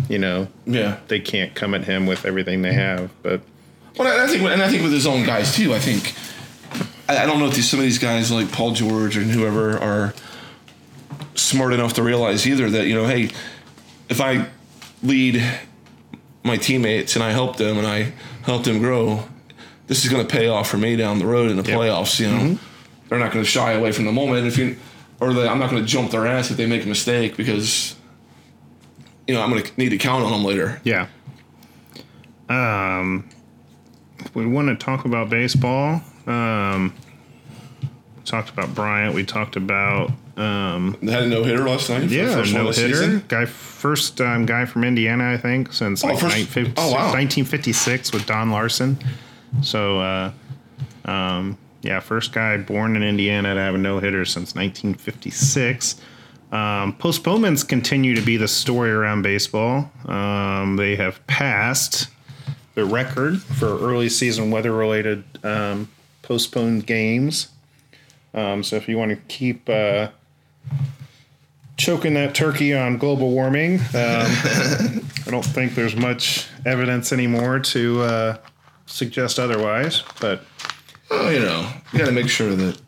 you 0.08 0.18
know 0.18 0.48
Yeah. 0.66 0.98
they 1.08 1.20
can't 1.20 1.54
come 1.54 1.74
at 1.74 1.84
him 1.84 2.06
with 2.06 2.24
everything 2.26 2.62
they 2.62 2.72
have. 2.74 3.10
But 3.22 3.40
Well, 3.98 4.08
I 4.08 4.26
think, 4.26 4.42
and 4.42 4.62
I 4.62 4.68
think 4.68 4.82
with 4.82 4.92
his 4.92 5.06
own 5.06 5.24
guys 5.24 5.54
too. 5.54 5.72
I 5.74 5.78
think 5.78 6.14
I, 7.08 7.18
I 7.22 7.26
don't 7.26 7.38
know 7.38 7.46
if 7.46 7.54
these, 7.54 7.68
some 7.68 7.78
of 7.80 7.84
these 7.84 7.98
guys 7.98 8.30
like 8.32 8.50
Paul 8.52 8.72
George 8.72 9.16
and 9.16 9.30
whoever 9.30 9.78
are 9.78 10.14
smart 11.34 11.72
enough 11.72 11.92
to 11.94 12.02
realize 12.02 12.46
either 12.46 12.68
that 12.70 12.86
you 12.86 12.94
know, 12.94 13.06
hey, 13.06 13.30
if 14.08 14.20
I 14.20 14.46
lead 15.02 15.42
my 16.46 16.56
teammates 16.56 17.14
and 17.16 17.22
I 17.24 17.30
help 17.32 17.56
them 17.56 17.76
and 17.78 17.86
I 17.86 18.12
help 18.44 18.64
them 18.64 18.78
grow, 18.78 19.24
this 19.86 20.04
is 20.04 20.10
going 20.10 20.26
to 20.26 20.32
pay 20.32 20.48
off 20.48 20.68
for 20.70 20.78
me 20.78 20.96
down 20.96 21.18
the 21.18 21.26
road 21.26 21.50
in 21.50 21.56
the 21.56 21.68
Yep. 21.68 21.78
playoffs. 21.78 22.18
You 22.20 22.28
know, 22.30 22.58
they're 23.08 23.18
not 23.18 23.32
going 23.32 23.44
to 23.44 23.50
shy 23.50 23.72
away 23.72 23.92
from 23.92 24.04
the 24.04 24.12
moment 24.12 24.46
if 24.46 24.56
you, 24.58 24.76
or 25.20 25.32
they, 25.32 25.46
I'm 25.46 25.58
not 25.58 25.70
going 25.70 25.82
to 25.82 25.88
jump 25.88 26.10
their 26.10 26.26
ass 26.26 26.50
if 26.50 26.56
they 26.56 26.66
make 26.66 26.84
a 26.84 26.88
mistake 26.88 27.36
because. 27.36 27.94
You 29.28 29.34
know, 29.34 29.42
I'm 29.42 29.50
going 29.50 29.64
to 29.64 29.72
need 29.76 29.88
to 29.88 29.98
count 29.98 30.24
on 30.24 30.30
them 30.30 30.44
later. 30.44 30.80
yeah, 30.84 31.08
um, 32.48 33.28
we 34.34 34.46
want 34.46 34.68
to 34.68 34.76
talk 34.76 35.04
about 35.04 35.28
baseball. 35.30 36.00
Um, 36.28 36.94
talked 38.26 38.50
about 38.50 38.74
Bryant. 38.74 39.14
We 39.14 39.24
talked 39.24 39.56
about 39.56 40.10
um, 40.36 40.94
had 41.02 41.22
a 41.22 41.26
no 41.28 41.42
hitter 41.44 41.66
last 41.68 41.88
night. 41.88 42.10
Yeah, 42.10 42.42
no 42.52 42.70
hitter. 42.70 43.20
Guy 43.28 43.46
first 43.46 44.20
um, 44.20 44.44
guy 44.46 44.64
from 44.66 44.84
Indiana, 44.84 45.32
I 45.32 45.36
think, 45.38 45.72
since 45.72 46.04
Oh, 46.04 46.08
like 46.08 46.18
first- 46.18 46.36
nine- 46.36 46.46
fif- 46.46 46.74
oh, 46.76 46.88
wow. 46.92 47.12
1956 47.12 48.12
with 48.12 48.26
Don 48.26 48.50
Larsen. 48.50 48.98
So, 49.62 50.00
uh, 50.00 50.32
um, 51.06 51.56
yeah, 51.82 52.00
first 52.00 52.32
guy 52.32 52.56
born 52.58 52.96
in 52.96 53.02
Indiana 53.02 53.54
to 53.54 53.60
have 53.60 53.74
a 53.74 53.78
no 53.78 53.98
hitter 54.00 54.24
since 54.24 54.54
1956. 54.54 55.96
Um, 56.52 56.92
postponements 56.98 57.62
continue 57.64 58.14
to 58.14 58.20
be 58.20 58.36
the 58.36 58.48
story 58.48 58.90
around 58.90 59.22
baseball. 59.22 59.90
Um, 60.06 60.76
they 60.76 60.96
have 60.96 61.24
passed 61.26 62.08
the 62.74 62.84
record 62.84 63.40
for 63.40 63.78
early 63.78 64.08
season 64.08 64.50
weather 64.50 64.72
related 64.72 65.24
um, 65.42 65.88
postponed 66.22 66.86
games. 66.86 67.48
Um, 68.36 68.62
so 68.62 68.76
if 68.76 68.88
you 68.88 68.98
want 68.98 69.10
to 69.10 69.16
keep 69.28 69.68
uh, 69.68 70.08
choking 71.76 72.14
that 72.14 72.34
turkey 72.34 72.74
on 72.74 72.98
global 72.98 73.30
warming, 73.30 73.80
um, 73.80 73.82
I 73.94 75.30
don't 75.30 75.44
think 75.44 75.74
there's 75.74 75.96
much 75.96 76.46
evidence 76.64 77.12
anymore 77.12 77.58
to 77.60 78.02
uh, 78.02 78.36
suggest 78.84 79.38
otherwise. 79.38 80.02
But 80.20 80.42
Well, 81.10 81.32
you 81.32 81.40
know, 81.40 81.68
we 81.92 81.98
got 81.98 82.06
to 82.06 82.12
make 82.12 82.28
sure 82.28 82.54
that 82.54 82.80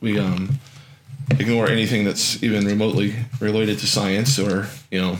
we 0.00 0.18
um, 0.18 0.58
ignore 1.30 1.68
anything 1.68 2.04
that's 2.04 2.42
even 2.42 2.66
remotely 2.66 3.14
related 3.40 3.78
to 3.78 3.86
science 3.86 4.38
or 4.38 4.68
you 4.90 5.00
know, 5.00 5.18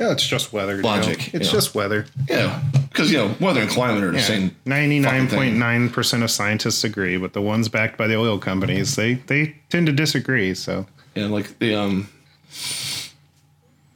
yeah, 0.00 0.10
it's 0.12 0.26
just 0.26 0.52
weather. 0.52 0.76
you 0.76 0.82
know. 0.82 0.88
Logic, 0.88 1.34
It's 1.34 1.46
yeah. 1.46 1.52
just 1.52 1.74
weather. 1.74 2.06
yeah, 2.28 2.62
because 2.88 3.12
you 3.12 3.18
know, 3.18 3.34
weather 3.38 3.60
and 3.60 3.70
climate 3.70 4.02
are 4.02 4.10
the 4.10 4.20
same. 4.20 4.56
Ninety-nine 4.64 5.28
point 5.28 5.56
nine 5.56 5.90
percent 5.90 6.22
of 6.22 6.30
scientists 6.30 6.82
agree, 6.84 7.16
but 7.18 7.32
the 7.34 7.42
ones 7.42 7.68
backed 7.68 7.96
by 7.98 8.06
the 8.06 8.16
oil 8.16 8.38
companies, 8.38 8.96
they 8.96 9.14
they 9.14 9.56
tend 9.68 9.86
to 9.86 9.92
disagree. 9.92 10.54
So, 10.54 10.86
Yeah, 11.14 11.26
like 11.26 11.58
the 11.58 11.74
um, 11.74 12.08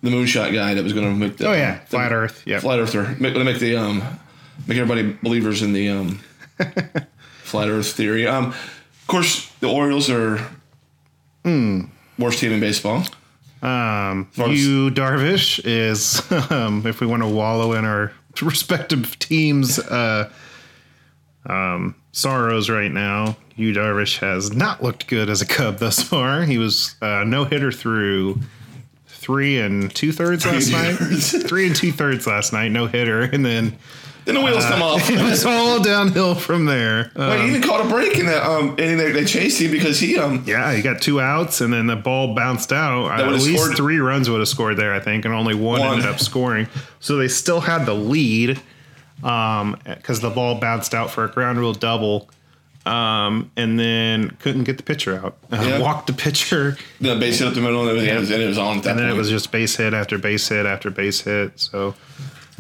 the 0.02 0.11
moonshot 0.11 0.52
guy 0.55 0.74
that 0.74 0.84
was 0.84 0.92
going 0.92 1.07
to 1.07 1.14
make 1.14 1.38
the 1.38 1.48
oh 1.48 1.52
yeah, 1.52 1.80
the 1.80 1.86
flat 1.86 2.12
Earth. 2.12 2.42
Yeah, 2.46 2.61
flat 2.61 2.78
earther 2.78 3.16
make, 3.18 3.34
make 3.36 3.59
the 3.59 3.76
um, 3.76 4.02
make 4.66 4.76
everybody 4.78 5.16
believers 5.22 5.62
in 5.62 5.72
the 5.72 5.88
um, 5.88 6.20
flat 7.42 7.68
Earth 7.68 7.92
theory. 7.92 8.26
Um, 8.26 8.48
of 8.48 9.07
course, 9.07 9.50
the 9.61 9.68
Orioles 9.70 10.11
are 10.11 10.38
Hmm. 11.44 11.82
worst 12.18 12.38
team 12.38 12.52
in 12.52 12.61
baseball. 12.61 13.05
Um, 13.64 14.28
Yu 14.36 14.90
Darvish 14.90 15.58
is, 15.64 16.22
um, 16.50 16.86
if 16.86 17.00
we 17.00 17.06
want 17.06 17.22
to 17.22 17.28
wallow 17.28 17.72
in 17.72 17.84
our 17.84 18.12
respective 18.42 19.18
teams' 19.18 19.78
uh, 19.78 20.30
um, 21.46 21.94
sorrows 22.12 22.68
right 22.68 22.92
now, 22.92 23.36
Yu 23.56 23.72
Darvish 23.72 24.18
has 24.18 24.52
not 24.52 24.82
looked 24.82 25.06
good 25.06 25.30
as 25.30 25.40
a 25.40 25.46
Cub 25.46 25.78
thus 25.78 26.02
far. 26.02 26.42
He 26.42 26.58
was 26.58 26.96
uh, 27.00 27.24
no 27.24 27.44
hitter 27.44 27.72
through 27.72 28.40
three 29.06 29.58
and 29.58 29.94
two 29.94 30.12
thirds 30.12 30.44
last 30.44 30.70
night. 30.70 30.94
three 31.48 31.66
and 31.66 31.74
two 31.74 31.92
thirds 31.92 32.26
last 32.26 32.52
night, 32.52 32.70
no 32.70 32.86
hitter, 32.86 33.22
and 33.22 33.46
then 33.46 33.78
Then 34.24 34.36
the 34.36 34.40
wheels 34.40 34.64
come 34.64 34.80
off. 34.82 35.10
it 35.10 35.20
was 35.20 35.44
all 35.44 35.82
downhill 35.82 36.34
from 36.34 36.64
there. 36.64 37.10
Wait, 37.14 37.42
he 37.42 37.48
even 37.48 37.62
caught 37.62 37.84
a 37.84 37.88
break 37.88 38.18
in 38.18 38.26
that, 38.26 38.42
um, 38.42 38.70
and 38.78 38.98
they, 38.98 39.12
they 39.12 39.24
chased 39.24 39.60
him 39.60 39.70
because 39.70 40.00
he, 40.00 40.18
um, 40.18 40.42
Yeah, 40.46 40.72
he 40.74 40.80
got 40.80 41.02
two 41.02 41.20
outs, 41.20 41.60
and 41.60 41.72
then 41.72 41.86
the 41.86 41.96
ball 41.96 42.34
bounced 42.34 42.72
out. 42.72 43.20
At 43.20 43.28
least 43.30 43.50
scored- 43.62 43.76
three 43.76 43.98
runs 43.98 44.30
would 44.30 44.38
have 44.40 44.48
scored 44.48 44.76
there, 44.78 44.94
I 44.94 45.00
think, 45.00 45.24
and 45.26 45.34
only 45.34 45.54
one, 45.54 45.80
One. 45.80 45.94
ended 45.98 46.06
up 46.06 46.20
scoring. 46.20 46.68
So 47.00 47.16
they 47.16 47.28
still 47.28 47.60
had 47.60 47.84
the 47.84 47.94
lead 47.94 48.60
um, 49.22 49.76
because 49.84 50.20
the 50.20 50.30
ball 50.30 50.54
bounced 50.56 50.94
out 50.94 51.10
for 51.10 51.24
a 51.24 51.28
ground 51.28 51.58
rule 51.58 51.72
double, 51.74 52.30
um, 52.86 53.50
and 53.56 53.78
then 53.78 54.30
couldn't 54.40 54.64
get 54.64 54.76
the 54.76 54.82
pitcher 54.82 55.16
out. 55.16 55.36
Uh, 55.52 55.62
Yeah. 55.66 55.78
Walked 55.80 56.06
the 56.06 56.12
pitcher, 56.14 56.76
the 57.00 57.16
base 57.16 57.38
hit 57.38 57.48
up 57.48 57.54
the 57.54 57.60
middle, 57.60 57.88
and 57.88 57.98
it 57.98 58.18
was, 58.18 58.30
and 58.30 58.42
it 58.42 58.46
was 58.46 58.58
on 58.58 58.76
and 58.76 58.84
then 58.84 58.96
point. 58.96 59.10
it 59.10 59.14
was 59.16 59.28
just 59.30 59.52
base 59.52 59.76
hit 59.76 59.94
after 59.94 60.18
base 60.18 60.48
hit 60.48 60.66
after 60.66 60.90
base 60.90 61.20
hit. 61.22 61.52
So 61.60 61.94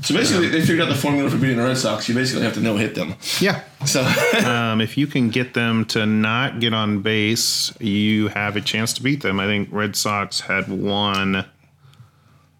so 0.02 0.14
basically, 0.14 0.48
they 0.48 0.60
figured 0.60 0.80
out 0.80 0.88
the 0.88 0.94
formula 0.94 1.30
for 1.30 1.36
beating 1.38 1.56
the 1.56 1.62
Red 1.64 1.78
Sox. 1.78 2.08
You 2.08 2.14
basically 2.14 2.42
have 2.44 2.54
to 2.54 2.60
no 2.60 2.76
hit 2.76 2.94
them. 2.94 3.14
yeah. 3.40 3.62
So 3.86 4.02
Um, 4.44 4.80
if 4.80 4.96
you 4.98 5.06
can 5.06 5.30
get 5.30 5.54
them 5.54 5.84
to 5.86 6.04
not 6.06 6.58
get 6.60 6.74
on 6.74 7.00
base, 7.02 7.72
you 7.80 8.28
have 8.28 8.56
a 8.56 8.60
chance 8.60 8.92
to 8.94 9.02
beat 9.02 9.22
them. 9.22 9.38
I 9.40 9.46
think 9.46 9.68
Red 9.70 9.94
Sox 9.96 10.40
had 10.40 10.68
won 10.68 11.44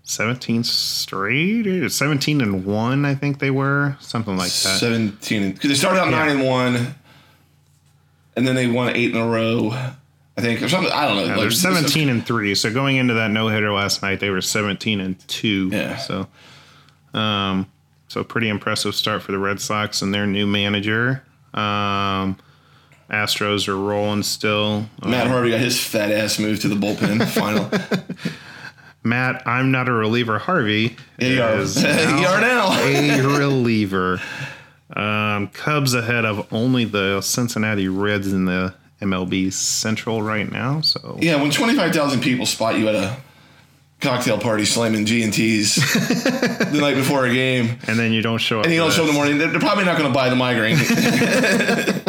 17 0.05 0.64
straight, 0.64 1.89
17 1.91 2.41
and 2.41 2.64
1, 2.66 3.05
I 3.05 3.14
think 3.14 3.39
they 3.39 3.51
were, 3.51 3.97
something 4.01 4.37
like 4.37 4.49
that. 4.51 4.78
seventeen, 4.78 5.53
because 5.53 5.70
they 5.70 5.74
started 5.74 6.01
out 6.01 6.11
nine 6.11 6.28
and 6.28 6.45
one, 6.45 6.95
and 8.37 8.47
then 8.47 8.55
they 8.55 8.66
won 8.66 8.95
eight 8.95 9.11
in 9.14 9.16
a 9.16 9.26
row. 9.26 9.70
I 10.37 10.41
think 10.41 10.61
or 10.62 10.68
something. 10.68 10.93
I 10.93 11.07
don't 11.07 11.16
know. 11.16 11.22
Yeah, 11.22 11.30
like, 11.37 11.41
they're 11.43 11.51
17 11.53 12.09
and 12.09 12.26
3. 12.26 12.57
So 12.57 12.72
going 12.72 12.97
into 12.97 13.14
that 13.14 13.30
no 13.30 13.47
hitter 13.49 13.72
last 13.72 14.03
night, 14.03 14.18
they 14.18 14.30
were 14.30 14.41
17 14.41 14.99
and 15.01 15.16
2. 15.28 15.70
Yeah. 15.72 15.97
So, 15.97 16.26
um, 17.15 17.71
so 18.09 18.23
pretty 18.25 18.49
impressive 18.49 18.95
start 18.95 19.23
for 19.23 19.33
the 19.33 19.39
Red 19.39 19.61
Sox 19.61 20.03
and 20.03 20.12
their 20.12 20.27
new 20.27 20.47
manager. 20.47 21.23
Um, 21.53 22.37
Astros 23.11 23.69
are 23.69 23.77
rolling 23.77 24.23
still. 24.23 24.87
Matt 25.05 25.27
Harvey 25.27 25.51
got 25.51 25.61
his 25.61 25.79
fat 25.85 26.11
ass 26.11 26.39
moved 26.39 26.62
to 26.62 26.69
the 26.69 26.75
bullpen 26.75 27.27
final. 27.29 27.71
Matt, 29.03 29.47
I'm 29.47 29.71
not 29.71 29.89
a 29.89 29.93
reliever. 29.93 30.39
Harvey 30.39 30.97
are. 31.21 31.59
is 31.59 31.77
you 31.83 31.91
now. 32.41 32.73
a 32.73 33.23
reliever. 33.39 34.21
Um, 34.97 35.49
Cubs 35.49 35.93
ahead 35.95 36.25
of 36.25 36.51
only 36.53 36.85
the 36.85 37.21
Cincinnati 37.21 37.89
Reds 37.89 38.33
in 38.33 38.47
the 38.47 38.75
MLB 39.03 39.53
Central 39.53 40.23
right 40.23 40.51
now. 40.51 40.81
So 40.81 41.19
Yeah, 41.21 41.37
when 41.41 41.51
twenty 41.51 41.75
five 41.75 41.93
thousand 41.93 42.21
people 42.21 42.47
spot 42.47 42.79
you 42.79 42.89
at 42.89 42.95
a 42.95 43.17
cocktail 44.05 44.38
party 44.38 44.64
slamming 44.64 45.07
G 45.07 45.22
and 45.24 45.32
T's 45.32 45.74
the 45.94 46.78
night 46.80 46.94
before 46.94 47.26
a 47.26 47.32
game, 47.34 47.78
and 47.88 47.98
then 47.98 48.12
you 48.12 48.22
don't 48.22 48.38
show 48.38 48.61
up. 48.61 48.66
and 48.66 48.72
you 48.74 48.80
don't 48.80 48.92
show 48.92 49.02
up 49.02 49.09
in 49.09 49.14
the 49.14 49.18
morning, 49.18 49.38
they're, 49.38 49.48
they're 49.48 49.59
probably 49.61 49.84
not 49.84 49.98
going 49.98 50.09
to 50.09 50.14
buy 50.14 50.28
the 50.28 50.36
migraine. 50.36 50.76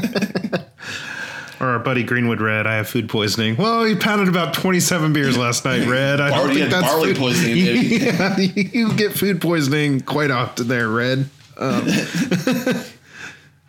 Or 1.58 1.68
our 1.68 1.80
buddy 1.80 2.04
Greenwood 2.04 2.42
Red, 2.42 2.68
I 2.68 2.76
have 2.76 2.90
food 2.90 3.08
poisoning. 3.08 3.56
Well, 3.56 3.86
he 3.86 3.96
pounded 3.96 4.28
about 4.28 4.54
27 4.54 5.14
beers 5.14 5.38
last 5.38 5.64
night, 5.64 5.88
Red. 5.88 6.20
I 6.20 6.28
don't 6.28 6.38
Barley- 6.40 6.56
think 6.56 6.70
yeah, 6.72 6.82
that's 6.82 6.94
barley 6.94 7.08
food- 7.14 7.18
poisoning, 7.18 7.56
dude. 7.56 8.02
yeah, 8.02 8.38
you 8.38 8.94
get 8.94 9.14
food 9.14 9.40
poisoning 9.40 10.02
quite 10.02 10.32
often 10.32 10.68
there, 10.68 10.90
Red. 10.90 11.30
Um, 11.58 11.88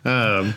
um, 0.03 0.55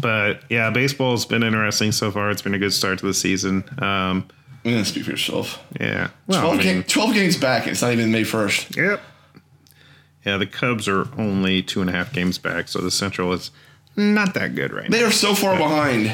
But 0.00 0.42
yeah, 0.48 0.70
baseball's 0.70 1.26
been 1.26 1.42
interesting 1.42 1.92
so 1.92 2.10
far. 2.10 2.30
It's 2.30 2.40
been 2.42 2.54
a 2.54 2.58
good 2.58 2.72
start 2.72 2.98
to 3.00 3.06
the 3.06 3.14
season. 3.14 3.62
Um, 3.78 4.26
Gonna 4.64 4.84
speak 4.84 5.04
for 5.04 5.10
yourself. 5.10 5.62
yeah. 5.80 6.10
Well, 6.28 6.40
12, 6.40 6.54
I 6.54 6.56
mean, 6.56 6.66
game, 6.74 6.82
12 6.84 7.14
games 7.14 7.36
back. 7.36 7.66
It's 7.66 7.82
not 7.82 7.92
even 7.92 8.12
May 8.12 8.22
1st. 8.22 8.76
Yep. 8.76 9.00
Yeah, 10.24 10.36
the 10.36 10.46
Cubs 10.46 10.86
are 10.86 11.08
only 11.18 11.62
two 11.62 11.80
and 11.80 11.90
a 11.90 11.92
half 11.92 12.12
games 12.12 12.38
back, 12.38 12.68
so 12.68 12.80
the 12.80 12.92
Central 12.92 13.32
is 13.32 13.50
not 13.96 14.34
that 14.34 14.54
good 14.54 14.72
right 14.72 14.88
now. 14.88 14.96
They 14.96 15.02
are 15.02 15.10
so 15.10 15.34
far 15.34 15.56
behind 15.56 16.12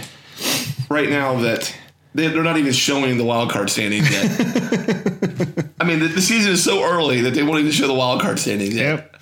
right 0.89 1.11
now 1.11 1.39
that 1.41 1.75
they- 2.15 2.29
they're 2.29 2.43
not 2.43 2.57
even 2.57 2.73
showing 2.73 3.19
the 3.19 3.25
wild 3.25 3.51
card 3.51 3.69
standings 3.69 4.11
yet. 4.11 4.25
I 5.81 5.85
mean, 5.85 5.99
the, 6.01 6.09
the 6.09 6.23
season 6.23 6.53
is 6.53 6.65
so 6.65 6.83
early 6.83 7.21
that 7.21 7.35
they 7.35 7.43
won't 7.43 7.61
even 7.61 7.71
show 7.71 7.87
the 7.87 7.93
wild 7.95 8.23
card 8.23 8.39
standings 8.39 8.75
yet. 8.75 9.13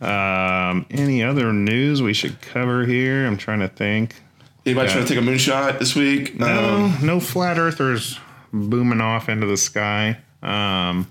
Yep. 0.00 0.08
Um, 0.10 0.86
any 0.90 1.22
other 1.22 1.52
news 1.52 2.02
we 2.02 2.12
should 2.14 2.40
cover 2.40 2.84
here? 2.86 3.26
I'm 3.26 3.36
trying 3.36 3.60
to 3.60 3.68
think. 3.68 4.22
Anybody 4.66 4.90
trying 4.90 5.04
to 5.04 5.14
take 5.14 5.22
a 5.22 5.26
moonshot 5.26 5.78
this 5.78 5.94
week? 5.94 6.38
No, 6.38 6.74
Um, 6.76 6.98
no 7.02 7.20
flat 7.20 7.58
earthers 7.58 8.18
booming 8.52 9.00
off 9.00 9.28
into 9.28 9.46
the 9.46 9.56
sky. 9.58 10.16
Um, 10.42 11.06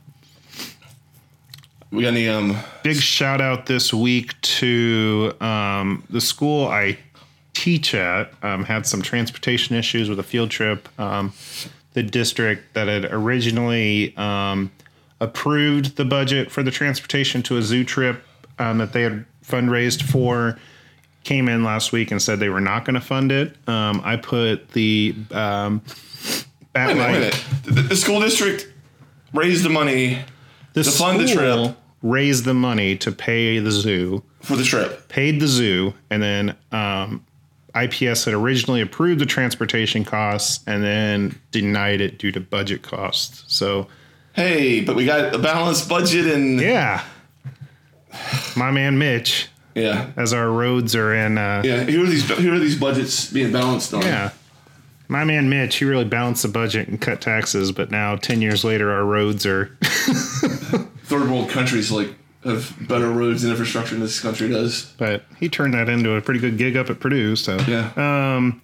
we 1.91 2.01
got 2.01 2.09
any? 2.09 2.27
Um, 2.27 2.57
big 2.83 2.97
shout 2.97 3.41
out 3.41 3.67
this 3.67 3.93
week 3.93 4.39
to 4.41 5.33
um, 5.39 6.03
the 6.09 6.21
school 6.21 6.67
I 6.67 6.97
teach 7.53 7.93
at. 7.93 8.33
Um, 8.41 8.63
had 8.63 8.87
some 8.87 9.03
transportation 9.03 9.75
issues 9.75 10.09
with 10.09 10.17
a 10.19 10.23
field 10.23 10.49
trip. 10.49 10.89
Um, 10.99 11.33
the 11.93 12.01
district 12.01 12.73
that 12.73 12.87
had 12.87 13.05
originally 13.13 14.17
um, 14.17 14.71
approved 15.19 15.95
the 15.95 16.05
budget 16.05 16.49
for 16.49 16.63
the 16.63 16.71
transportation 16.71 17.43
to 17.43 17.57
a 17.57 17.61
zoo 17.61 17.83
trip 17.83 18.25
um, 18.57 18.79
that 18.79 18.93
they 18.93 19.03
had 19.03 19.25
fundraised 19.45 20.01
for 20.01 20.57
came 21.23 21.47
in 21.49 21.63
last 21.63 21.91
week 21.91 22.11
and 22.11 22.21
said 22.21 22.39
they 22.39 22.49
were 22.49 22.61
not 22.61 22.85
going 22.85 22.95
to 22.95 23.01
fund 23.01 23.31
it. 23.31 23.55
Um, 23.67 24.01
I 24.03 24.15
put 24.17 24.69
the 24.71 25.15
um, 25.31 25.81
bat 26.73 26.89
wait 26.89 26.95
minute, 26.95 26.97
wait 26.97 26.97
a 26.97 26.97
light- 26.97 27.19
minute. 27.19 27.43
The, 27.63 27.81
the 27.81 27.95
school 27.95 28.19
district 28.19 28.67
raised 29.33 29.63
the 29.63 29.69
money 29.69 30.19
the 30.73 30.83
to 30.83 30.91
fund 30.91 31.19
the 31.19 31.27
school 31.27 31.65
trip. 31.67 31.77
raised 32.01 32.45
the 32.45 32.53
money 32.53 32.95
to 32.97 33.11
pay 33.11 33.59
the 33.59 33.71
zoo 33.71 34.23
for 34.41 34.55
the 34.55 34.63
trip. 34.63 35.07
paid 35.07 35.39
the 35.39 35.47
zoo, 35.47 35.93
and 36.09 36.21
then 36.21 36.55
um, 36.71 37.23
IPS 37.75 38.25
had 38.25 38.33
originally 38.33 38.81
approved 38.81 39.19
the 39.21 39.25
transportation 39.25 40.03
costs 40.03 40.63
and 40.67 40.83
then 40.83 41.39
denied 41.51 42.01
it 42.01 42.19
due 42.19 42.31
to 42.31 42.39
budget 42.39 42.81
costs. 42.83 43.43
So, 43.47 43.87
Hey, 44.33 44.81
but 44.81 44.95
we 44.95 45.05
got 45.05 45.33
a 45.33 45.37
balanced 45.39 45.87
budget 45.87 46.25
and 46.27 46.59
yeah, 46.59 47.03
my 48.55 48.71
man 48.71 48.97
Mitch, 48.97 49.47
yeah, 49.75 50.11
as 50.17 50.33
our 50.33 50.49
roads 50.49 50.95
are 50.95 51.13
in, 51.13 51.37
uh, 51.37 51.61
yeah. 51.65 51.83
Here 51.83 52.03
are 52.03 52.07
these 52.07 52.27
here 52.37 52.53
are 52.53 52.59
these 52.59 52.77
budgets 52.79 53.31
being 53.31 53.51
balanced 53.51 53.93
on. 53.93 54.01
Yeah. 54.01 54.31
My 55.09 55.25
man 55.25 55.49
Mitch, 55.49 55.75
he 55.75 55.85
really 55.85 56.05
balanced 56.05 56.43
the 56.43 56.47
budget 56.49 56.87
and 56.87 56.99
cut 56.99 57.21
taxes, 57.21 57.71
but 57.71 57.91
now 57.91 58.15
10 58.15 58.41
years 58.41 58.63
later, 58.63 58.91
our 58.91 59.03
roads 59.05 59.45
are. 59.45 59.77
Third 61.03 61.29
world 61.29 61.49
countries 61.49 61.91
like 61.91 62.15
have 62.43 62.73
better 62.87 63.09
roads 63.11 63.43
and 63.43 63.51
infrastructure 63.51 63.91
than 63.95 64.01
this 64.01 64.19
country 64.19 64.49
does. 64.49 64.93
but 64.97 65.23
he 65.39 65.49
turned 65.49 65.73
that 65.73 65.87
into 65.89 66.13
a 66.15 66.21
pretty 66.21 66.39
good 66.39 66.57
gig 66.57 66.75
up 66.75 66.89
at 66.89 66.99
Purdue. 66.99 67.35
So, 67.35 67.57
Yeah. 67.67 67.91
Um, 67.95 68.61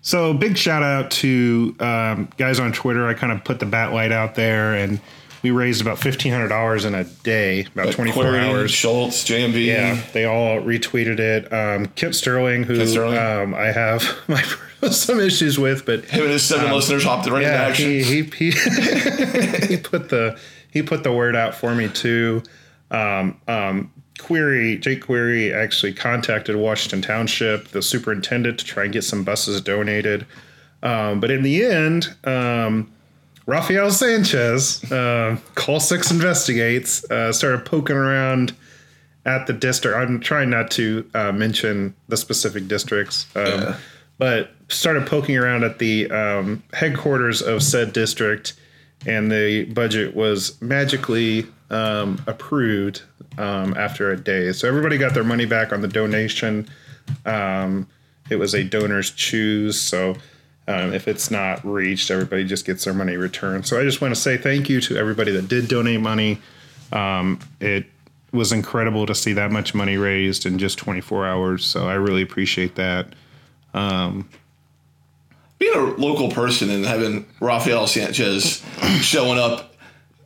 So 0.00 0.32
big 0.32 0.56
shout 0.56 0.82
out 0.82 1.10
to 1.10 1.74
um, 1.80 2.28
guys 2.38 2.60
on 2.60 2.72
Twitter. 2.72 3.06
I 3.08 3.14
kind 3.14 3.32
of 3.32 3.42
put 3.44 3.58
the 3.58 3.66
bat 3.66 3.92
light 3.92 4.12
out 4.12 4.34
there, 4.36 4.74
and 4.74 5.00
we 5.42 5.50
raised 5.50 5.80
about 5.80 5.98
fifteen 5.98 6.32
hundred 6.32 6.48
dollars 6.48 6.84
in 6.84 6.94
a 6.94 7.04
day, 7.04 7.66
about 7.74 7.92
twenty 7.92 8.12
four 8.12 8.36
hours. 8.36 8.70
Schultz, 8.70 9.24
JMV. 9.24 9.66
Yeah, 9.66 10.00
they 10.12 10.24
all 10.24 10.60
retweeted 10.60 11.18
it. 11.20 11.52
Um, 11.52 11.86
Kip 11.94 12.14
Sterling, 12.14 12.64
who 12.64 12.84
Sterling. 12.86 13.18
Um, 13.18 13.54
I 13.54 13.66
have 13.72 14.02
my 14.28 14.42
some 14.90 15.18
issues 15.20 15.58
with, 15.58 15.84
but 15.86 16.04
Him 16.04 16.22
and 16.22 16.30
his 16.32 16.44
seven 16.44 16.70
listeners 16.72 17.04
hopped 17.04 17.28
right 17.28 17.42
into 17.42 17.48
Um, 17.54 17.60
yeah, 17.60 17.68
action. 17.68 17.86
he 17.90 18.02
he, 18.02 18.22
he, 18.22 18.50
he 19.68 19.76
put 19.76 20.08
the 20.08 20.38
he 20.70 20.82
put 20.82 21.02
the 21.02 21.12
word 21.12 21.34
out 21.36 21.54
for 21.54 21.74
me 21.74 21.88
too. 21.88 22.42
Um, 22.90 23.40
um, 23.48 23.92
Query 24.18 24.78
Jake 24.78 25.02
Query 25.04 25.52
actually 25.52 25.92
contacted 25.92 26.56
Washington 26.56 27.02
Township, 27.02 27.68
the 27.68 27.82
superintendent, 27.82 28.58
to 28.58 28.64
try 28.64 28.84
and 28.84 28.92
get 28.92 29.02
some 29.04 29.24
buses 29.24 29.60
donated. 29.60 30.26
Um, 30.82 31.18
but 31.20 31.30
in 31.30 31.42
the 31.42 31.64
end, 31.64 32.14
um, 32.24 32.90
Rafael 33.52 33.90
Sanchez, 33.90 34.84
uh, 34.92 35.38
Call 35.54 35.80
Six 35.80 36.10
Investigates, 36.10 37.10
uh, 37.10 37.32
started 37.32 37.64
poking 37.64 37.96
around 37.96 38.54
at 39.24 39.46
the 39.46 39.54
district. 39.54 39.96
I'm 39.96 40.20
trying 40.20 40.50
not 40.50 40.70
to 40.72 41.08
uh, 41.14 41.32
mention 41.32 41.94
the 42.08 42.18
specific 42.18 42.68
districts, 42.68 43.24
um, 43.34 43.46
Yeah. 43.46 43.76
but 44.18 44.50
started 44.68 45.06
poking 45.06 45.38
around 45.38 45.64
at 45.64 45.78
the 45.78 46.10
um, 46.10 46.62
headquarters 46.74 47.40
of 47.40 47.62
said 47.62 47.94
district, 47.94 48.52
and 49.06 49.32
the 49.32 49.64
budget 49.64 50.14
was 50.14 50.60
magically 50.60 51.46
um, 51.70 52.22
approved 52.26 53.00
um, 53.38 53.72
after 53.78 54.10
a 54.10 54.16
day. 54.20 54.52
So 54.52 54.68
everybody 54.68 54.98
got 54.98 55.14
their 55.14 55.24
money 55.24 55.46
back 55.46 55.72
on 55.72 55.80
the 55.80 55.88
donation. 55.88 56.68
Um, 57.24 57.88
it 58.28 58.36
was 58.36 58.52
a 58.52 58.62
DonorsChoose, 58.62 59.72
so. 59.72 60.16
Um, 60.68 60.92
if 60.92 61.08
it's 61.08 61.30
not 61.30 61.64
reached, 61.64 62.10
everybody 62.10 62.44
just 62.44 62.66
gets 62.66 62.84
their 62.84 62.92
money 62.92 63.16
returned. 63.16 63.66
So 63.66 63.80
I 63.80 63.84
just 63.84 64.02
want 64.02 64.14
to 64.14 64.20
say 64.20 64.36
thank 64.36 64.68
you 64.68 64.82
to 64.82 64.98
everybody 64.98 65.32
that 65.32 65.48
did 65.48 65.66
donate 65.66 66.00
money. 66.00 66.40
Um, 66.92 67.40
it 67.58 67.86
was 68.32 68.52
incredible 68.52 69.06
to 69.06 69.14
see 69.14 69.32
that 69.32 69.50
much 69.50 69.74
money 69.74 69.96
raised 69.96 70.44
in 70.44 70.58
just 70.58 70.76
24 70.76 71.26
hours. 71.26 71.64
So 71.64 71.88
I 71.88 71.94
really 71.94 72.20
appreciate 72.20 72.74
that. 72.74 73.14
Being 75.58 75.74
a 75.74 75.80
local 75.96 76.30
person 76.30 76.68
and 76.70 76.84
having 76.84 77.26
Rafael 77.40 77.86
Sanchez 77.86 78.62
showing 79.00 79.38
up, 79.38 79.74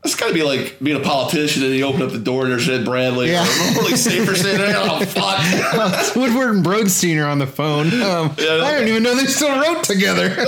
it's 0.05 0.17
got 0.17 0.29
to 0.29 0.35
be 0.35 0.43
like 0.43 0.79
being 0.83 0.97
a 1.01 1.05
politician 1.05 1.63
and 1.63 1.73
you 1.75 1.85
open 1.85 2.03
up 2.03 2.11
the 2.11 2.19
door 2.19 2.43
and 2.43 2.51
there's 2.53 2.69
Ed 2.69 2.85
Bradley 2.85 3.31
Yeah. 3.31 3.45
or 3.71 3.75
Morley 3.75 3.97
Safer 3.97 4.35
sitting 4.35 4.59
there. 4.59 4.75
Oh, 4.77 5.05
fuck. 5.05 6.17
Woodward 6.17 6.57
and 6.57 6.65
Bernstein 6.65 7.19
are 7.19 7.29
on 7.29 7.39
the 7.39 7.47
phone. 7.47 7.87
Um, 8.03 8.35
Yeah, 8.39 8.63
I 8.65 8.73
don't 8.79 8.89
even 8.89 9.03
know 9.05 9.15
they 9.15 9.27
still 9.27 9.57
wrote 9.61 9.85
together. 9.85 10.31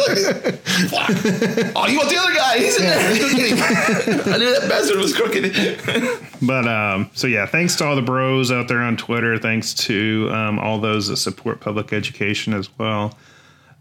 fuck. 0.89 1.11
Oh, 1.77 1.87
you 1.87 1.99
want 1.99 2.11
the 2.11 2.19
other 2.19 2.35
guy? 2.35 2.59
He's 2.59 2.77
in 2.79 2.83
there. 2.83 3.19
Go 3.19 3.31
get 3.37 3.51
him. 3.57 4.33
I 4.35 4.39
knew 4.39 4.59
that 4.59 4.67
bastard 4.69 4.97
was 4.99 5.15
crooked. 5.15 5.55
but 6.43 6.67
um, 6.67 7.11
so 7.15 7.27
yeah, 7.29 7.47
thanks 7.47 7.77
to 7.77 7.85
all 7.85 7.95
the 7.95 8.03
bros 8.03 8.51
out 8.51 8.67
there 8.69 8.81
on 8.81 8.97
Twitter. 8.97 9.39
Thanks 9.39 9.73
to 9.75 10.29
um, 10.33 10.59
all 10.59 10.81
those 10.81 11.07
that 11.09 11.17
support 11.19 11.61
public 11.61 11.93
education 11.93 12.55
as 12.55 12.69
well. 12.79 13.17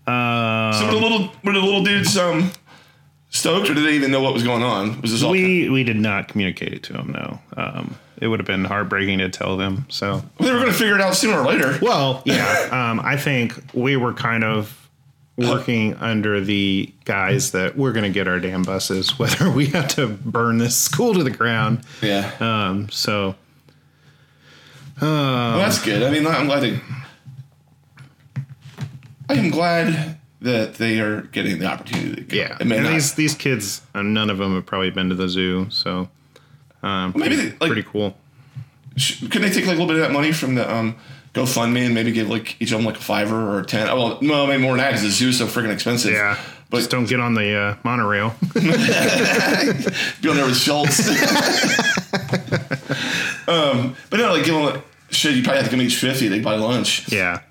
Um, 0.06 0.74
So 0.74 0.86
were 0.86 0.92
the 0.92 1.00
little, 1.00 1.32
were 1.44 1.54
the 1.54 1.60
little 1.62 1.84
dudes 1.84 2.18
um, 2.18 2.52
stoked 3.34 3.70
or 3.70 3.74
did 3.74 3.84
they 3.86 3.94
even 3.96 4.12
know 4.12 4.22
what 4.22 4.34
was 4.34 4.44
going 4.44 4.64
on? 4.64 5.02
Was 5.02 5.12
this 5.12 5.22
all 5.24 5.32
we 5.32 5.68
we 5.70 5.84
did 5.84 5.98
not 5.98 6.30
communicate 6.30 6.72
it 6.72 6.84
to 6.84 6.94
them. 6.94 7.12
No, 7.12 7.40
um, 7.58 7.96
it 8.22 8.28
would 8.28 8.40
have 8.40 8.48
been 8.48 8.64
heartbreaking 8.64 9.18
to 9.20 9.28
tell 9.30 9.58
them. 9.58 9.86
So 9.90 10.24
They 10.40 10.52
were 10.52 10.60
going 10.60 10.72
to 10.72 10.78
figure 10.78 10.96
it 10.96 11.02
out 11.02 11.16
sooner 11.16 11.40
or 11.40 11.46
later. 11.46 11.78
Well, 11.82 12.22
yeah. 12.26 12.70
Um, 12.72 13.02
I 13.02 13.18
think 13.18 13.62
we 13.74 13.98
were 13.98 14.14
kind 14.14 14.44
of 14.46 14.80
working 15.36 15.96
under 15.96 16.40
the 16.40 16.94
guise 17.06 17.52
that 17.52 17.76
we're 17.76 17.92
going 17.92 18.04
to 18.04 18.12
get 18.12 18.28
our 18.28 18.40
damn 18.40 18.62
buses, 18.62 19.18
whether 19.20 19.50
we 19.50 19.66
have 19.68 19.88
to 19.90 20.08
burn 20.08 20.60
this 20.60 20.78
school 20.78 21.16
to 21.16 21.24
the 21.24 21.32
ground. 21.32 21.82
Yeah. 22.04 22.32
Um, 22.40 22.88
so, 22.90 23.36
Well, 25.02 25.58
that's 25.58 25.84
good. 25.84 26.04
I 26.04 26.12
mean, 26.12 26.26
I'm 26.28 26.46
glad 26.46 26.60
they. 26.62 26.80
I 29.28 29.34
am 29.36 29.50
glad 29.50 30.20
that 30.44 30.76
they 30.76 31.00
are 31.00 31.22
getting 31.24 31.60
the 31.60 31.66
opportunity 31.66 32.16
to 32.16 32.22
go. 32.22 32.36
yeah. 32.38 32.58
And 32.60 32.70
not- 32.70 32.92
these 32.92 33.14
these 33.16 33.36
kids, 33.36 33.82
uh, 33.96 34.02
none 34.02 34.30
of 34.30 34.38
them 34.38 34.54
have 34.56 34.66
probably 34.66 34.92
been 34.92 35.10
to 35.10 35.16
the 35.16 35.28
zoo. 35.28 35.68
So, 35.70 36.10
um, 36.84 37.14
Maybe 37.16 37.36
pretty, 37.36 37.50
they, 37.50 37.58
like- 37.60 37.72
pretty 37.72 37.84
cool. 37.84 38.16
sh- 38.98 39.22
could 39.30 39.42
they 39.42 39.50
take 39.50 39.66
like 39.66 39.78
a 39.78 39.80
little 39.80 39.88
bit 39.88 39.96
of 39.96 40.02
that 40.04 40.12
money 40.12 40.32
from 40.32 40.56
the 40.56 40.72
um, 40.72 40.96
GoFundMe 41.34 41.86
and 41.86 41.96
maybe 41.96 42.12
give 42.12 42.30
like 42.30 42.56
each 42.62 42.72
of 42.72 42.78
them 42.78 42.86
like 42.86 42.98
a 42.98 43.02
fiver 43.02 43.36
or 43.36 43.60
a 43.62 43.66
ten? 43.66 43.90
Oh, 43.90 43.96
well, 43.96 44.18
no, 44.22 44.46
maybe 44.48 44.62
more 44.62 44.74
than 44.76 44.80
that 44.86 44.90
because 44.92 45.04
the 45.04 45.10
zoo's 45.10 45.38
so 45.38 45.48
freaking 45.48 45.72
expensive. 45.72 46.14
Yeah. 46.14 46.38
But- 46.70 46.78
Just 46.80 46.90
don't 46.90 47.06
get 47.08 47.20
on 47.20 47.36
the 47.36 47.56
uh, 47.56 47.76
monorail. 47.84 48.34
Be 48.54 50.30
on 50.30 50.36
there 50.36 50.46
with 50.46 50.58
Schultz. 50.58 51.08
um, 53.48 53.96
but 54.10 54.18
no, 54.20 54.34
like 54.34 54.46
give 54.46 54.54
them 54.56 54.64
like, 54.64 54.82
shit. 55.12 55.36
You 55.36 55.44
probably 55.44 55.62
have 55.62 55.70
to 55.70 55.72
give 55.72 55.80
them 55.80 55.88
each 55.88 55.98
fifty. 55.98 56.28
They 56.28 56.40
buy 56.40 56.56
lunch. 56.56 57.12
Yeah. 57.12 57.42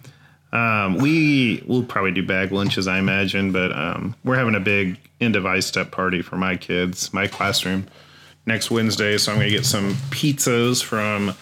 Um, 0.52 0.96
we 0.98 1.62
will 1.66 1.82
probably 1.82 2.12
do 2.12 2.26
bag 2.26 2.52
lunches, 2.52 2.86
I 2.86 2.98
imagine, 2.98 3.52
but 3.52 3.72
um, 3.72 4.14
we're 4.24 4.36
having 4.36 4.54
a 4.54 4.60
big 4.60 4.98
end 5.20 5.34
of 5.36 5.44
ISTEP 5.44 5.90
party 5.90 6.20
for 6.20 6.36
my 6.36 6.56
kids, 6.56 7.12
my 7.14 7.26
classroom, 7.26 7.86
next 8.44 8.70
Wednesday. 8.70 9.16
So 9.16 9.32
I'm 9.32 9.38
going 9.38 9.48
to 9.50 9.56
get 9.56 9.64
some 9.64 9.94
pizzas 10.10 10.82
from 10.84 11.34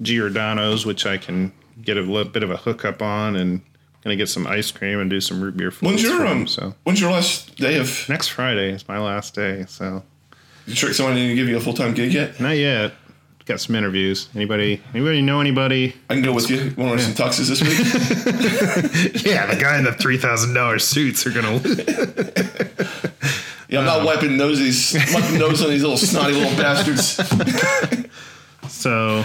Giordano's, 0.00 0.86
which 0.86 1.06
I 1.06 1.18
can 1.18 1.52
get 1.82 1.96
a 1.96 2.00
little 2.02 2.30
bit 2.30 2.42
of 2.42 2.50
a 2.50 2.56
hookup 2.56 3.02
on, 3.02 3.34
and 3.36 3.60
going 4.04 4.16
to 4.16 4.20
get 4.20 4.28
some 4.28 4.46
ice 4.46 4.70
cream 4.70 4.98
and 5.00 5.08
do 5.10 5.20
some 5.20 5.40
root 5.40 5.56
beer 5.56 5.70
floats. 5.70 5.94
When's 5.94 6.02
your 6.02 6.26
um? 6.26 6.46
So 6.46 6.74
When's 6.84 7.00
your 7.00 7.10
last 7.12 7.56
day 7.56 7.78
of? 7.78 8.08
next 8.08 8.28
Friday 8.28 8.70
is 8.70 8.86
my 8.88 8.98
last 8.98 9.34
day. 9.34 9.64
So 9.68 10.02
You 10.66 10.74
trick 10.74 10.94
someone 10.94 11.16
into 11.16 11.34
give 11.34 11.48
you 11.48 11.56
a 11.56 11.60
full 11.60 11.72
time 11.74 11.94
gig 11.94 12.12
yet? 12.12 12.38
not 12.40 12.56
yet. 12.56 12.92
Got 13.44 13.60
some 13.60 13.74
interviews. 13.74 14.28
Anybody 14.34 14.80
anybody 14.94 15.22
know 15.22 15.40
anybody? 15.40 15.94
I 16.08 16.14
can 16.14 16.22
go 16.22 16.32
with 16.32 16.50
you. 16.50 16.72
Want 16.76 16.76
to 16.76 16.84
wear 16.84 16.98
some 16.98 17.14
tuxes 17.14 17.48
this 17.48 17.62
week? 17.62 19.22
Yeah, 19.24 19.46
the 19.46 19.60
guy 19.60 19.78
in 19.78 19.84
the 19.84 19.92
three 19.92 20.16
thousand 20.18 20.54
dollars 20.54 20.84
suits 20.84 21.26
are 21.26 21.30
gonna. 21.30 21.60
Yeah, 23.72 23.78
I'm 23.78 23.86
not 23.86 24.00
um, 24.00 24.04
wiping 24.04 24.36
noses, 24.36 24.94
wiping 25.14 25.38
nose 25.38 25.62
on 25.62 25.70
these 25.70 25.80
little 25.80 25.96
snotty 25.96 26.34
little 26.34 26.54
bastards. 26.58 27.18
so, 28.68 29.24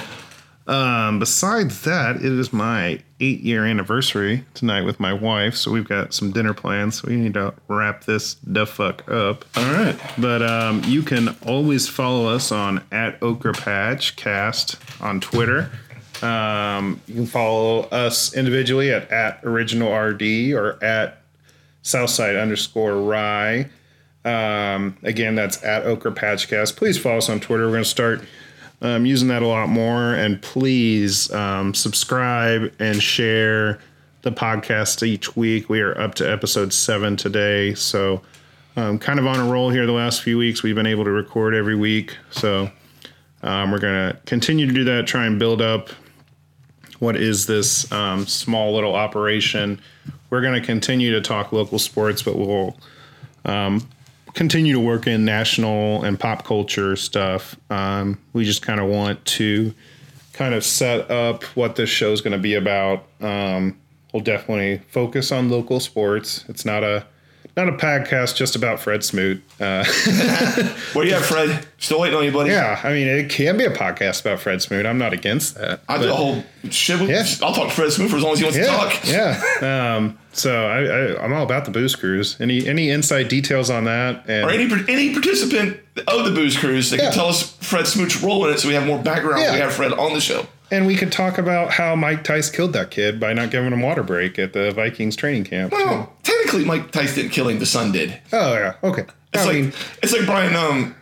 um, 0.68 1.20
besides 1.20 1.82
that, 1.84 2.18
it 2.18 2.26
is 2.26 2.52
my 2.52 3.02
eight 3.20 3.40
year 3.40 3.66
anniversary 3.66 4.44
tonight 4.54 4.82
with 4.82 5.00
my 5.00 5.14
wife. 5.14 5.56
So 5.56 5.72
we've 5.72 5.88
got 5.88 6.14
some 6.14 6.32
dinner 6.32 6.54
plans. 6.54 7.02
So 7.02 7.08
we 7.08 7.16
need 7.16 7.36
to 7.36 7.54
wrap 7.68 8.04
this 8.04 8.36
the 8.44 8.66
fuck 8.66 9.10
up. 9.10 9.46
All 9.56 9.72
right. 9.74 9.98
But 10.18 10.42
um, 10.42 10.84
you 10.86 11.04
can 11.04 11.36
always 11.46 11.88
follow 11.88 12.28
us 12.28 12.52
on 12.52 12.84
at 12.92 13.22
Okra 13.24 13.54
Patch 13.54 14.16
Cast 14.18 14.76
on 15.02 15.22
Twitter. 15.22 15.72
Um, 16.22 17.00
you 17.08 17.16
can 17.16 17.28
follow 17.28 17.84
us 17.84 18.36
individually 18.36 18.92
at 18.92 19.10
at 19.10 19.40
Original 19.44 19.96
RD 19.96 20.54
or 20.54 20.84
at 20.84 21.22
Southside 21.82 22.36
underscore 22.36 23.02
Rye. 23.02 23.70
Um, 24.26 24.98
again, 25.04 25.36
that's 25.36 25.64
at 25.64 25.86
Okra 25.86 26.12
Patchcast. 26.12 26.76
Please 26.76 26.98
follow 26.98 27.20
us 27.20 27.30
on 27.30 27.40
Twitter. 27.40 27.66
We're 27.66 27.74
going 27.74 27.84
to 27.84 27.90
start 27.90 28.22
um, 28.82 29.06
using 29.06 29.28
that 29.30 29.42
a 29.42 29.48
lot 29.48 29.70
more. 29.70 30.14
And 30.14 30.42
please 30.42 31.32
um, 31.32 31.74
subscribe 31.74 32.74
and 32.80 33.02
share 33.02 33.80
the 34.22 34.32
podcast 34.32 35.06
each 35.06 35.36
week. 35.36 35.70
We 35.70 35.82
are 35.82 36.00
up 36.00 36.16
to 36.16 36.30
episode 36.30 36.74
seven 36.74 37.16
today. 37.16 37.74
So, 37.74 38.22
um, 38.76 39.00
kind 39.00 39.20
of 39.20 39.26
on 39.26 39.40
a 39.40 39.52
roll 39.52 39.70
here 39.70 39.86
the 39.86 39.92
last 39.92 40.22
few 40.22 40.38
weeks. 40.38 40.62
We've 40.62 40.76
been 40.76 40.86
able 40.86 41.04
to 41.06 41.12
record 41.12 41.56
every 41.56 41.76
week. 41.76 42.16
So, 42.30 42.70
um, 43.42 43.72
we're 43.72 43.80
going 43.80 44.12
to 44.12 44.20
continue 44.26 44.68
to 44.68 44.74
do 44.74 44.84
that, 44.86 45.08
try 45.08 45.26
and 45.26 45.40
build 45.40 45.62
up 45.62 45.90
what 47.00 47.16
is 47.16 47.46
this 47.46 47.92
um, 47.92 48.26
small 48.26 48.74
little 48.74 48.96
operation. 48.96 49.80
We're 50.30 50.42
going 50.42 50.60
to 50.60 50.66
continue 50.66 51.12
to 51.12 51.22
talk 51.22 51.52
local 51.52 51.80
sports, 51.80 52.24
but 52.24 52.38
we'll 52.38 52.76
um, 53.46 53.88
continue 54.38 54.72
to 54.72 54.80
work 54.80 55.08
in 55.08 55.26
national 55.26 56.04
and 56.04 56.20
pop 56.20 56.46
culture 56.46 56.96
stuff. 56.96 57.58
Um, 57.72 58.20
we 58.34 58.46
just 58.46 58.62
kind 58.62 58.80
of 58.80 58.88
want 58.88 59.26
to 59.26 59.74
kind 60.34 60.54
of 60.54 60.64
set 60.64 61.10
up 61.10 61.44
what 61.56 61.76
this 61.76 61.90
show 61.90 62.12
is 62.12 62.22
going 62.22 62.34
to 62.34 62.38
be 62.38 62.54
about. 62.54 63.04
Um, 63.20 63.80
we'll 64.14 64.22
definitely 64.22 64.84
focus 64.90 65.32
on 65.32 65.50
local 65.50 65.80
sports. 65.80 66.46
It's 66.48 66.66
not 66.66 66.84
a 66.84 67.08
not 67.58 67.68
a 67.68 67.72
podcast 67.72 68.36
just 68.36 68.56
about 68.56 68.80
Fred 68.80 69.04
Smoot. 69.04 69.42
Uh, 69.60 69.84
Where 70.94 71.08
you 71.08 71.16
at, 71.16 71.24
Fred? 71.24 71.68
Still 71.80 72.00
waiting 72.00 72.18
on 72.18 72.24
you, 72.26 72.32
buddy. 72.32 72.50
yeah, 72.50 72.80
I 72.84 72.90
mean 72.92 73.08
it 73.08 73.30
can 73.30 73.56
be 73.56 73.64
a 73.64 73.70
podcast 73.70 74.22
about 74.22 74.40
Fred 74.40 74.62
Smoot. 74.64 74.86
I'm 74.88 74.98
not 74.98 75.14
against 75.14 75.56
that. 75.56 75.82
I 75.88 76.00
do 76.02 76.10
a 76.10 76.14
whole 76.14 76.44
shit 76.72 77.00
with. 77.00 77.10
Yeah. 77.10 77.24
I'll 77.46 77.54
talk 77.54 77.70
to 77.70 77.74
Fred 77.76 77.92
Smoot 77.92 78.10
for 78.10 78.18
as 78.18 78.24
long 78.24 78.34
as 78.34 78.40
he 78.40 78.46
wants 78.46 78.58
to 78.58 78.66
talk. 78.66 79.00
yeah. 79.06 79.96
Um, 79.96 80.18
so 80.34 80.66
I, 80.66 80.84
I, 81.20 81.24
I'm 81.24 81.34
all 81.34 81.44
about 81.44 81.66
the 81.66 81.72
booze 81.72 81.96
cruise. 81.96 82.36
Any 82.40 82.68
any 82.68 82.90
inside 82.90 83.28
details 83.28 83.70
on 83.70 83.84
that? 83.84 84.24
And 84.28 84.46
Or 84.46 84.50
any 84.50 84.64
any 84.92 85.14
participant 85.14 85.80
of 86.08 86.26
the 86.26 86.32
booze 86.32 86.58
cruise 86.58 86.90
that 86.90 86.98
Yeah. 86.98 87.04
can 87.06 87.14
tell 87.14 87.28
us 87.28 87.52
Fred 87.58 87.86
Smoot's 87.86 88.22
role 88.24 88.46
in 88.48 88.54
it, 88.56 88.60
so 88.60 88.68
we 88.68 88.74
have 88.74 88.88
more 88.88 88.98
background. 89.00 89.42
when 89.44 89.54
We 89.54 89.60
have 89.60 89.74
Fred 89.74 89.94
on 89.94 90.14
the 90.14 90.22
show. 90.22 90.48
And 90.72 90.86
we 90.88 90.96
could 90.96 91.12
talk 91.14 91.38
about 91.38 91.72
how 91.72 91.96
Mike 91.96 92.24
Tice 92.26 92.50
killed 92.50 92.74
that 92.74 92.92
kid 92.92 93.20
by 93.22 93.32
not 93.34 93.52
giving 93.52 93.72
him 93.72 93.82
water 93.82 94.04
break 94.04 94.38
at 94.38 94.52
the 94.52 94.72
Vikings 94.72 95.16
training 95.16 95.46
camp. 95.46 95.72
Well, 95.72 96.12
technically, 96.24 96.66
Mike 96.66 96.92
Tice 96.92 97.16
didn't 97.16 97.32
kill 97.32 97.48
him. 97.48 97.60
The 97.60 97.66
sun 97.68 97.92
did. 97.92 98.20
Oh 98.34 98.54
yeah, 98.54 98.74
okay. 98.84 99.06
It's 99.34 99.44
I 99.44 99.46
like 99.46 99.56
mean, 99.56 99.74
it's 100.02 100.12
like 100.12 100.26
Brian 100.26 100.56
um 100.56 100.96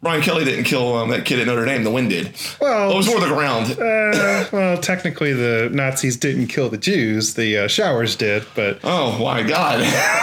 Brian 0.00 0.22
Kelly 0.22 0.44
didn't 0.44 0.64
kill 0.64 0.94
um, 0.94 1.08
that 1.10 1.24
kid 1.24 1.40
at 1.40 1.48
Notre 1.48 1.64
Dame. 1.64 1.82
The 1.82 1.90
wind 1.90 2.10
did. 2.10 2.32
well, 2.60 2.92
it 2.92 2.96
was 2.96 3.08
more 3.08 3.18
the 3.18 3.26
ground. 3.26 3.72
uh, 3.72 4.48
well, 4.52 4.78
technically 4.78 5.32
the 5.32 5.70
Nazis 5.72 6.16
didn't 6.16 6.46
kill 6.46 6.68
the 6.68 6.78
Jews; 6.78 7.34
the 7.34 7.58
uh, 7.58 7.68
showers 7.68 8.14
did. 8.14 8.46
But 8.54 8.78
oh 8.84 9.18
my 9.18 9.42
God! 9.42 9.80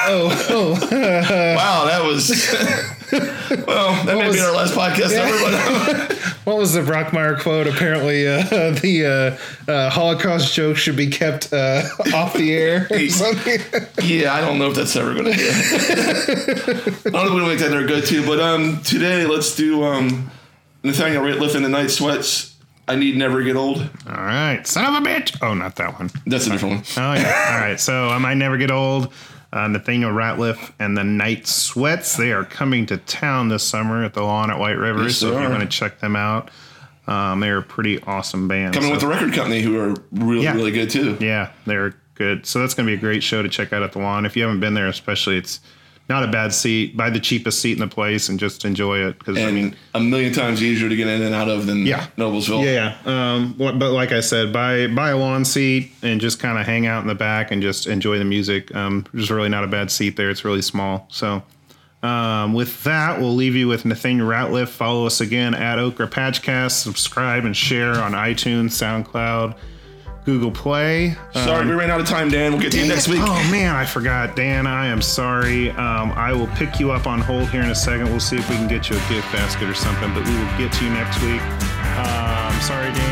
oh, 0.08 0.48
oh, 0.50 0.72
wow, 1.56 1.86
that 1.86 2.04
was. 2.04 2.30
well, 3.68 4.04
that 4.06 4.18
may 4.18 4.28
was- 4.28 4.36
be 4.36 4.42
our 4.42 4.52
last 4.54 4.74
podcast 4.74 5.12
ever. 5.12 5.38
But 6.08 6.18
what 6.46 6.58
was 6.58 6.74
the 6.74 6.82
Brockmeyer 6.82 7.40
quote? 7.40 7.68
Apparently, 7.68 8.28
uh, 8.28 8.42
the 8.82 9.38
uh, 9.68 9.72
uh, 9.72 9.90
Holocaust 9.90 10.54
joke 10.54 10.78
should 10.78 10.96
be 10.96 11.08
kept 11.08 11.54
uh, 11.54 11.84
off 12.14 12.34
the 12.34 12.54
air 12.54 12.88
yeah, 14.04 14.34
I 14.34 14.42
don't 14.42 14.58
know 14.60 14.70
if 14.70 14.76
that's 14.76 14.96
ever 14.96 15.14
going 15.14 15.26
to. 15.26 15.32
I 15.34 17.10
don't 17.10 17.14
know 17.14 17.38
if 17.38 17.44
we 17.44 17.48
make 17.48 17.60
that 17.60 17.70
their 17.70 17.86
go-to. 17.86 18.26
But 18.26 18.40
um, 18.40 18.82
today 18.84 19.26
let's 19.26 19.56
do 19.56 19.84
um, 19.84 20.30
Nathaniel 20.84 21.24
Rateliff 21.24 21.56
in 21.56 21.64
the 21.64 21.70
Night 21.70 21.92
Sweats. 21.92 22.56
I 22.88 22.96
need 22.96 23.18
never 23.18 23.42
get 23.42 23.56
old. 23.56 23.80
All 24.08 24.16
right, 24.16 24.66
son 24.68 24.86
of 24.86 25.04
a 25.04 25.06
bitch. 25.06 25.38
Oh, 25.42 25.54
not 25.56 25.76
that 25.78 25.98
one. 26.00 26.12
That's 26.28 26.46
a 26.46 26.52
different 26.52 26.76
one. 26.76 26.84
Oh 26.98 27.20
yeah. 27.20 27.54
All 27.54 27.68
right. 27.68 27.80
So 27.80 28.10
I 28.10 28.20
might 28.20 28.36
never 28.36 28.58
get 28.58 28.70
old. 28.70 29.12
Uh, 29.56 29.70
Nathaniel 29.70 30.12
Rateliff 30.12 30.74
and 30.80 30.98
the 30.98 31.04
Night 31.06 31.48
Sweats. 31.48 32.18
They 32.18 32.34
are 32.34 32.44
coming 32.44 32.86
to 32.88 32.98
town 32.98 33.48
this 33.48 33.64
summer 33.64 34.04
at 34.04 34.14
the 34.14 34.22
lawn 34.22 34.52
at 34.52 34.60
White 34.60 34.74
River. 34.78 35.04
Yes, 35.04 35.16
so 35.16 35.30
if 35.38 35.42
you 35.42 35.50
want 35.50 35.62
to 35.62 35.68
check 35.70 36.02
them 36.02 36.18
out, 36.18 36.52
um, 37.08 37.40
they're 37.40 37.60
a 37.60 37.64
pretty 37.64 38.02
awesome 38.04 38.50
band. 38.50 38.74
Coming 38.74 38.90
So- 38.90 38.94
with 38.96 39.02
the 39.02 39.08
record 39.08 39.34
company, 39.34 39.62
who 39.62 39.80
are 39.80 39.96
really 40.12 40.44
Yeah. 40.44 40.56
really 40.56 40.72
good 40.72 40.90
too. 40.90 41.16
yeah, 41.22 41.52
they're 41.66 41.96
good. 42.16 42.46
So 42.46 42.60
that's 42.60 42.74
going 42.74 42.86
to 42.86 42.92
be 42.92 42.98
a 42.98 43.00
great 43.00 43.24
show 43.24 43.42
to 43.42 43.48
check 43.48 43.72
out 43.72 43.82
at 43.82 43.94
the 43.94 44.00
lawn. 44.00 44.26
If 44.26 44.36
you 44.36 44.44
haven't 44.44 44.60
been 44.60 44.74
there, 44.74 44.88
especially, 44.88 45.38
it's 45.38 45.62
not 46.08 46.24
a 46.24 46.28
bad 46.28 46.54
seat. 46.54 46.96
Buy 46.96 47.10
the 47.10 47.20
cheapest 47.20 47.60
seat 47.62 47.74
in 47.74 47.80
the 47.80 47.88
place 47.88 48.30
and 48.30 48.40
just 48.40 48.64
enjoy 48.66 49.00
it. 49.00 49.18
Because 49.18 49.38
I 49.40 49.50
mean, 49.52 49.76
a 49.94 50.00
million 50.00 50.34
times 50.34 50.62
easier 50.62 50.88
to 50.88 50.96
get 50.96 51.08
in 51.08 51.22
and 51.24 51.34
out 51.34 51.50
of 51.50 51.66
than 51.66 51.86
Yeah. 51.86 52.06
Noblesville. 52.18 52.64
Yeah, 52.64 52.96
yeah. 53.06 53.34
Um, 53.34 53.56
what- 53.58 53.80
but 53.80 53.92
like 53.92 54.12
I 54.12 54.20
said, 54.20 54.54
buy 54.54 54.88
buy 54.88 55.10
a 55.10 55.18
lawn 55.18 55.46
seat 55.46 55.92
and 56.04 56.22
just 56.22 56.40
kind 56.40 56.60
of 56.60 56.66
hang 56.66 56.86
out 56.86 57.02
in 57.02 57.08
the 57.08 57.16
back 57.16 57.50
and 57.52 57.62
just 57.62 57.88
enjoy 57.88 58.20
the 58.20 58.26
music. 58.26 58.74
Um, 58.76 59.06
there's 59.14 59.32
really 59.32 59.50
not 59.50 59.64
a 59.64 59.68
bad 59.68 59.90
seat 59.90 60.16
there. 60.16 60.30
It's 60.30 60.46
really 60.46 60.62
small. 60.62 61.08
So 61.10 61.42
um, 62.04 62.54
with 62.54 62.84
that, 62.84 63.20
we'll 63.20 63.34
leave 63.34 63.56
you 63.56 63.68
with 63.68 63.84
Nathaniel 63.84 64.28
Rateliff. 64.28 64.68
Follow 64.68 65.08
us 65.08 65.22
again 65.22 65.56
at 65.56 65.80
Okra 65.80 66.08
Patchcast. 66.08 66.72
Subscribe 66.84 67.46
and 67.46 67.58
share 67.58 67.96
on 68.00 68.12
iTunes, 68.12 68.74
SoundCloud, 68.74 69.56
Google 70.26 70.52
Play. 70.52 71.16
Sorry, 71.34 71.66
we 71.66 71.74
ran 71.74 71.92
out 71.92 72.02
of 72.02 72.08
time, 72.08 72.30
Dan. 72.30 72.52
We'll 72.52 72.62
get 72.62 72.72
to 72.72 72.80
you 72.80 72.88
next 72.88 73.08
week. 73.08 73.20
Oh 73.22 73.48
man, 73.52 73.76
I 73.76 73.86
forgot, 73.86 74.36
Dan. 74.36 74.66
I 74.66 74.88
am 74.88 75.02
sorry. 75.02 75.70
Um, 75.72 76.12
I 76.14 76.34
will 76.34 76.48
pick 76.48 76.80
you 76.80 76.92
up 76.92 77.06
on 77.06 77.22
hold 77.22 77.50
here 77.50 77.62
in 77.62 77.70
a 77.70 77.76
second. 77.76 78.10
We'll 78.10 78.20
see 78.20 78.38
if 78.38 78.50
we 78.50 78.56
can 78.56 78.68
get 78.68 78.90
you 78.90 78.96
a 78.98 79.10
gift 79.10 79.32
basket 79.32 79.70
or 79.70 79.76
something, 79.76 80.12
but 80.14 80.26
we 80.26 80.34
will 80.34 80.58
get 80.58 80.74
to 80.74 80.84
you 80.84 80.90
next 80.90 81.22
week. 81.22 81.42
Um, 81.96 82.52
sorry, 82.62 82.92
Dan, 82.92 83.05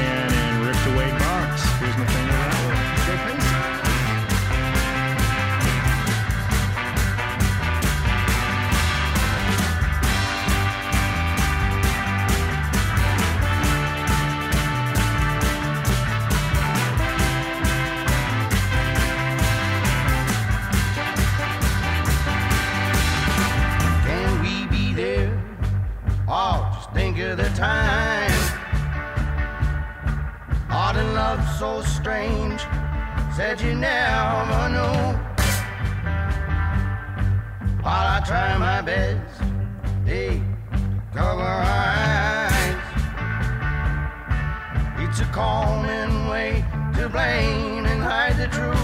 It's 45.16 45.22
a 45.22 45.26
common 45.26 46.28
way 46.28 46.66
to 46.96 47.08
blame 47.08 47.86
and 47.86 48.02
hide 48.02 48.36
the 48.36 48.48
truth. 48.48 48.76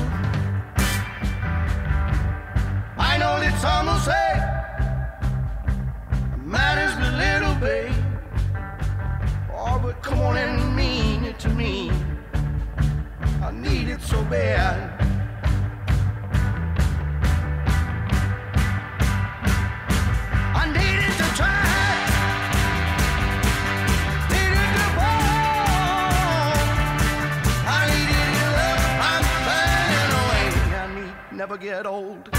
I 3.00 3.18
know 3.18 3.40
that 3.40 3.60
some 3.60 3.88
will 3.88 3.98
say 3.98 4.38
matters 6.46 6.94
but 7.00 7.14
little, 7.18 7.56
babe. 7.56 7.96
Oh, 9.52 9.80
but 9.82 10.04
come 10.04 10.20
on 10.20 10.38
and 10.38 10.76
mean 10.76 11.24
it 11.24 11.40
to 11.40 11.50
me. 11.50 11.90
I 13.42 13.50
need 13.52 13.88
it 13.88 14.02
so 14.04 14.24
bad. 14.26 14.99
Never 31.40 31.56
get 31.56 31.86
old. 31.86 32.39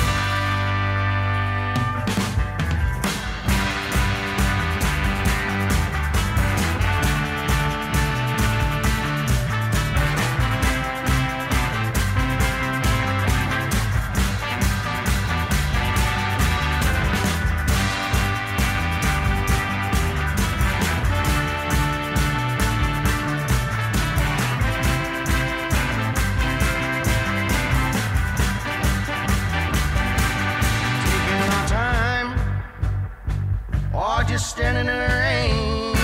Standing 34.51 34.87
in 34.87 34.87
the 34.87 34.93
rain. 35.25 35.95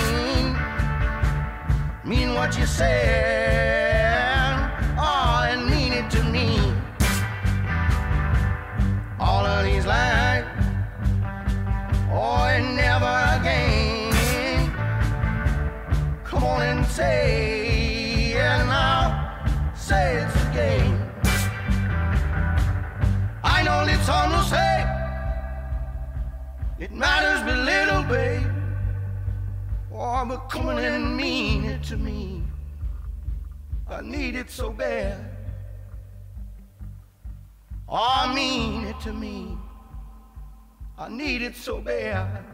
Mean 2.04 2.34
what 2.34 2.56
you 2.56 2.64
said, 2.64 4.70
oh, 4.96 5.48
and 5.50 5.68
mean 5.68 5.92
it 5.92 6.08
to 6.12 6.22
me. 6.22 6.56
All 9.18 9.44
of 9.44 9.64
these 9.64 9.84
lies, 9.84 10.44
oh, 12.12 12.44
and 12.54 12.76
never 12.76 13.16
again. 13.36 14.12
Come 16.22 16.44
on 16.44 16.62
and 16.62 16.86
say, 16.86 18.34
and 18.38 18.70
I'll 18.70 19.74
say 19.74 20.18
it 20.22 20.30
again. 20.50 21.02
I 23.42 23.64
know 23.64 23.84
it's 23.92 24.06
to 24.06 24.44
say. 24.44 24.66
It 26.78 26.92
matters 26.92 27.40
little, 27.56 27.85
babe. 28.08 28.46
Oh, 29.92 30.24
but 30.26 30.48
coming 30.48 30.78
and 30.78 31.16
mean 31.16 31.64
it 31.64 31.82
to 31.84 31.96
me. 31.96 32.42
I 33.88 34.00
need 34.00 34.34
it 34.34 34.50
so 34.50 34.70
bad. 34.70 35.36
Oh, 37.88 38.24
I 38.24 38.34
mean 38.34 38.84
it 38.84 39.00
to 39.00 39.12
me. 39.12 39.56
I 40.98 41.08
need 41.08 41.42
it 41.42 41.56
so 41.56 41.80
bad. 41.80 42.44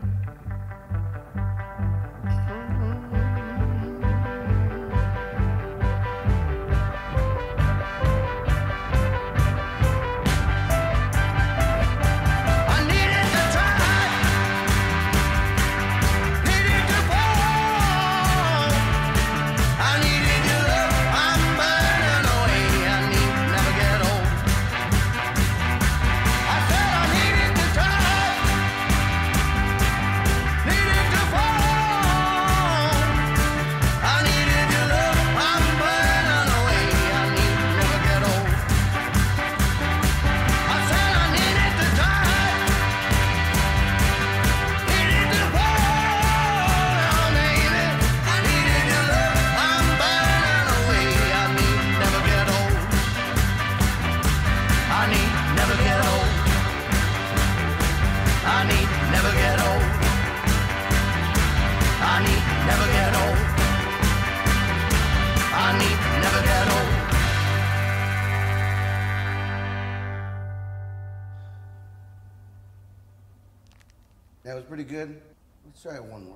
Good. 74.93 75.22
Let's 75.64 75.82
try 75.82 75.99
one. 76.01 76.32